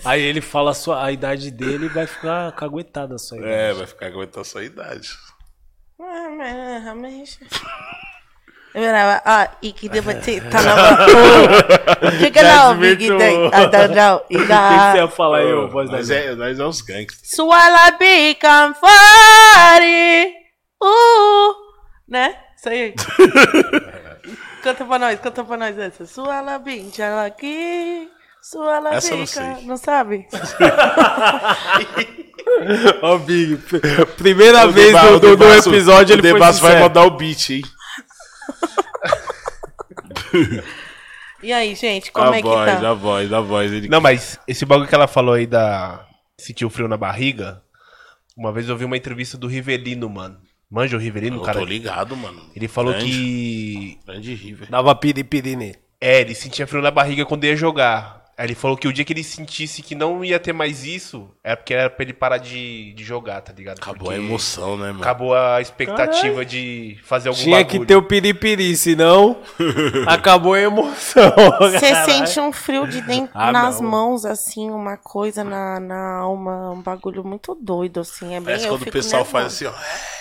[0.05, 3.53] Aí ele fala a, sua, a idade dele e vai ficar caguetada a sua idade.
[3.53, 5.11] É, vai ficar aguentando a sua idade.
[6.01, 7.39] Ah, mas realmente.
[8.75, 12.19] Eu era, ah, e que debater, tá na mão.
[12.19, 13.07] Chega Já não, Big.
[13.07, 13.37] Day.
[13.95, 14.23] Não.
[14.29, 14.97] E O que, que você da.
[14.97, 17.31] ia falar aí, ô, voz da Nós é, nós é os gangsters.
[17.31, 20.35] Swalla become fire.
[20.83, 21.55] Uh,
[22.09, 22.37] né?
[22.57, 22.95] Isso aí.
[24.61, 26.05] canta pra nós, canta pra nós essa.
[26.05, 28.11] Swalla beach, aqui.
[28.51, 29.63] Swalla Essa eu não.
[29.63, 30.27] Não sabe?
[33.03, 36.23] Ó, Big, pr- primeira O vez Deba- do, o do, do Debasso- episódio o ele
[36.29, 37.63] foi Debasso vai mandar o beat, hein?
[41.43, 42.89] E aí, gente, como a é que voz, tá?
[42.91, 43.71] a voz, a voz.
[43.71, 43.87] Ele...
[43.87, 46.07] Não, mas esse bagulho que ela falou aí da.
[46.39, 47.61] Sentiu frio na barriga.
[48.35, 50.39] Uma vez eu vi uma entrevista do Rivelino, mano.
[50.71, 51.59] Manja o Rivelino, Eu cara.
[51.59, 52.41] tô ligado, mano.
[52.57, 53.99] Ele falou Grande, que.
[54.07, 54.71] Grande River.
[54.71, 55.77] Dava piripiri nele.
[56.01, 58.24] É, ele sentia frio na barriga quando ia jogar.
[58.37, 61.57] Ele falou que o dia que ele sentisse que não ia ter mais isso, era
[61.57, 63.79] porque era pra ele parar de, de jogar, tá ligado?
[63.79, 65.03] Acabou Porque a emoção, né, mano?
[65.03, 67.81] Acabou a expectativa de fazer algum Tinha bagulho.
[67.81, 69.37] que ter o piripiri, senão
[70.09, 71.33] acabou a emoção.
[71.61, 73.89] Você sente um frio de dentro Ah, nas não.
[73.89, 78.27] mãos, assim, uma coisa na, na alma, um bagulho muito doido, assim.
[78.35, 79.33] É bem, Parece eu quando o fico pessoal nervosa.
[79.33, 80.14] faz assim, ó.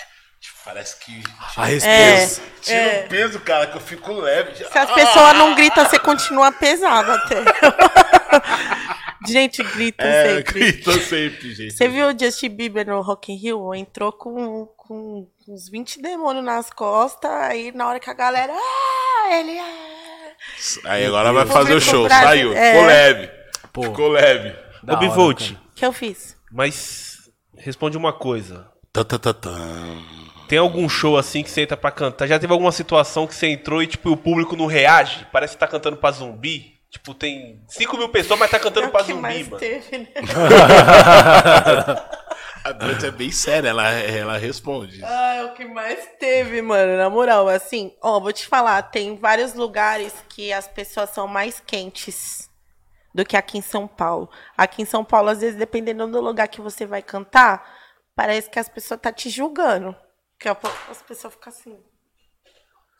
[0.64, 1.22] É, Parece que.
[1.56, 2.60] A É, respeito.
[2.62, 3.04] Tira é.
[3.04, 4.56] o peso, cara, que eu fico leve.
[4.56, 7.36] Se as pessoas não gritam, você continua pesado até.
[9.26, 10.52] Gente, grita É, sempre.
[10.52, 11.72] grita sempre, gente.
[11.72, 13.74] Você viu o Justin Bieber no Rock in Rio?
[13.74, 18.52] Entrou com, com uns 20 demônios nas costas, aí na hora que a galera...
[18.52, 19.58] Ah, ele...
[19.58, 22.06] Ah, Aí agora vai fazer o show.
[22.06, 22.52] Saiu.
[22.52, 22.72] é.
[22.72, 23.30] Ficou leve.
[23.72, 24.48] Pô, Ficou leve.
[24.86, 25.60] Ô, hora, Bivolt, cara.
[25.74, 26.36] que eu fiz?
[26.52, 28.68] mas responde uma coisa.
[28.92, 29.50] Tá, tá, tá, tá.
[30.48, 32.26] Tem algum show assim que você entra pra cantar?
[32.26, 35.26] Já teve alguma situação que você entrou e tipo, o público não reage?
[35.32, 36.74] Parece que tá cantando pra zumbi?
[36.90, 39.58] Tipo, tem 5 mil pessoas, mas tá cantando É o pra que zumbi, mais mano.
[39.58, 40.06] teve, né?
[42.64, 45.04] A Blanche é bem séria, ela, ela responde.
[45.04, 46.96] Ah, é o que mais teve, mano.
[46.96, 51.60] Na moral, assim, ó, vou te falar, tem vários lugares que as pessoas são mais
[51.60, 52.48] quentes
[53.14, 54.30] do que aqui em São Paulo.
[54.56, 57.62] Aqui em São Paulo, às vezes, dependendo do lugar que você vai cantar,
[58.16, 59.94] parece que as pessoas tá te julgando.
[60.48, 61.78] A- as pessoas ficam assim.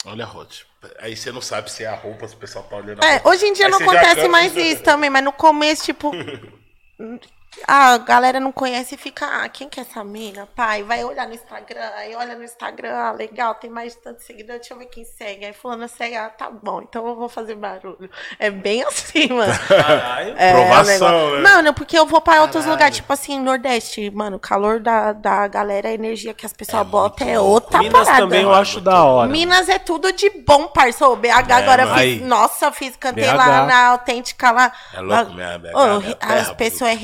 [0.07, 0.53] Olha a Rod.
[0.99, 3.03] Aí você não sabe se é a roupa, se o pessoal tá olhando.
[3.03, 3.29] É, a roupa.
[3.31, 6.11] hoje em dia Aí não acontece mais isso também, mas no começo, tipo.
[7.67, 10.47] A galera não conhece e fica, ah, quem que é essa mina?
[10.55, 14.25] Pai, vai olhar no Instagram, aí olha no Instagram, ah, legal, tem mais de tantos
[14.25, 15.45] seguidores, deixa eu ver quem segue.
[15.47, 18.11] Aí fulano segue, ah, tá bom, então eu vou fazer barulho.
[18.39, 19.53] É bem assim, mano.
[19.69, 20.35] Caralho.
[20.37, 21.43] É, Provação, o negócio- né?
[21.55, 25.47] Mano, porque eu vou pra outros lugares, tipo assim, Nordeste, mano, o calor da, da
[25.49, 28.19] galera, a energia que as pessoas botam é outra Minas parada.
[28.25, 29.31] também eu acho da hora.
[29.31, 31.07] Minas é tudo de bom, parça.
[31.09, 32.01] O BH agora eu mano.
[32.01, 32.23] fiz.
[32.23, 33.37] Nossa, eu fiz, cantei BH.
[33.37, 34.73] lá na autêntica lá.
[34.93, 36.95] É louco, minha BH, Ô, minha as pessoas é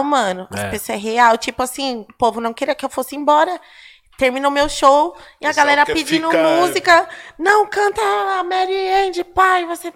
[0.00, 0.48] real, mano.
[0.50, 0.70] As É.
[0.70, 1.36] pessoas é real.
[1.38, 3.60] Tipo assim, o povo não queria que eu fosse embora.
[4.18, 7.08] Termina o meu show e a galera pedindo ficar- música.
[7.38, 9.92] Não, canta a Mary Ann, pai, você.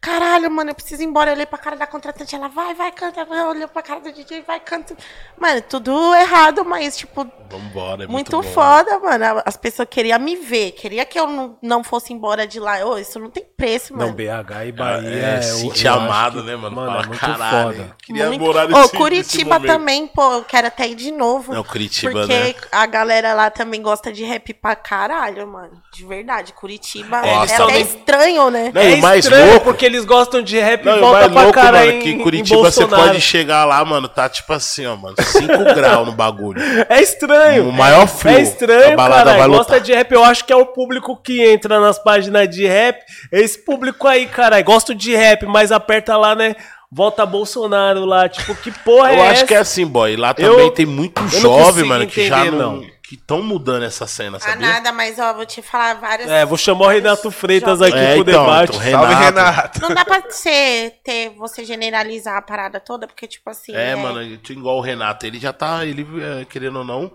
[0.00, 1.30] Caralho, mano, eu preciso ir embora.
[1.30, 3.20] Eu olhei pra cara da contratante, ela vai, vai, canta.
[3.28, 4.96] Eu olhei pra cara do DJ, vai, canta.
[5.36, 8.52] Mano, tudo errado, mas, tipo, Vambora, é muito, muito bom.
[8.54, 9.42] foda, mano.
[9.44, 12.84] As pessoas queriam me ver, queria que eu não, não fosse embora de lá.
[12.86, 14.12] Ô, isso não tem preço, Não, mano.
[14.12, 15.08] BH e Bahia.
[15.08, 16.76] É, eu- se eu sentir amado, que- né, mano?
[16.76, 17.96] Mano, Fala, é muito caralho, foda.
[18.02, 21.52] Queria Muito- morar Ô, nesse nesse Curitiba também, pô, eu quero até ir de novo.
[21.52, 22.54] Não, Curitiba, porque né?
[22.70, 25.72] a galera lá também gosta de rap pra caralho, mano.
[25.92, 26.52] De verdade.
[26.52, 27.82] Curitiba Gosta é até também.
[27.82, 28.70] estranho, né?
[28.72, 31.42] Não, e o mais estranho, louco- porque eles gostam de rap Não, e volta pra
[31.42, 34.96] louco, cara mano, em, que Curitiba você pode chegar lá, mano, tá tipo assim, ó,
[34.96, 36.60] mano, 5 graus no bagulho.
[36.88, 37.68] É estranho.
[37.68, 38.38] O maior é, frio.
[38.38, 39.48] É estranho, cara.
[39.48, 40.12] Gosta de rap.
[40.12, 42.98] Eu acho que é o público que entra nas páginas de rap.
[43.32, 44.60] Esse público aí, cara.
[44.62, 46.54] Gosto de rap, mas aperta lá, né?
[46.90, 48.28] Volta Bolsonaro lá.
[48.28, 49.46] Tipo, que porra Eu é acho essa?
[49.46, 50.16] que é assim, boy.
[50.16, 52.76] Lá Eu- também tem muito jovem, mano, que já não.
[52.76, 52.97] não.
[53.08, 54.68] Que estão mudando essa cena, Ah, sabia?
[54.68, 56.28] nada, mas ó, vou te falar várias.
[56.28, 58.76] É, vou chamar o Renato Freitas aqui É, pro então, debate.
[58.76, 59.24] então, Salve, Renato.
[59.38, 59.80] Renato.
[59.80, 63.74] Não dá pra você ter, você generalizar a parada toda, porque, tipo assim.
[63.74, 67.10] É, mano, igual o Renato, ele já tá, ele, é, querendo ou não,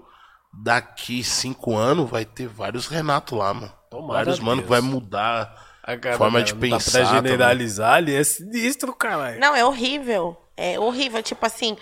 [0.51, 3.71] daqui cinco anos vai ter vários Renato lá, mano.
[3.91, 4.63] Tomara vários mano Deus.
[4.63, 5.53] que vai mudar
[5.83, 6.91] Ah, cara, forma não de dá pensar.
[6.91, 9.39] Pra generalizar ali, é sinistro, caralho.
[9.39, 10.35] Não, é horrível.
[10.57, 11.21] É horrível.
[11.21, 11.77] Tipo assim.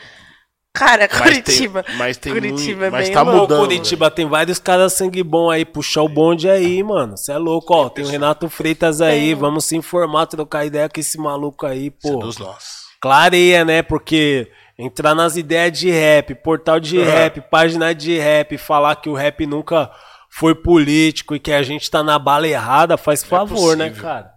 [0.74, 1.20] Cara, também.
[1.26, 1.84] Mas Curitiba.
[1.84, 3.38] tem, mas tem Curitiba muito, é mas bem tá louco.
[3.38, 3.60] Ô, mudando.
[3.60, 7.18] Curitiba tem vários caras sangue bom aí, puxar o bonde aí, mano.
[7.18, 7.90] Você é louco, ó.
[7.90, 9.36] Tem o Renato Freitas aí, Tem.
[9.36, 12.18] vamos se informar, trocar ideia com esse maluco aí, é pô.
[12.18, 12.82] dos nossos.
[13.02, 13.82] Clareia, né?
[13.82, 14.50] Porque
[14.80, 17.04] entrar nas ideias de rap, portal de Uhum.
[17.06, 19.92] rap, página de rap, falar que o rap nunca
[20.30, 24.10] foi político e que a gente tá na bala errada, faz favor, né, possível.
[24.10, 24.32] cara?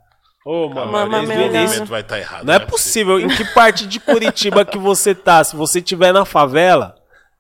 [0.45, 1.89] Ô, mano, Mamãe, desde o meu início- Deus.
[1.89, 2.45] vai estar errado.
[2.45, 3.19] não é possível.
[3.19, 5.43] Em que parte de Curitiba que você tá?
[5.43, 6.95] Se você tiver na favela,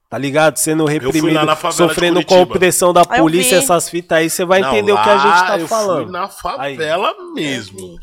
[0.09, 0.56] tá ligado?
[0.56, 4.31] Sendo reprimido, lá na favela de sofrendo com a opressão da polícia, essas fitas aí,
[4.31, 6.05] você vai Não, entender o que a gente tá eu falando.
[6.05, 7.98] Fui na favela mesmo.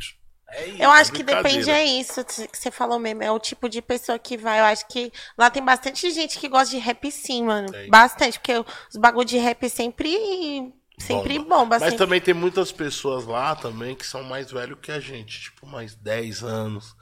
[0.77, 3.23] Eu acho que depende, é isso que você falou mesmo.
[3.23, 4.59] É o tipo de pessoa que vai.
[4.59, 7.71] Eu acho que lá tem bastante gente que gosta de rap sim, mano.
[7.71, 7.89] Tem.
[7.89, 10.71] Bastante, porque os bagulho de rap sempre.
[11.01, 11.77] Sempre bomba.
[11.79, 15.41] Mas sempre- também tem muitas pessoas lá também que são mais velhos que a gente.
[15.41, 16.95] Tipo, mais 10 anos,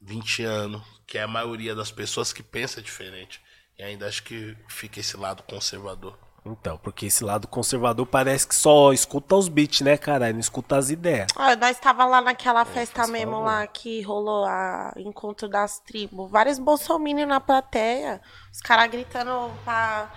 [0.00, 0.82] 20 anos.
[1.06, 3.40] Que é a maioria das pessoas que pensa diferente.
[3.78, 6.18] E ainda acho que fica esse lado conservador.
[6.44, 10.34] Então, porque esse lado conservador parece que só escuta os beats, né, caralho?
[10.34, 11.26] Não escuta as ideias.
[11.36, 13.44] Ah, nós tava lá naquela festa faz mesmo favor.
[13.46, 16.30] lá que rolou a encontro das tribos.
[16.30, 18.20] Vários bolsominions na plateia.
[18.52, 20.10] Os caras gritando pra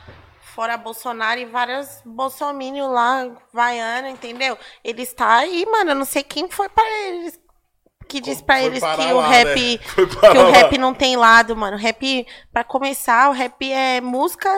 [0.55, 4.57] fora Bolsonaro e vários bolsominions lá, vaiana, entendeu?
[4.83, 5.91] Eles tá aí, mano.
[5.91, 7.39] Eu não sei quem foi pra eles.
[8.07, 9.47] Que disse pra Foi eles que o lá, rap.
[9.47, 9.77] né?
[10.31, 11.77] Que o rap não tem lado, mano.
[11.77, 14.49] Rap, pra começar, o rap é música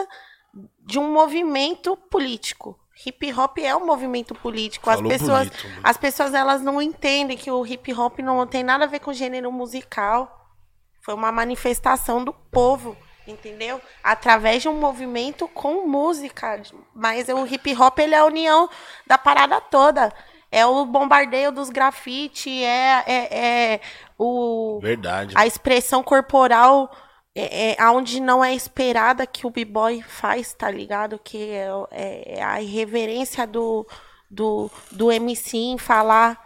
[0.84, 2.78] de um movimento político.
[3.06, 4.90] Hip hop é um movimento político.
[4.90, 8.62] As Falou pessoas, bonito, as pessoas elas não entendem que o hip hop não tem
[8.64, 10.48] nada a ver com gênero musical.
[11.02, 13.80] Foi uma manifestação do povo, entendeu?
[14.02, 16.60] Através de um movimento com música.
[16.94, 18.68] Mas o hip hop ele é a união
[19.06, 20.12] da parada toda.
[20.50, 23.38] É o bombardeio dos grafite, é, é,
[23.74, 23.80] é
[24.16, 25.34] o Verdade.
[25.36, 26.94] a expressão corporal
[27.34, 31.18] é, é aonde não é esperada que o b-boy faz, tá ligado?
[31.18, 33.84] Que é, é- é a irreverência do,
[34.30, 36.43] do, do MC em falar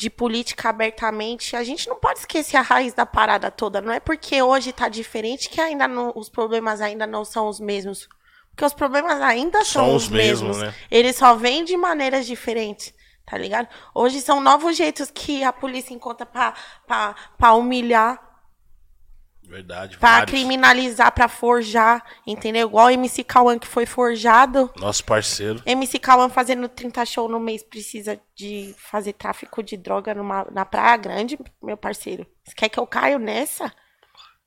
[0.00, 1.54] de política abertamente.
[1.54, 3.82] A gente não pode esquecer a raiz da parada toda.
[3.82, 7.60] Não é porque hoje tá diferente que ainda não, os problemas ainda não são os
[7.60, 8.08] mesmos.
[8.48, 10.62] Porque os problemas ainda São são os os mesmos, mesmos.
[10.62, 10.74] né?
[10.90, 12.94] Eles só vêm de maneiras diferentes.
[13.26, 13.68] Tá ligado?
[13.94, 18.18] Hoje são novos jeitos que a polícia encontra pra humilhar
[19.50, 19.98] Verdade.
[19.98, 20.30] Pra vários.
[20.30, 22.68] criminalizar, pra forjar, entendeu?
[22.68, 24.70] Igual o MC Cauã que foi forjado.
[24.78, 25.60] Nosso parceiro.
[25.66, 30.64] MC Cauã fazendo 30 shows no mês precisa de fazer tráfico de droga numa, na
[30.64, 32.24] Praia Grande, meu parceiro.
[32.44, 33.72] Você quer que eu caio nessa?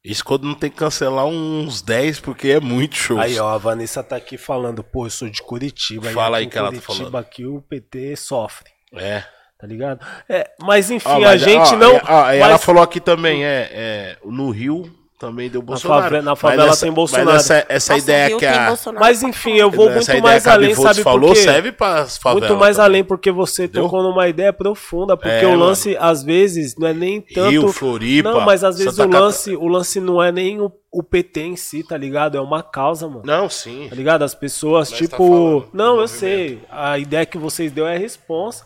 [0.04, 3.18] Isso quando não tem que cancelar uns 10, porque é muito show.
[3.20, 6.12] Aí, ó, a Vanessa tá aqui falando, pô, eu sou de Curitiba.
[6.12, 7.18] e Fala aí que ela tá Curitiba, falando.
[7.18, 9.24] aqui o PT sofre, É.
[9.64, 10.06] tá ligado?
[10.28, 11.96] É, mas enfim, Ó, a mas, gente ó, não...
[11.96, 16.04] e mas- ela falou aqui também, é, é, no Rio também deu Bolsonaro.
[16.04, 17.28] favela- na Mas favela essa- tem Bolsonaro.
[17.32, 18.68] Mas essa, essa Nossa, ideia que a...
[18.68, 21.42] Bolsonaro Mas enfim, eu vou essa muito mais a além, sabe falou por quê?
[21.44, 22.90] serve favelas Muito mais também.
[22.90, 23.84] além porque você Entendeu?
[23.84, 25.64] tocou numa ideia profunda, porque É, o mano.
[25.64, 29.12] lance às vezes não é nem tanto Rio, Floripa, Não, mas às vezes Santa o
[29.12, 32.38] Cata- lance, o lance não é nem o, o PT em si, tá ligado?
[32.38, 33.22] É uma causa, mano.
[33.24, 33.88] Não, sim.
[33.90, 34.24] Tá ligado?
[34.24, 35.12] As pessoas, tipo.
[35.12, 36.20] tá falando do não, eu movimento.
[36.20, 36.60] sei.
[36.70, 38.66] A ideia que vocês deu é a resposta.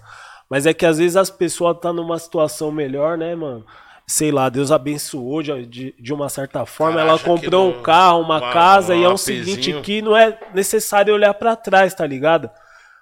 [0.49, 3.65] Mas é que às vezes as pessoas tá numa situação melhor, né, mano?
[4.09, 6.97] Sei lá, Deus abençoou de, de, de uma certa forma.
[6.99, 9.81] Cara, ela comprou não- um carro, uma uma- casa, e é um o seguinte apezinho.
[9.81, 12.49] que não é necessário olhar pra trás, tá ligado?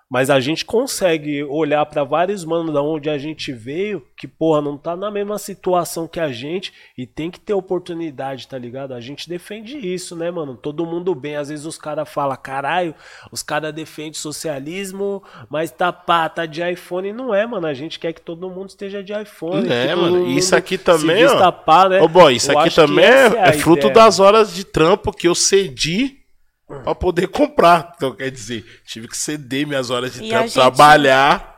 [0.10, 4.61] Mas a gente consegue olhar pra vários manos da onde a gente veio, que, porra,
[4.61, 8.94] não tá na mesma situação que a gente e tem que ter oportunidade, tá ligado?
[8.94, 10.56] A gente defende isso, né, mano?
[10.56, 11.36] Todo mundo bem.
[11.36, 12.94] Às vezes os caras falam, caralho,
[13.32, 17.11] os caras defendem socialismo, mas tá pá, tá de iPhone.
[17.11, 17.65] Não é, mano.
[17.65, 19.68] A gente quer que todo mundo esteja de iPhone.
[19.68, 20.27] É, mano.
[20.27, 21.52] Isso aqui também, ó.
[21.52, 21.99] pá, né?
[21.99, 23.94] Ô, boy, isso Eu aqui também é, é fruto ideia.
[23.95, 26.25] das horas de trampo que eu cedi
[26.68, 27.94] pra poder comprar.
[27.96, 31.56] Então, quer dizer, tive que ceder minhas horas de E a trampo, gente- trabalhar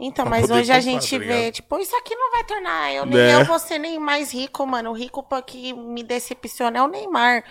[0.00, 3.06] Então, mas hoje a comprar, gente tá vê, tipo, isso aqui não vai tornar eu,
[3.06, 3.34] nem Né?
[3.34, 4.90] eu vou ser nem mais rico, mano.
[4.90, 7.44] O rico pô, que me decepciona é o Neymar.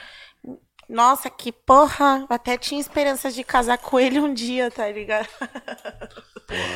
[0.87, 2.25] Nossa, que porra.
[2.29, 5.27] Eu até tinha esperanças de casar com ele um dia, tá ligado?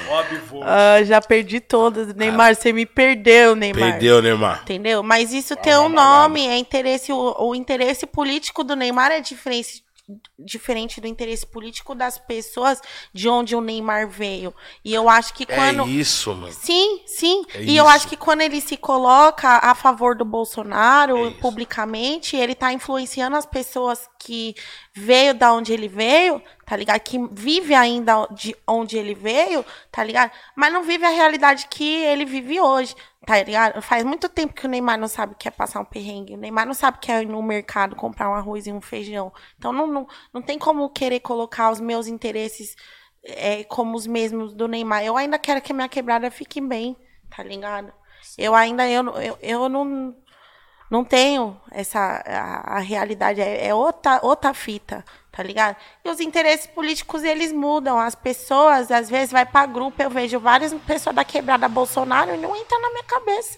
[0.10, 0.62] Óbvio.
[0.64, 2.14] Ah, já perdi todas.
[2.16, 3.92] Neymar, você me perdeu, Neymar.
[3.92, 4.62] Perdeu, Neymar.
[4.64, 5.04] Entendeu?
[5.04, 7.12] Mas isso tem um nome, é interesse.
[7.12, 9.84] O, o interesse político do Neymar é diferente,
[10.38, 12.82] diferente do interesse político das pessoas
[13.14, 14.54] de onde o Neymar veio.
[14.84, 15.84] E eu acho que quando.
[15.84, 16.54] É isso, mano.
[16.54, 17.46] Sim, sim.
[17.54, 17.94] É e eu isso.
[17.94, 23.36] acho que quando ele se coloca a favor do Bolsonaro É publicamente, ele tá influenciando
[23.36, 24.56] as pessoas que
[24.94, 27.00] veio da onde ele veio, tá ligado?
[27.00, 30.32] Que vive ainda de onde ele veio, tá ligado?
[30.56, 32.96] Mas não vive a realidade que ele vive hoje,
[33.30, 33.80] tá ligado?
[33.82, 36.34] Faz muito tempo que o Neymar não sabe o que é passar um perrengue.
[36.34, 38.82] O Neymar não sabe o que é ir no mercado comprar um arroz e um
[38.82, 39.32] feijão.
[39.58, 42.76] Então não, não, não tem como querer colocar os meus interesses
[43.24, 45.04] é, como os mesmos do Neymar.
[45.04, 46.98] Eu ainda quero que a minha quebrada fique bem,
[47.30, 47.94] tá ligado?
[48.38, 50.16] Eu ainda, eu, não- eu, eu não,
[50.90, 55.06] não tenho essa, a, a realidade, é, é outra, outra fita,
[55.40, 55.78] tá ligado?
[56.04, 60.38] E os interesses políticos, eles mudam, as pessoas, às vezes, vai pra grupo, eu vejo
[60.38, 63.58] várias pessoas da quebrada Bolsonaro e não entra na minha cabeça.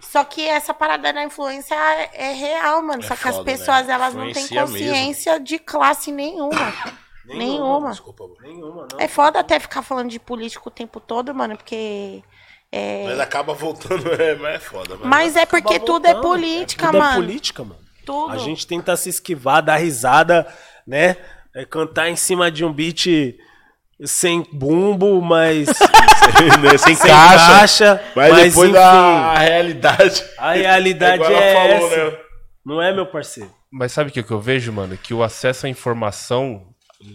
[0.00, 3.02] Só que essa parada da influência é, é real, mano.
[3.02, 3.44] É Só que as né?
[3.44, 4.78] pessoas, elas não têm Influencia mesmo.
[4.78, 6.72] consciência de classe nenhuma.
[7.26, 7.90] Nenhuma.
[7.90, 8.36] Desculpa, mano.
[8.40, 8.98] Nenhuma, não.
[8.98, 12.22] É foda até ficar falando de político o tempo todo, mano, porque.
[12.72, 13.04] É...
[13.04, 14.96] Mas acaba voltando, é, mas é foda.
[14.96, 16.22] Mas, Mas é porque tudo é voltando.
[16.22, 17.12] política, Tudo mano.
[17.12, 17.88] é política, mano.
[18.08, 18.32] Tudo.
[18.32, 20.50] A gente tenta se esquivar, dar risada,
[20.88, 21.16] né?
[21.54, 23.36] É cantar em cima de um beat
[24.04, 25.68] sem bumbo, mas
[26.80, 27.46] sem sem caixa.
[27.46, 28.02] caixa.
[28.16, 30.24] Mas, depois enfim, da realidade.
[30.38, 32.10] a realidade é, ela falou, essa.
[32.10, 32.18] né?
[32.64, 33.50] Não é, meu parceiro?
[33.70, 34.96] Mas sabe o que, que eu vejo, mano?
[34.96, 36.66] Que o acesso à informação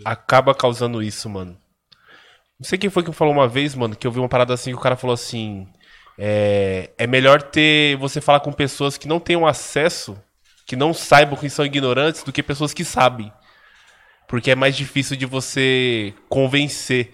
[0.05, 1.57] acaba causando isso, mano.
[2.59, 4.71] Não sei quem foi que falou uma vez, mano, que eu vi uma parada assim
[4.71, 5.67] que o cara falou assim.
[6.17, 10.15] É, é melhor ter você falar com pessoas que não tenham acesso,
[10.67, 13.33] que não saibam que são ignorantes, do que pessoas que sabem.
[14.27, 17.11] Porque é mais difícil de você convencer.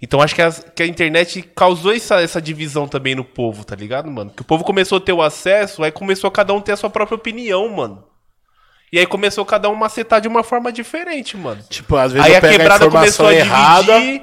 [0.00, 3.76] Então acho que, as- que a internet causou essa, essa divisão também no povo, tá
[3.76, 4.30] ligado, mano?
[4.30, 6.90] Que o povo começou a ter o acesso, aí começou cada um ter a sua
[6.90, 8.04] própria opinião, mano.
[8.92, 11.62] E aí começou cada um macetar de uma forma diferente, mano.
[11.70, 14.00] Tipo, às vezes Aí eu a pego a quebrada informação começou a errada.
[14.00, 14.22] dividir.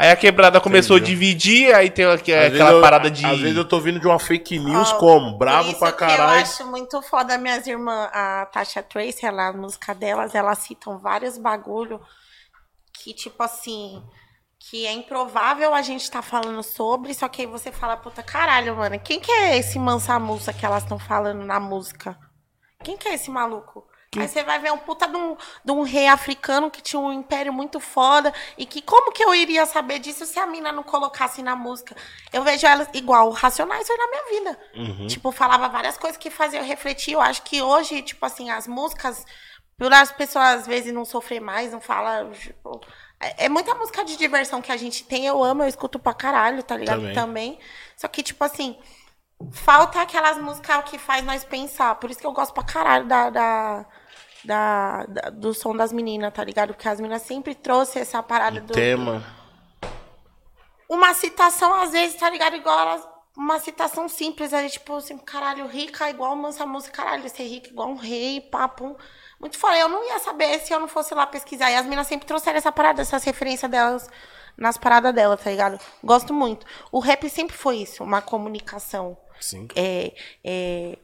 [0.00, 1.12] Aí a quebrada começou Entendi.
[1.12, 3.26] a dividir, aí tem aqu- Às vezes aquela eu- parada de.
[3.26, 5.36] Às vezes eu tô vindo de uma fake news Ó, como?
[5.36, 6.40] Bravo isso pra que Eu caralho.
[6.40, 11.36] acho muito foda minhas irmãs, a Tasha Trace, ela, a música delas, elas citam vários
[11.36, 12.00] bagulho
[12.94, 14.02] que, tipo assim,
[14.58, 18.74] que é improvável a gente tá falando sobre, só que aí você fala, puta, caralho,
[18.76, 22.16] mano, quem que é esse mansa-mussa que elas estão falando na música?
[22.82, 23.84] Quem que é esse maluco?
[24.18, 27.12] Aí você vai ver um puta de um, de um rei africano que tinha um
[27.12, 30.82] império muito foda e que como que eu iria saber disso se a mina não
[30.82, 31.94] colocasse na música?
[32.32, 34.60] Eu vejo elas igual Racionais foi na minha vida.
[34.74, 35.06] Uhum.
[35.06, 37.12] Tipo, falava várias coisas que faziam eu refletir.
[37.12, 39.24] Eu acho que hoje, tipo assim, as músicas,
[39.78, 42.28] por as pessoas às vezes não sofrer mais, não fala.
[42.32, 42.80] Tipo,
[43.20, 46.12] é, é muita música de diversão que a gente tem, eu amo, eu escuto pra
[46.12, 47.00] caralho, tá ligado?
[47.00, 47.14] Também.
[47.14, 47.58] Também.
[47.96, 48.76] Só que, tipo assim,
[49.52, 51.94] falta aquelas músicas que faz nós pensar.
[51.94, 53.30] Por isso que eu gosto pra caralho da.
[53.30, 53.86] da
[54.44, 56.74] da, da- do som das meninas, tá ligado?
[56.74, 59.22] Porque as meninas sempre trouxeram essa parada do, Tema.
[60.88, 62.56] uma citação, às vezes, tá ligado?
[62.56, 67.44] Igual elas, uma citação simples, aí, tipo assim, caralho, rica igual mansa música, caralho, ser
[67.44, 68.96] rica é igual um rei, papo.
[69.38, 69.78] Muito foda.
[69.78, 71.70] Eu não ia saber se eu não fosse lá pesquisar.
[71.70, 74.08] E as meninas sempre trouxeram essa parada, essas referências delas
[74.56, 75.80] nas paradas dela, tá ligado?
[76.04, 76.66] Gosto muito.
[76.92, 79.16] O rap sempre foi isso, uma comunicação.
[79.40, 79.66] Sim.
[79.74, 80.12] É,
[80.44, 80.98] é,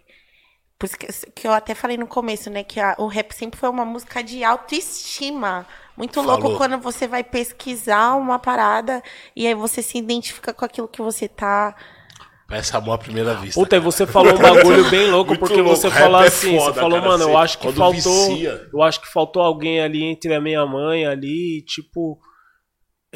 [0.79, 2.63] por isso que, que eu até falei no começo, né?
[2.63, 5.67] Que a- o rap sempre foi uma música de autoestima.
[5.97, 6.39] Muito Falou.
[6.39, 9.03] louco quando você vai pesquisar uma parada
[9.35, 11.75] e aí você se identifica com aquilo que você tá.
[12.49, 13.59] Parece amor à primeira vista.
[13.61, 13.91] Puta, e cara.
[13.91, 15.75] você falou um bagulho bem louco, Muito porque louco.
[15.77, 17.93] você falou é assim, foda, você falou, cara, mano, eu você- acho que faltou.
[17.93, 18.69] vicia.
[18.73, 22.19] Eu acho que faltou alguém ali entre a minha mãe ali, tipo.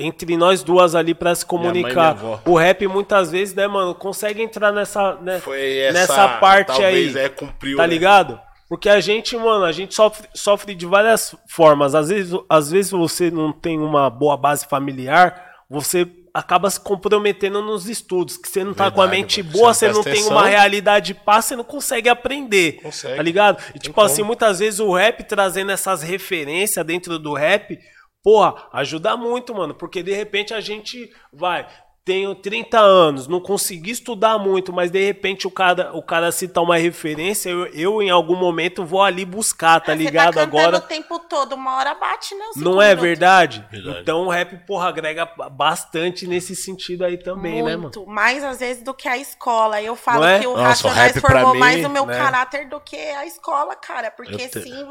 [0.00, 2.16] Entre nós duas ali pra se comunicar.
[2.44, 5.14] O rap muitas vezes, né, mano, consegue entrar nessa.
[5.16, 7.16] Né, Foi essa, nessa parte aí.
[7.16, 7.88] É, cumpriu, Tá né?
[7.88, 8.40] ligado?
[8.68, 11.94] Porque a gente, mano, a gente sofre, sofre de várias formas.
[11.94, 17.60] Às vezes, às vezes você não tem uma boa base familiar, você acaba se comprometendo
[17.60, 20.02] nos estudos, que você não tá com a Verdade, mente boa, Você você não não
[20.04, 22.78] presta tem uma realidade pá, você não consegue aprender.
[22.80, 23.16] Consegue.
[23.16, 23.60] Tá ligado?
[23.74, 27.76] E tipo assim, muitas vezes o rap trazendo essas referências dentro do rap,
[28.22, 31.66] porra, ajuda muito, mano, porque de repente a gente vai
[32.10, 36.60] tenho 30 anos, não consegui estudar muito, mas de repente o cara, o cara cita
[36.60, 40.34] uma referência, eu, eu em algum momento vou ali buscar, tá ligado?
[40.34, 40.76] Você tá cantando Agora.
[40.78, 42.44] o tempo todo, uma hora bate, né?
[42.56, 43.64] Não é verdade?
[43.70, 44.00] Verdade.
[44.00, 47.82] Então o rap, porra, agrega bastante nesse sentido aí também, né, mano?
[47.82, 49.80] Muito, mais às vezes do que a escola.
[49.80, 50.40] Eu falo é?
[50.40, 52.16] que o Nossa, Racionais rap pra formou mim, mais o meu né?
[52.16, 54.10] caráter do que a escola, cara.
[54.10, 54.84] Porque te- sim,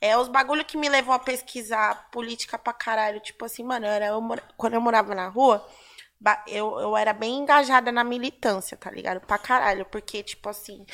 [0.00, 3.20] é os bagulho que me levou a pesquisar política pra caralho.
[3.20, 4.22] Tipo assim, mano, eu era, eu
[4.56, 5.66] quando eu morava na rua,
[6.46, 9.20] eu, eu era bem engajada na militância, tá ligado?
[9.20, 9.84] Pra caralho.
[9.86, 10.84] Porque, tipo assim,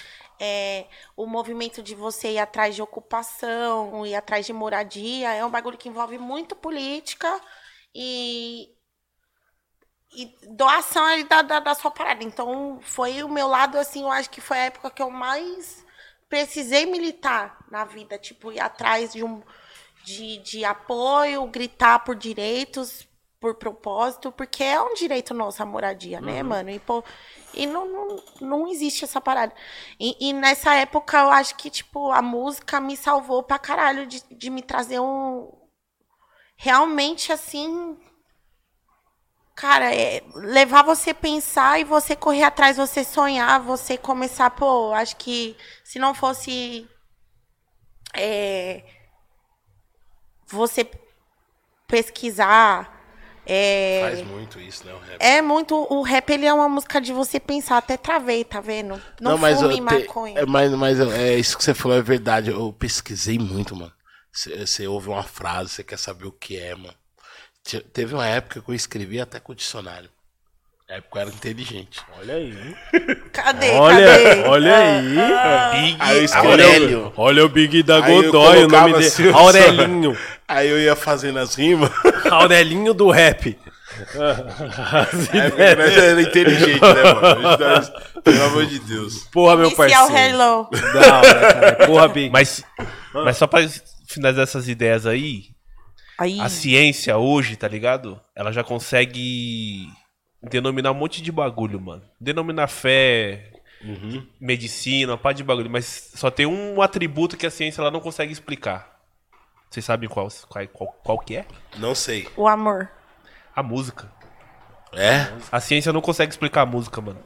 [0.40, 0.86] é,
[1.16, 5.78] o movimento de você ir atrás de ocupação, ir atrás de moradia, é um bagulho
[5.78, 7.40] que envolve muito política
[7.94, 8.68] e,
[10.16, 12.24] e doação da, da, da sua parada.
[12.24, 15.84] Então, foi o meu lado, assim, eu acho que foi a época que eu mais
[16.28, 18.18] precisei militar na vida.
[18.18, 19.42] Tipo, ir atrás de um
[20.05, 23.09] de, de apoio, gritar por direitos,
[23.40, 26.70] por propósito, porque é um direito nosso a moradia, né, mano?
[26.70, 27.02] E, pô,
[27.52, 29.55] e não, não, não existe essa parada.
[29.98, 34.22] E, e nessa época, eu acho que, tipo, a música me salvou pra caralho de,
[34.30, 35.51] de me trazer um.
[36.56, 37.98] Realmente, assim,
[39.55, 44.93] Cara, é levar você a pensar e você correr atrás, você sonhar, você começar, pô,
[44.93, 46.89] acho que se não fosse
[48.12, 48.82] é,
[50.47, 50.89] você
[51.86, 52.94] pesquisar,
[53.47, 54.94] é, Faz muito isso, né?
[54.94, 55.16] O rap.
[55.20, 55.74] é muito.
[55.93, 59.01] O rap ele é uma música de você pensar, até travei, tá vendo?
[59.20, 60.40] Não, mas, fume maconha.
[60.40, 62.51] é, mas, mas é isso que você falou é verdade.
[62.51, 63.93] Eu pesquisei muito, mano.
[64.32, 66.94] Você ouve uma frase, você quer saber o que é, mano.
[67.65, 70.09] Te- Teve uma época que eu escrevi até com dicionário.
[70.89, 72.01] Na época eu era inteligente.
[72.19, 72.77] Olha aí.
[73.32, 73.70] Cadê?
[73.70, 74.41] Olha, cadê?
[74.49, 75.82] olha aí.
[75.82, 77.12] Big Aí Aurélio.
[77.16, 79.07] Olha o Big da Godoy, o nome colocava dele.
[79.07, 80.19] assim, Aurelinho.
[80.47, 81.91] Aí eu ia fazendo as rimas.
[82.31, 83.59] Aurelinho do rap.
[85.59, 87.93] É, nós era inteligente, né, mano?
[88.24, 89.24] Pelo amor de Deus.
[89.32, 90.16] Porra, meu parceiro.
[90.16, 90.69] hello.
[90.93, 91.86] Da hora, cara.
[91.86, 92.31] Porra, Big.
[92.31, 92.62] Mas,
[93.12, 93.66] mas só pra
[94.07, 95.45] finalizar essas ideias aí,
[96.19, 98.20] Aí, a ciência hoje, tá ligado?
[98.35, 99.89] Ela já consegue
[100.43, 102.03] denominar um monte de bagulho, mano.
[102.20, 103.53] Denominar fé,
[104.41, 105.70] medicina, uma parte de bagulho.
[105.70, 109.01] Mas só tem um atributo que a ciência ela não consegue explicar.
[109.69, 111.47] Vocês sabem qual, qual, qual, qual que é?
[111.78, 112.28] Não sei.
[112.36, 112.89] o amor.
[113.55, 114.11] A música.
[114.93, 115.32] É?
[115.51, 117.20] A ciência não consegue explicar a música, mano.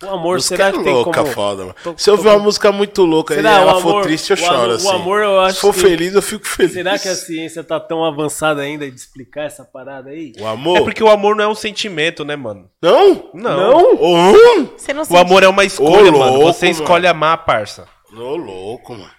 [0.00, 1.32] O amor, Música será é que tem louca, como...
[1.34, 1.74] foda, mano.
[1.82, 3.50] Tô- Se eu tô- ouvir uma música muito louca e Será?
[3.58, 4.88] ela O for amor- triste, eu o choro, amor- o assim.
[4.90, 6.72] amor, eu acho Se for que- feliz, eu fico feliz.
[6.72, 10.32] Será que a ciência tá tão avançada ainda de explicar essa parada aí?
[10.38, 10.78] O amor?
[10.78, 12.70] É porque o amor não é um sentimento, né, mano?
[12.80, 13.30] Não?
[13.34, 13.94] Não.
[13.96, 14.68] Ô, hum?
[14.76, 16.32] Você não O sente- amor é uma escolha, Ô, mano.
[16.38, 16.80] louco, Você mano.
[16.80, 17.86] escolhe amar, parça.
[18.16, 19.10] Ô, louco, mano.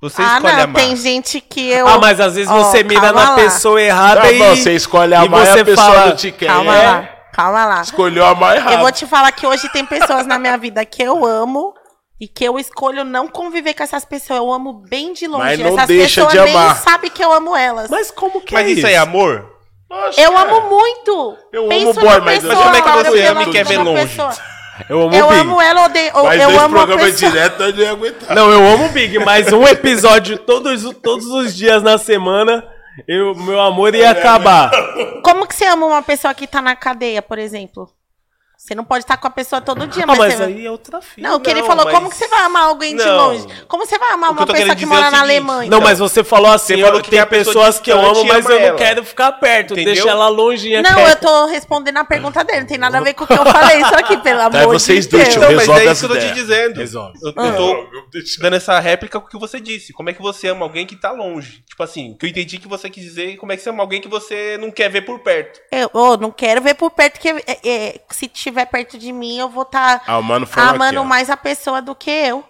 [0.00, 0.82] Você Ah, escolhe não, amar.
[0.82, 1.88] tem gente que eu.
[1.88, 3.34] Ah, mas às vezes Ó, você mira na lá.
[3.34, 4.38] pessoa errada Tá e...
[4.38, 6.46] bom, você escolhe e amar e você a pessoa fala- não te quer.
[6.46, 7.08] Calma É, lá,
[7.38, 7.82] calma lá.
[7.82, 8.72] Escolheu amar errado.
[8.74, 11.72] Eu vou te falar que hoje tem pessoas na minha vida que eu amo
[12.20, 14.38] e que eu escolho não conviver com essas pessoas.
[14.40, 15.44] Eu amo bem de longe.
[15.44, 16.76] Mas não essas deixa pessoas de nem amar.
[16.76, 17.88] sabem que eu amo elas.
[17.88, 19.46] Mas como que Mas é isso aí é amor?
[19.88, 20.50] Nossa, eu cara.
[20.50, 21.36] amo muito.
[21.52, 23.78] Eu Penso amo boy, mas- pessoa, mas como é que você ama e quer ver
[23.78, 24.06] longe?
[24.08, 24.34] pessoa.
[24.88, 25.40] Eu amo Eu o Big.
[25.40, 26.12] amo ela, odeio.
[26.22, 27.10] Mas eu dois amo a pessoa.
[27.32, 28.32] direto, nós não ia aguentar.
[28.36, 32.64] Não, eu amo o Big, mas um episódio todos, todos os dias na semana,
[33.06, 34.70] eu, meu amor ia acabar.
[35.22, 37.90] Como que você ama uma pessoa que tá na cadeia, por exemplo?
[38.60, 40.42] Você não pode estar com a pessoa todo dia, Ah, mas, mas você...
[40.42, 41.20] aí é outra fita.
[41.28, 43.16] Não, o que ele Não, falou, mas- como que você vai amar alguém de Não.
[43.28, 43.46] longe?
[43.68, 45.70] Como você vai amar uma tô pessoa que é mora o na Alemanha?
[45.70, 48.58] Não, mas você falou assim, Você falou que tem pessoas que eu amo, mas eu
[48.58, 48.76] não ela.
[48.76, 49.74] quero ficar perto.
[49.74, 49.94] Entendeu?
[49.94, 50.82] Deixa ela longinha.
[50.82, 51.10] Não, quieta.
[51.10, 52.60] eu tô respondendo a pergunta dele.
[52.62, 53.80] Não tem nada a ver com o que eu falei.
[53.80, 55.34] Isso aqui, pelo amor Tá, é vocês de dois, Deus.
[55.34, 55.40] tio.
[55.42, 56.34] Não, mas é as isso que eu tô te ideias.
[56.48, 56.78] dizendo.
[56.78, 57.18] Resolve.
[57.22, 57.86] Eu, eu tô
[58.40, 59.92] dando essa réplica com o que você disse.
[59.92, 61.62] Como é que você ama alguém que tá longe?
[61.68, 64.00] Tipo assim, que eu entendi que você quis dizer como é que você ama alguém
[64.00, 65.60] que você não quer ver por perto.
[65.70, 69.48] Eu não quero ver por perto, que é, é, se estiver perto de mim, eu
[69.48, 72.44] vou estar Ah, o mano falou amando aqui, mais a pessoa do que eu.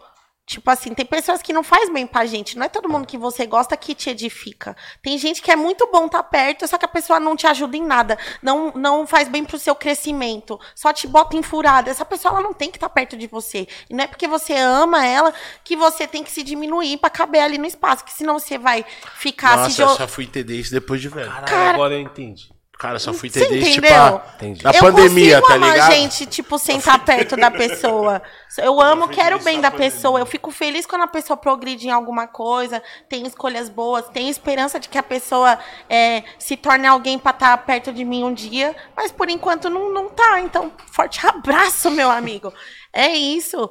[0.47, 2.57] Tipo assim, tem pessoas que não faz bem pra gente.
[2.57, 4.75] Não é todo mundo que você gosta que te edifica.
[5.03, 7.77] Tem gente que é muito bom estar perto, só que a pessoa não te ajuda
[7.77, 8.17] em nada.
[8.43, 10.59] Não, não faz bem pro seu crescimento.
[10.75, 11.91] Só te bota em furada.
[11.91, 13.69] Essa pessoa ela não tem que estar perto de você.
[13.91, 17.43] E não é porque você ama ela que você tem que se diminuir pra caber
[17.43, 18.03] ali no espaço.
[18.03, 21.11] Que senão você vai ficar Nossa, se eu jo- só fui entender isso depois de
[21.11, 21.29] velho.
[21.29, 22.49] Caralho, Cara- agora eu entendi.
[22.79, 24.63] Cara, só fui Você entender isso, tipo, a- Entendi.
[24.63, 25.93] na eu pandemia, consigo tá amar ligado?
[25.93, 28.23] gente, tipo, sentar perto da pessoa.
[28.57, 30.21] Eu amo, quero o bem da pessoa.
[30.21, 34.79] Eu fico feliz quando a pessoa progride em alguma coisa, tem escolhas boas, tem esperança
[34.79, 35.59] de que a pessoa
[35.91, 38.75] é, se torne alguém pra estar perto de mim um dia.
[38.97, 40.41] Mas por enquanto não, não tá.
[40.41, 42.53] Então, forte abraço, meu amigo.
[42.93, 43.69] É isso.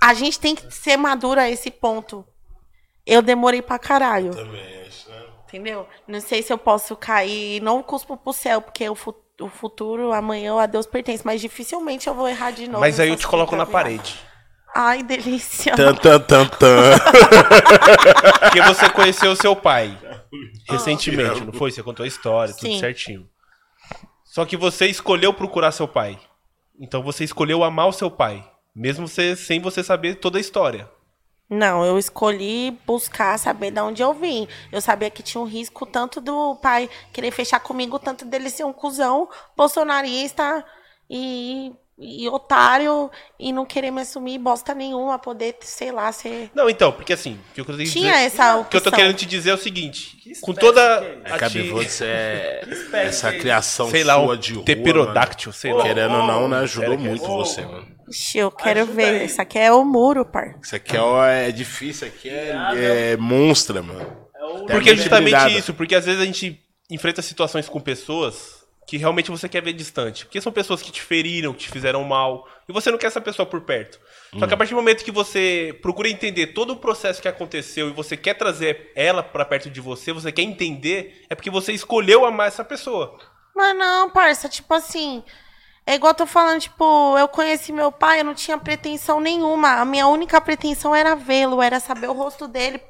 [0.00, 2.24] A gente tem que ser maduro a esse ponto.
[3.06, 4.30] Eu demorei pra caralho.
[4.30, 5.22] Também, acho, né?
[5.52, 5.86] Entendeu?
[6.08, 7.60] Não sei se eu posso cair.
[7.60, 11.26] Não cuspo pro céu, porque o, fu- o futuro, amanhã, a Deus pertence.
[11.26, 12.80] Mas dificilmente eu vou errar de novo.
[12.80, 14.18] Mas aí eu te coloco na parede.
[14.74, 15.76] Ai, delícia.
[15.76, 16.92] Tan, tan, tan, tan.
[18.40, 19.98] Porque você conheceu o seu pai
[20.70, 21.70] recentemente, não foi?
[21.70, 22.78] Você contou a história, tudo Sim.
[22.80, 23.28] certinho.
[24.24, 26.18] Só que você escolheu procurar seu pai.
[26.80, 28.42] Então você escolheu amar o seu pai,
[28.74, 30.88] mesmo você- sem você saber toda a história.
[31.52, 34.48] Não, eu escolhi buscar saber de onde eu vim.
[34.72, 38.64] Eu sabia que tinha um risco tanto do pai querer fechar comigo, tanto dele ser
[38.64, 40.64] um cuzão bolsonarista
[41.10, 46.50] e, e otário e não querer me assumir bosta nenhuma, poder, sei lá, ser.
[46.54, 48.88] Não, então, porque assim, o que eu queria Tinha dizer, essa o que eu tô
[48.88, 48.98] opção.
[49.04, 50.80] querendo te dizer é o seguinte, com toda
[51.24, 52.62] É a que a ti- Bivotes é
[52.94, 55.82] essa criação sei lá, sua de rua, teperodáctil, sei lá.
[55.82, 56.96] Querendo ou não, né, ajudou é?
[56.96, 57.86] muito você, mano.
[58.12, 59.24] Ixi, eu quero ver.
[59.24, 60.58] Isso aqui é o muro, par.
[60.62, 64.28] Isso aqui é, é difícil, aqui é, é monstra, mano.
[64.70, 66.60] Porque é justamente isso, porque às vezes a gente
[66.90, 70.26] enfrenta situações com pessoas que realmente você quer ver distante.
[70.26, 73.20] Porque são pessoas que te feriram, que te fizeram mal, e você não quer essa
[73.20, 73.98] pessoa por perto.
[74.38, 74.48] Só Hum.
[74.48, 77.92] que a partir do momento que você procura entender todo o processo que aconteceu e
[77.92, 82.24] você quer trazer ela pra perto de você, você quer entender, é porque você escolheu
[82.24, 83.16] amar essa pessoa.
[83.54, 85.22] Mas não, parça, tipo assim.
[85.84, 89.80] É igual eu tô falando, tipo, eu conheci meu pai, eu não tinha pretensão nenhuma.
[89.80, 92.80] A minha única pretensão era vê-lo, era saber o rosto dele,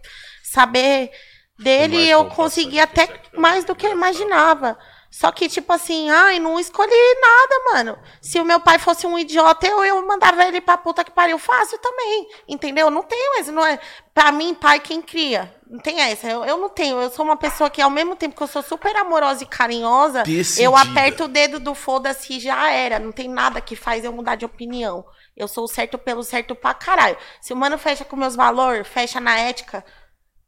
[0.42, 1.10] saber
[1.58, 3.40] dele, e eu consegui bastante até ó.
[3.40, 4.78] mais do que eu imaginava.
[5.12, 6.90] Só que, tipo assim, ai, não escolhi
[7.20, 7.98] nada, mano.
[8.18, 11.38] Se o meu pai fosse um idiota, eu, eu mandava ele pra puta que pariu
[11.38, 12.28] fácil também.
[12.48, 12.90] Entendeu?
[12.90, 13.78] Não tenho esse, não é.
[14.14, 15.54] Pra mim, pai, quem cria.
[15.68, 16.26] Não tem essa.
[16.26, 16.98] Eu, eu não tenho.
[16.98, 20.22] Eu sou uma pessoa que, ao mesmo tempo que eu sou super amorosa e carinhosa,
[20.22, 20.64] Decidida.
[20.64, 22.98] eu aperto o dedo do foda-se e já era.
[22.98, 25.04] Não tem nada que faz eu mudar de opinião.
[25.36, 27.18] Eu sou o certo pelo certo pra caralho.
[27.38, 29.84] Se o mano fecha com meus valores, fecha na ética,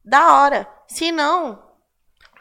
[0.03, 0.67] da hora.
[0.89, 1.63] Se não,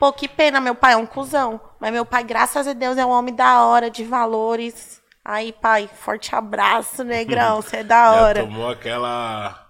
[0.04, 1.62] pô, que pena, meu pai é um cuzão.
[1.80, 5.02] Mas meu pai, graças a Deus, é um homem da hora, de valores.
[5.24, 7.62] Aí, pai, forte abraço, negrão.
[7.64, 8.42] Você é da Já hora.
[8.42, 9.66] tomou aquela.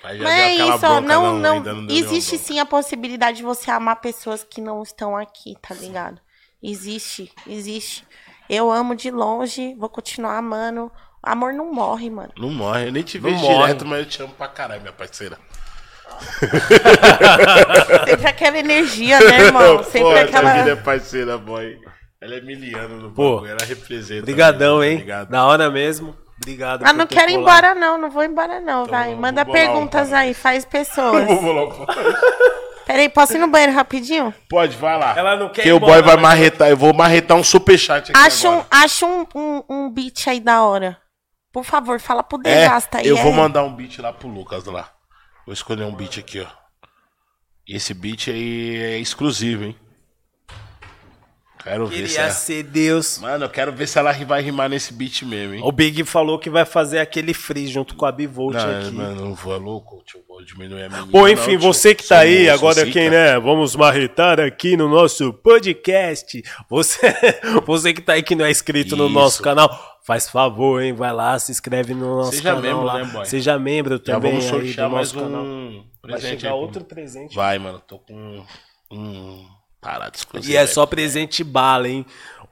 [0.00, 2.66] Já Mas deu é aquela isso, ó, bronca, não, não, ainda deu existe sim a
[2.66, 6.20] possibilidade de você amar pessoas que não estão aqui, tá ligado?
[6.62, 8.06] Existe, existe.
[8.48, 10.92] Eu amo de longe, vou continuar amando.
[11.20, 12.32] Amor não morre, mano.
[12.38, 13.54] Não morre, eu nem te Não vejo morre.
[13.64, 15.36] direto, mas eu te amo pra caralho, minha parceira.
[18.08, 19.82] Sempre aquela energia, né, irmão?
[19.82, 20.52] Sempre Pô, aquela.
[20.54, 21.78] Vida é parceira, boy.
[22.20, 24.22] Ela é miliana no Pô, bagulho, ela representa.
[24.22, 25.26] Brigadão, mesmo, tá hein?
[25.28, 26.16] Da hora mesmo.
[26.40, 26.84] Obrigado.
[26.84, 27.98] Ah, não quero ir embora, não.
[27.98, 29.06] Não vou embora, não, vai.
[29.06, 31.24] vamos Manda bolar um perguntas aí, faz pessoas.
[31.26, 31.86] Vou logo.
[32.86, 34.32] Peraí, posso ir no banheiro rapidinho?
[34.48, 35.14] Pode, vai lá.
[35.16, 36.68] Ela não quer Que ir o boy embora, vai marretar.
[36.68, 38.66] Eu vou marretar um superchat aqui Acha um, agora.
[38.70, 40.96] acha um, um, um beat aí da hora.
[41.52, 43.08] Por favor, fala pro É, Desasta aí.
[43.08, 43.36] eu vou é.
[43.36, 44.90] mandar um beat lá pro Lucas lá.
[45.46, 46.48] Vou escolher um beat aqui, ó.
[47.68, 49.76] E esse beat aí é exclusivo, hein?
[51.66, 52.30] Quero ver se Queria ela...
[52.30, 53.18] ser Deus.
[53.18, 55.60] Mano, eu quero ver se ela vai rimar nesse beat mesmo, hein?
[55.64, 58.90] O Big falou que vai fazer aquele free junto com a Bivolt Não, aqui.
[58.92, 60.20] mano, não vou, é louco, tio.
[60.28, 61.06] Vou diminuir a menina.
[61.06, 63.36] Bom, enfim, não, você que tá aí, agora quem, né?
[63.40, 66.40] Vamos marretar aqui no nosso podcast.
[66.70, 67.00] Você,
[67.66, 69.14] você que tá aí que não é inscrito no Isso.
[69.14, 70.92] nosso canal, faz favor, hein?
[70.92, 72.98] Vai lá, se inscreve no nosso Seja canal membro, lá.
[72.98, 73.26] né, boy?
[73.26, 75.42] Seja membro Já também vamos aí sortear do mais nosso canal.
[75.44, 76.60] um Vai presente chegar aí.
[76.60, 77.34] outro presente.
[77.34, 78.44] Vai, mano, tô com
[78.92, 79.55] um
[79.86, 80.52] parado exclusivo.
[80.52, 82.04] E é só presente bala, hein?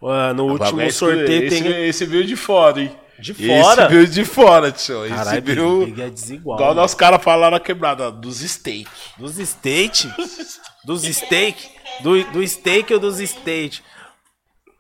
[0.03, 1.87] Ah, no último é sorteio esse, tem.
[1.89, 2.97] Esse veio de fora, hein?
[3.19, 3.83] De fora?
[3.85, 5.05] Esse veio de fora, tio.
[5.07, 5.87] Esse Caralho, Big, veio...
[5.87, 6.57] Big é desigual.
[6.59, 6.81] Igual mano.
[6.83, 8.89] nós caras falaram na quebrada, dos steak.
[9.19, 10.09] Dos steak?
[10.85, 11.71] Dos steak?
[12.03, 13.81] Do, do steak ou dos steak?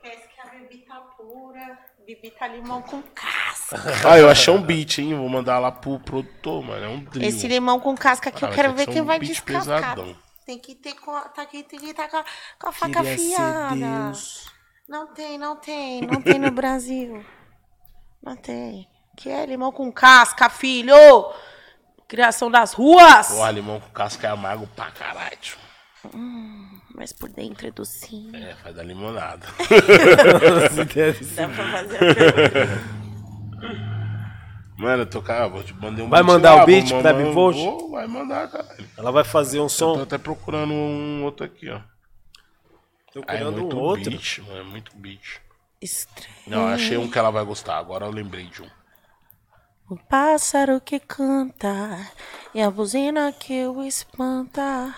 [0.02, 3.80] Parece que a bebida tá pura, bebida limão com casca.
[4.06, 5.14] Ah, eu achei um beat, hein?
[5.14, 6.84] Vou mandar lá pro produtor, mano.
[6.84, 7.26] É um drill.
[7.26, 9.94] Esse limão com casca aqui Ah, eu vai quero que ver quem um vai descascar.
[9.94, 10.23] pesadão.
[10.46, 12.24] Tem que ter com, tá aqui, tem que estar com, a-
[12.60, 14.12] com a faca Queria afiada.
[14.86, 17.24] Não tem, não tem, não tem no Brasil.
[18.22, 18.86] Não tem.
[19.16, 20.94] Que é limão com casca, filho!
[22.06, 23.28] Criação das ruas!
[23.28, 25.36] Porra, limão com casca é amargo pra caralho.
[25.40, 25.56] tio.
[26.94, 28.36] Mas por dentro é docinho.
[28.36, 29.46] É, faz da limonada.
[31.34, 32.94] Dá pra fazer a pergunta.
[34.84, 37.00] Mano, eu tô cara, vou te mandar um Vai beat mandar lá, o beat vou
[37.00, 37.12] pra?
[37.14, 38.86] Vou, vai mandar, caralho.
[38.98, 40.02] Ela vai fazer um Tô som.
[40.02, 41.80] até procurando um outro aqui, ó.
[43.10, 44.10] Tô Ah, é procurando um muito outro.
[44.10, 45.40] beat, mano, é muito beat.
[45.80, 46.34] Estranho.
[46.46, 48.66] Não, achei um que ela vai gostar, agora eu lembrei de um.
[49.88, 52.10] O pássaro que canta
[52.54, 54.94] e a buzina que o espanta.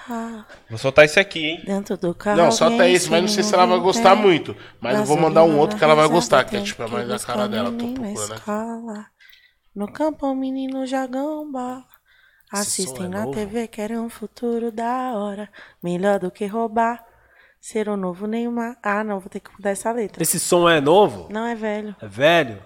[0.69, 1.63] Vou soltar esse aqui, hein?
[1.65, 2.37] Dentro do carro.
[2.37, 4.57] Não, só tá alguém esse, mas não sei se ela vai um gostar muito.
[4.81, 6.93] Mas eu vou mandar um outro que ela vai gostar, que é tipo, é que
[6.93, 7.71] mais a buscar cara dela.
[7.73, 8.43] Tô procurando aqui.
[9.77, 11.85] No campo, o menino já gamba.
[12.51, 13.27] Esse Assistem é na?
[13.27, 15.51] TV, querem um futuro da hora.
[15.83, 17.05] Melhor do que roubar.
[17.61, 18.79] Ser o novo Neymar.
[18.83, 20.23] Ah, não, vou ter que mudar essa letra.
[20.23, 21.29] Esse som é novo?
[21.31, 21.95] Não é velho.
[22.01, 22.59] É velho?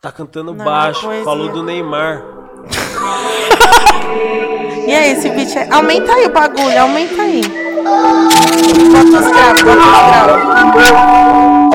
[0.00, 1.06] Tá cantando Não, baixo.
[1.22, 2.24] Falou do Neymar.
[4.86, 5.72] E aí, esse beat é...
[5.72, 7.42] Aumenta aí o bagulho, aumenta aí.
[8.90, 9.92] Bota os graves, bota os
[10.26, 11.10] graves.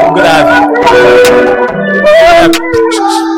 [0.03, 0.11] O
[2.91, 3.25] grave.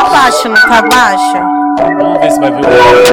[0.00, 1.36] Tá baixo, não tá baixo?
[1.98, 3.12] Vamos ver se vai vir o grave.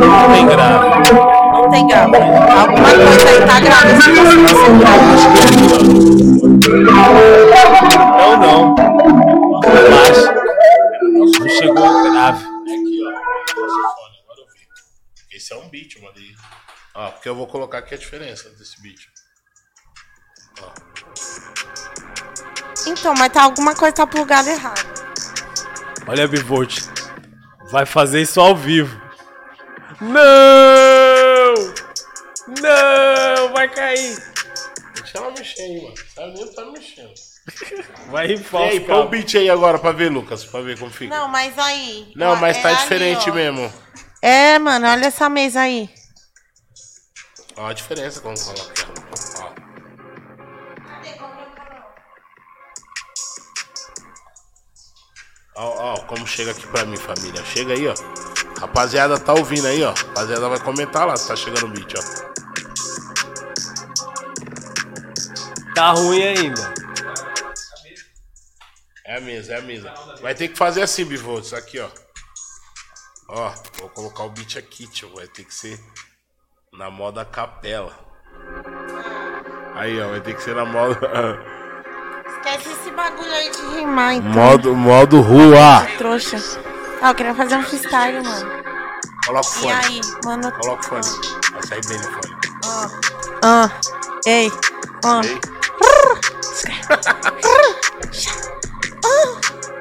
[0.00, 1.12] Não tem grave.
[1.52, 2.16] Não tem grave.
[2.16, 4.96] Alguma coisa aí tá grave se você não.
[8.16, 9.60] Não, não.
[9.60, 10.34] Relaxa.
[11.38, 12.44] Não chegou grave.
[12.44, 13.08] Aqui, ó.
[13.10, 15.36] Agora eu vi.
[15.36, 16.34] Esse é um beat, eu mandei.
[16.94, 19.06] Ó, porque eu vou colocar aqui a diferença desse beat.
[22.86, 24.86] Então, mas tá alguma coisa tá plugada errado.
[26.06, 26.80] Olha a Bivolt.
[27.70, 28.98] Vai fazer isso ao vivo.
[30.00, 31.54] Não!
[32.62, 33.52] Não!
[33.52, 34.16] Vai cair.
[34.94, 35.94] Deixa ela mexer aí, mano.
[36.14, 37.28] Sabe nem tá mexendo.
[38.10, 40.78] Vai E rifar aí, os põe o beat aí agora pra ver, Lucas, pra ver
[40.78, 41.14] como fica.
[41.14, 42.12] Não, mas aí.
[42.14, 43.34] Não, mas é tá ali, diferente ó.
[43.34, 43.72] mesmo.
[44.20, 45.88] É, mano, olha essa mesa aí.
[47.56, 48.97] Ó a diferença quando coloca.
[55.60, 57.44] Ó, ó, como chega aqui pra mim, família.
[57.44, 57.94] Chega aí, ó.
[58.60, 59.92] Rapaziada, tá ouvindo aí, ó.
[59.92, 62.02] Rapaziada vai comentar lá se tá chegando o beat, ó.
[65.74, 66.74] Tá ruim ainda.
[69.04, 69.92] É a mesa, é a mesa.
[70.22, 71.90] Vai ter que fazer assim, Bivotos, aqui, ó.
[73.28, 75.12] Ó, vou colocar o beat aqui, tio.
[75.12, 75.80] Vai ter que ser
[76.72, 77.98] na moda capela.
[79.74, 81.00] Aí, ó, vai ter que ser na moda.
[82.28, 84.30] Esquece esse bagulho aí de rimar, então.
[84.32, 85.86] modo, modo rua.
[85.96, 86.36] Trouxa.
[87.00, 88.62] Ah, eu queria fazer um freestyle, mano.
[89.26, 89.72] Coloca o E fone.
[89.72, 90.52] aí, mano?
[90.52, 91.36] Coloca o fone.
[91.52, 92.36] Vai sair bem no fone.
[93.44, 93.70] Ah,
[94.26, 94.52] ei,
[95.04, 95.20] ah.
[95.24, 95.40] Ei.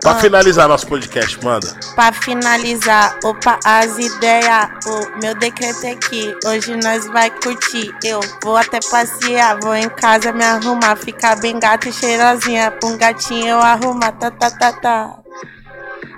[0.01, 1.68] Pra finalizar nosso podcast, manda.
[1.95, 7.93] Pra finalizar, opa, as ideias, o meu decreto é que hoje nós vai curtir.
[8.03, 12.72] Eu vou até passear, vou em casa me arrumar, ficar bem gata e cheirosinha.
[12.72, 15.18] Pra um gatinho eu arrumar, tá, tá, tá, tá.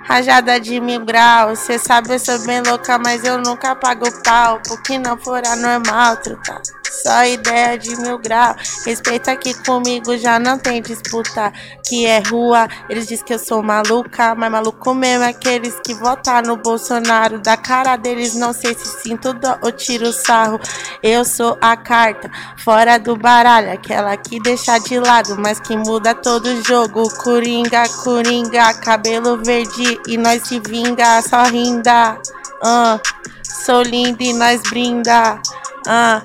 [0.04, 4.60] Rajada de mil graus, cê sabe eu sou bem louca, mas eu nunca pago pau.
[4.66, 6.60] Porque não for anormal, truta.
[7.02, 8.84] Só ideia de mil graus.
[8.84, 11.52] Respeita aqui comigo, já não tem disputa.
[11.90, 15.92] Que é rua, eles dizem que eu sou maluca, mas maluco mesmo é aqueles que
[15.92, 17.40] votaram no Bolsonaro.
[17.40, 20.60] Da cara deles, não sei se sinto dó ou tiro sarro.
[21.02, 26.14] Eu sou a carta, fora do baralho, aquela que deixa de lado, mas que muda
[26.14, 27.10] todo o jogo.
[27.24, 32.20] Coringa, coringa, cabelo verde e nós se vinga, só rinda.
[32.62, 33.00] Ah,
[33.42, 35.42] sou linda e nós brinda.
[35.88, 36.22] Ah,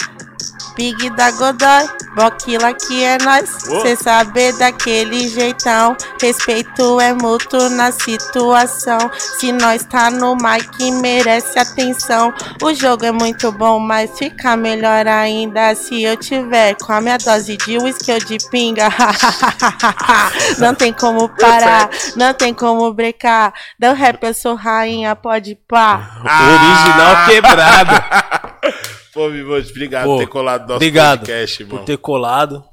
[0.75, 3.49] Big da Godoy, Boquila que é nós.
[3.81, 5.95] Cê sabe daquele jeitão.
[6.21, 8.99] Respeito é mútuo na situação.
[9.39, 12.33] Se nós tá no mic, merece atenção.
[12.61, 17.17] O jogo é muito bom, mas fica melhor ainda se eu tiver com a minha
[17.17, 18.89] dose de whisky ou de pinga.
[20.59, 23.53] não tem como parar, não tem como brecar.
[23.79, 26.21] Do rap eu sou rainha, pode pá.
[26.21, 28.95] Original quebrado.
[29.15, 31.77] Pô, Bivotos, obrigado por ter colado no nosso Obrigado podcast, irmão.
[31.77, 32.65] por ter colado.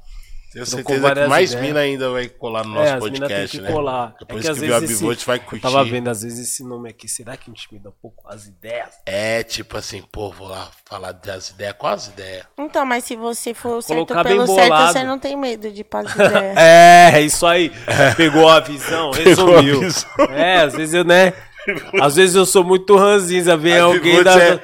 [0.51, 1.67] Tenho certeza que mais ideias.
[1.67, 3.71] mina ainda vai colar no é, nosso têm podcast, que né?
[3.71, 4.15] colar.
[4.19, 5.25] Depois é que que às viu a vezes Bivotes esse...
[5.25, 5.61] vai curtir.
[5.61, 8.89] Tava vendo, às vezes esse nome aqui, será que intimida um pouco as ideias?
[9.05, 12.45] É, tipo assim, pô, vou lá falar das ideias, quais ideias?
[12.59, 16.11] Então, mas se você for certo Colocar pelo certo, você não tem medo de paz
[16.13, 16.53] ideia.
[16.57, 17.71] É, é isso aí.
[18.17, 19.79] Pegou a visão, Pegou a resumiu.
[19.79, 20.11] visão.
[20.29, 21.31] É, às vezes eu, né?
[22.01, 24.37] Às vezes eu sou muito ranzinza, vem alguém da.
[24.37, 24.59] é,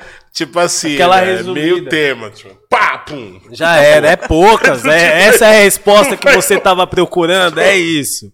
[0.45, 1.53] tipo assim, Aquela é resumida.
[1.65, 3.39] meio tema, tipo, pá, pum.
[3.51, 4.85] Já era, é poucas.
[4.85, 8.31] É, essa é a resposta que você tava procurando, é isso.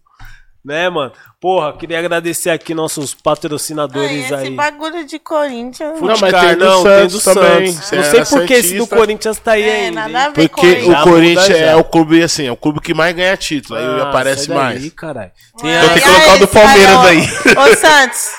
[0.64, 1.12] Né, mano?
[1.40, 4.50] Porra, queria agradecer aqui nossos patrocinadores esse aí.
[4.52, 6.00] bagulho de Corinthians.
[6.02, 7.72] Não, mas tem do não, Santos tem do também.
[7.72, 7.92] Santos.
[7.92, 8.88] Não sei por que esse do.
[8.88, 10.08] Corinthians tá aí É, ainda.
[10.08, 10.34] nada a hein?
[10.36, 10.88] ver Porque Corinthians.
[10.88, 13.78] o Já Corinthians é o clube, assim, é o clube que mais ganha título.
[13.78, 14.84] Aí Ah, aparece daí, mais.
[14.84, 17.20] Ai, Tem Então tem que colocar o do esse Palmeiras aí.
[17.22, 18.30] Ô, Santos,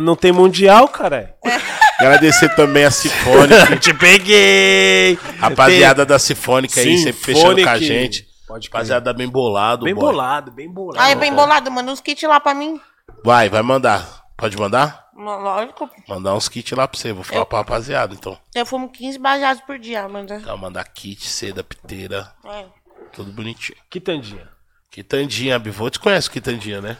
[0.00, 1.28] Não tem mundial, caralho.
[1.98, 5.18] Agradecer também a Sifônica, Te peguei.
[5.38, 8.26] rapaziada da Sifônica aí, sempre fechando com a gente.
[8.46, 8.68] Pode.
[8.68, 10.04] Rapaziada bem bolado, Bem boy.
[10.04, 11.00] bolado, bem bolado.
[11.00, 12.80] ai, bem bolado, manda uns kits lá pra mim.
[13.24, 14.22] Vai, vai mandar.
[14.36, 15.02] Pode mandar?
[15.16, 17.12] Lógico, Mandar uns kits lá pra você.
[17.12, 18.36] Vou falar pra rapaziada, então.
[18.54, 20.36] eu fumo 15 bajados por dia, manda.
[20.36, 22.64] Então, mandar kit, seda, piteira, É.
[23.12, 23.78] tudo bonitinho.
[23.88, 24.48] Quitandinha.
[24.90, 26.96] Quitandinha, Bivotes conhece o Quitandinha, né?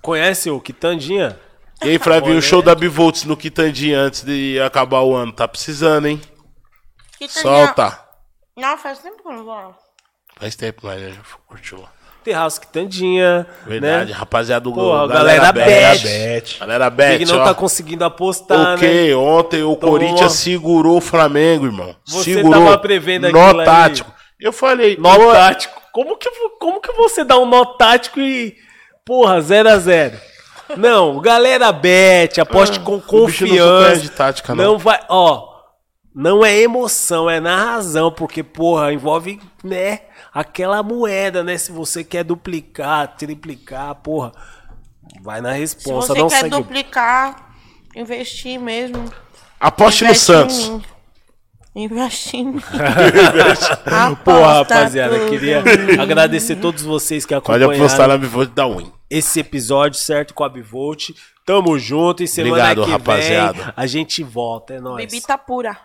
[0.00, 1.38] Conhece o Quitandinha?
[1.84, 5.32] E aí, Flavinho, o show da Bivolts no Quitandinha antes de acabar o ano.
[5.32, 6.20] Tá precisando, hein?
[7.18, 7.98] Que tem- Solta.
[8.56, 9.54] Não, faz tempo que eu não vou.
[9.54, 9.74] lá.
[10.38, 11.88] Faz tempo, mas já curtiu lá.
[12.24, 13.46] Terraço Quitandinha.
[13.66, 14.16] Verdade, né?
[14.16, 16.02] rapaziada do Porra, Galera galera Bet.
[16.02, 16.58] Bet.
[16.58, 17.44] Galera Bet, não ó.
[17.44, 19.14] tá conseguindo apostar, ok, né?
[19.14, 21.94] ontem o Tomou Corinthians uma- segurou o Flamengo, irmão.
[22.06, 22.52] Você segurou.
[22.64, 23.70] tava prevendo nó aquilo ali?
[23.70, 24.12] tático.
[24.40, 25.78] Eu falei, Nó nó- tático.
[25.92, 26.28] Como que,
[26.58, 28.56] como que você dá um nó tático e.
[29.04, 30.18] Porra, 0 a 0
[30.76, 34.00] Não, galera bet, aposte com Ah, não só confiança.
[34.00, 34.64] de tática, não.
[34.64, 35.00] não vai.
[35.08, 35.52] Ó,
[36.14, 40.00] não é emoção, é na razão, porque, porra, envolve, né?
[40.32, 41.58] Aquela moeda, né?
[41.58, 44.32] Se você quer duplicar, triplicar, porra.
[45.22, 46.50] Vai na Se resposta, você não quer segue.
[46.56, 47.54] duplicar,
[47.94, 49.04] investir mesmo.
[49.60, 50.70] Aposte no Santos.
[51.74, 52.06] Porra,
[54.12, 55.30] Aposta rapaziada, tudo.
[55.30, 55.62] queria
[56.00, 57.84] agradecer todos vocês que Pode acompanharam.
[57.84, 58.92] apostar na Bivolt da Win.
[59.10, 60.32] esse episódio, certo?
[60.34, 61.10] Com a Bivolt.
[61.44, 63.52] Tamo junto e semana Obrigado, que rapaziada.
[63.64, 64.74] vem a gente volta.
[64.74, 65.04] É nóis.
[65.04, 65.76] Bebida pura.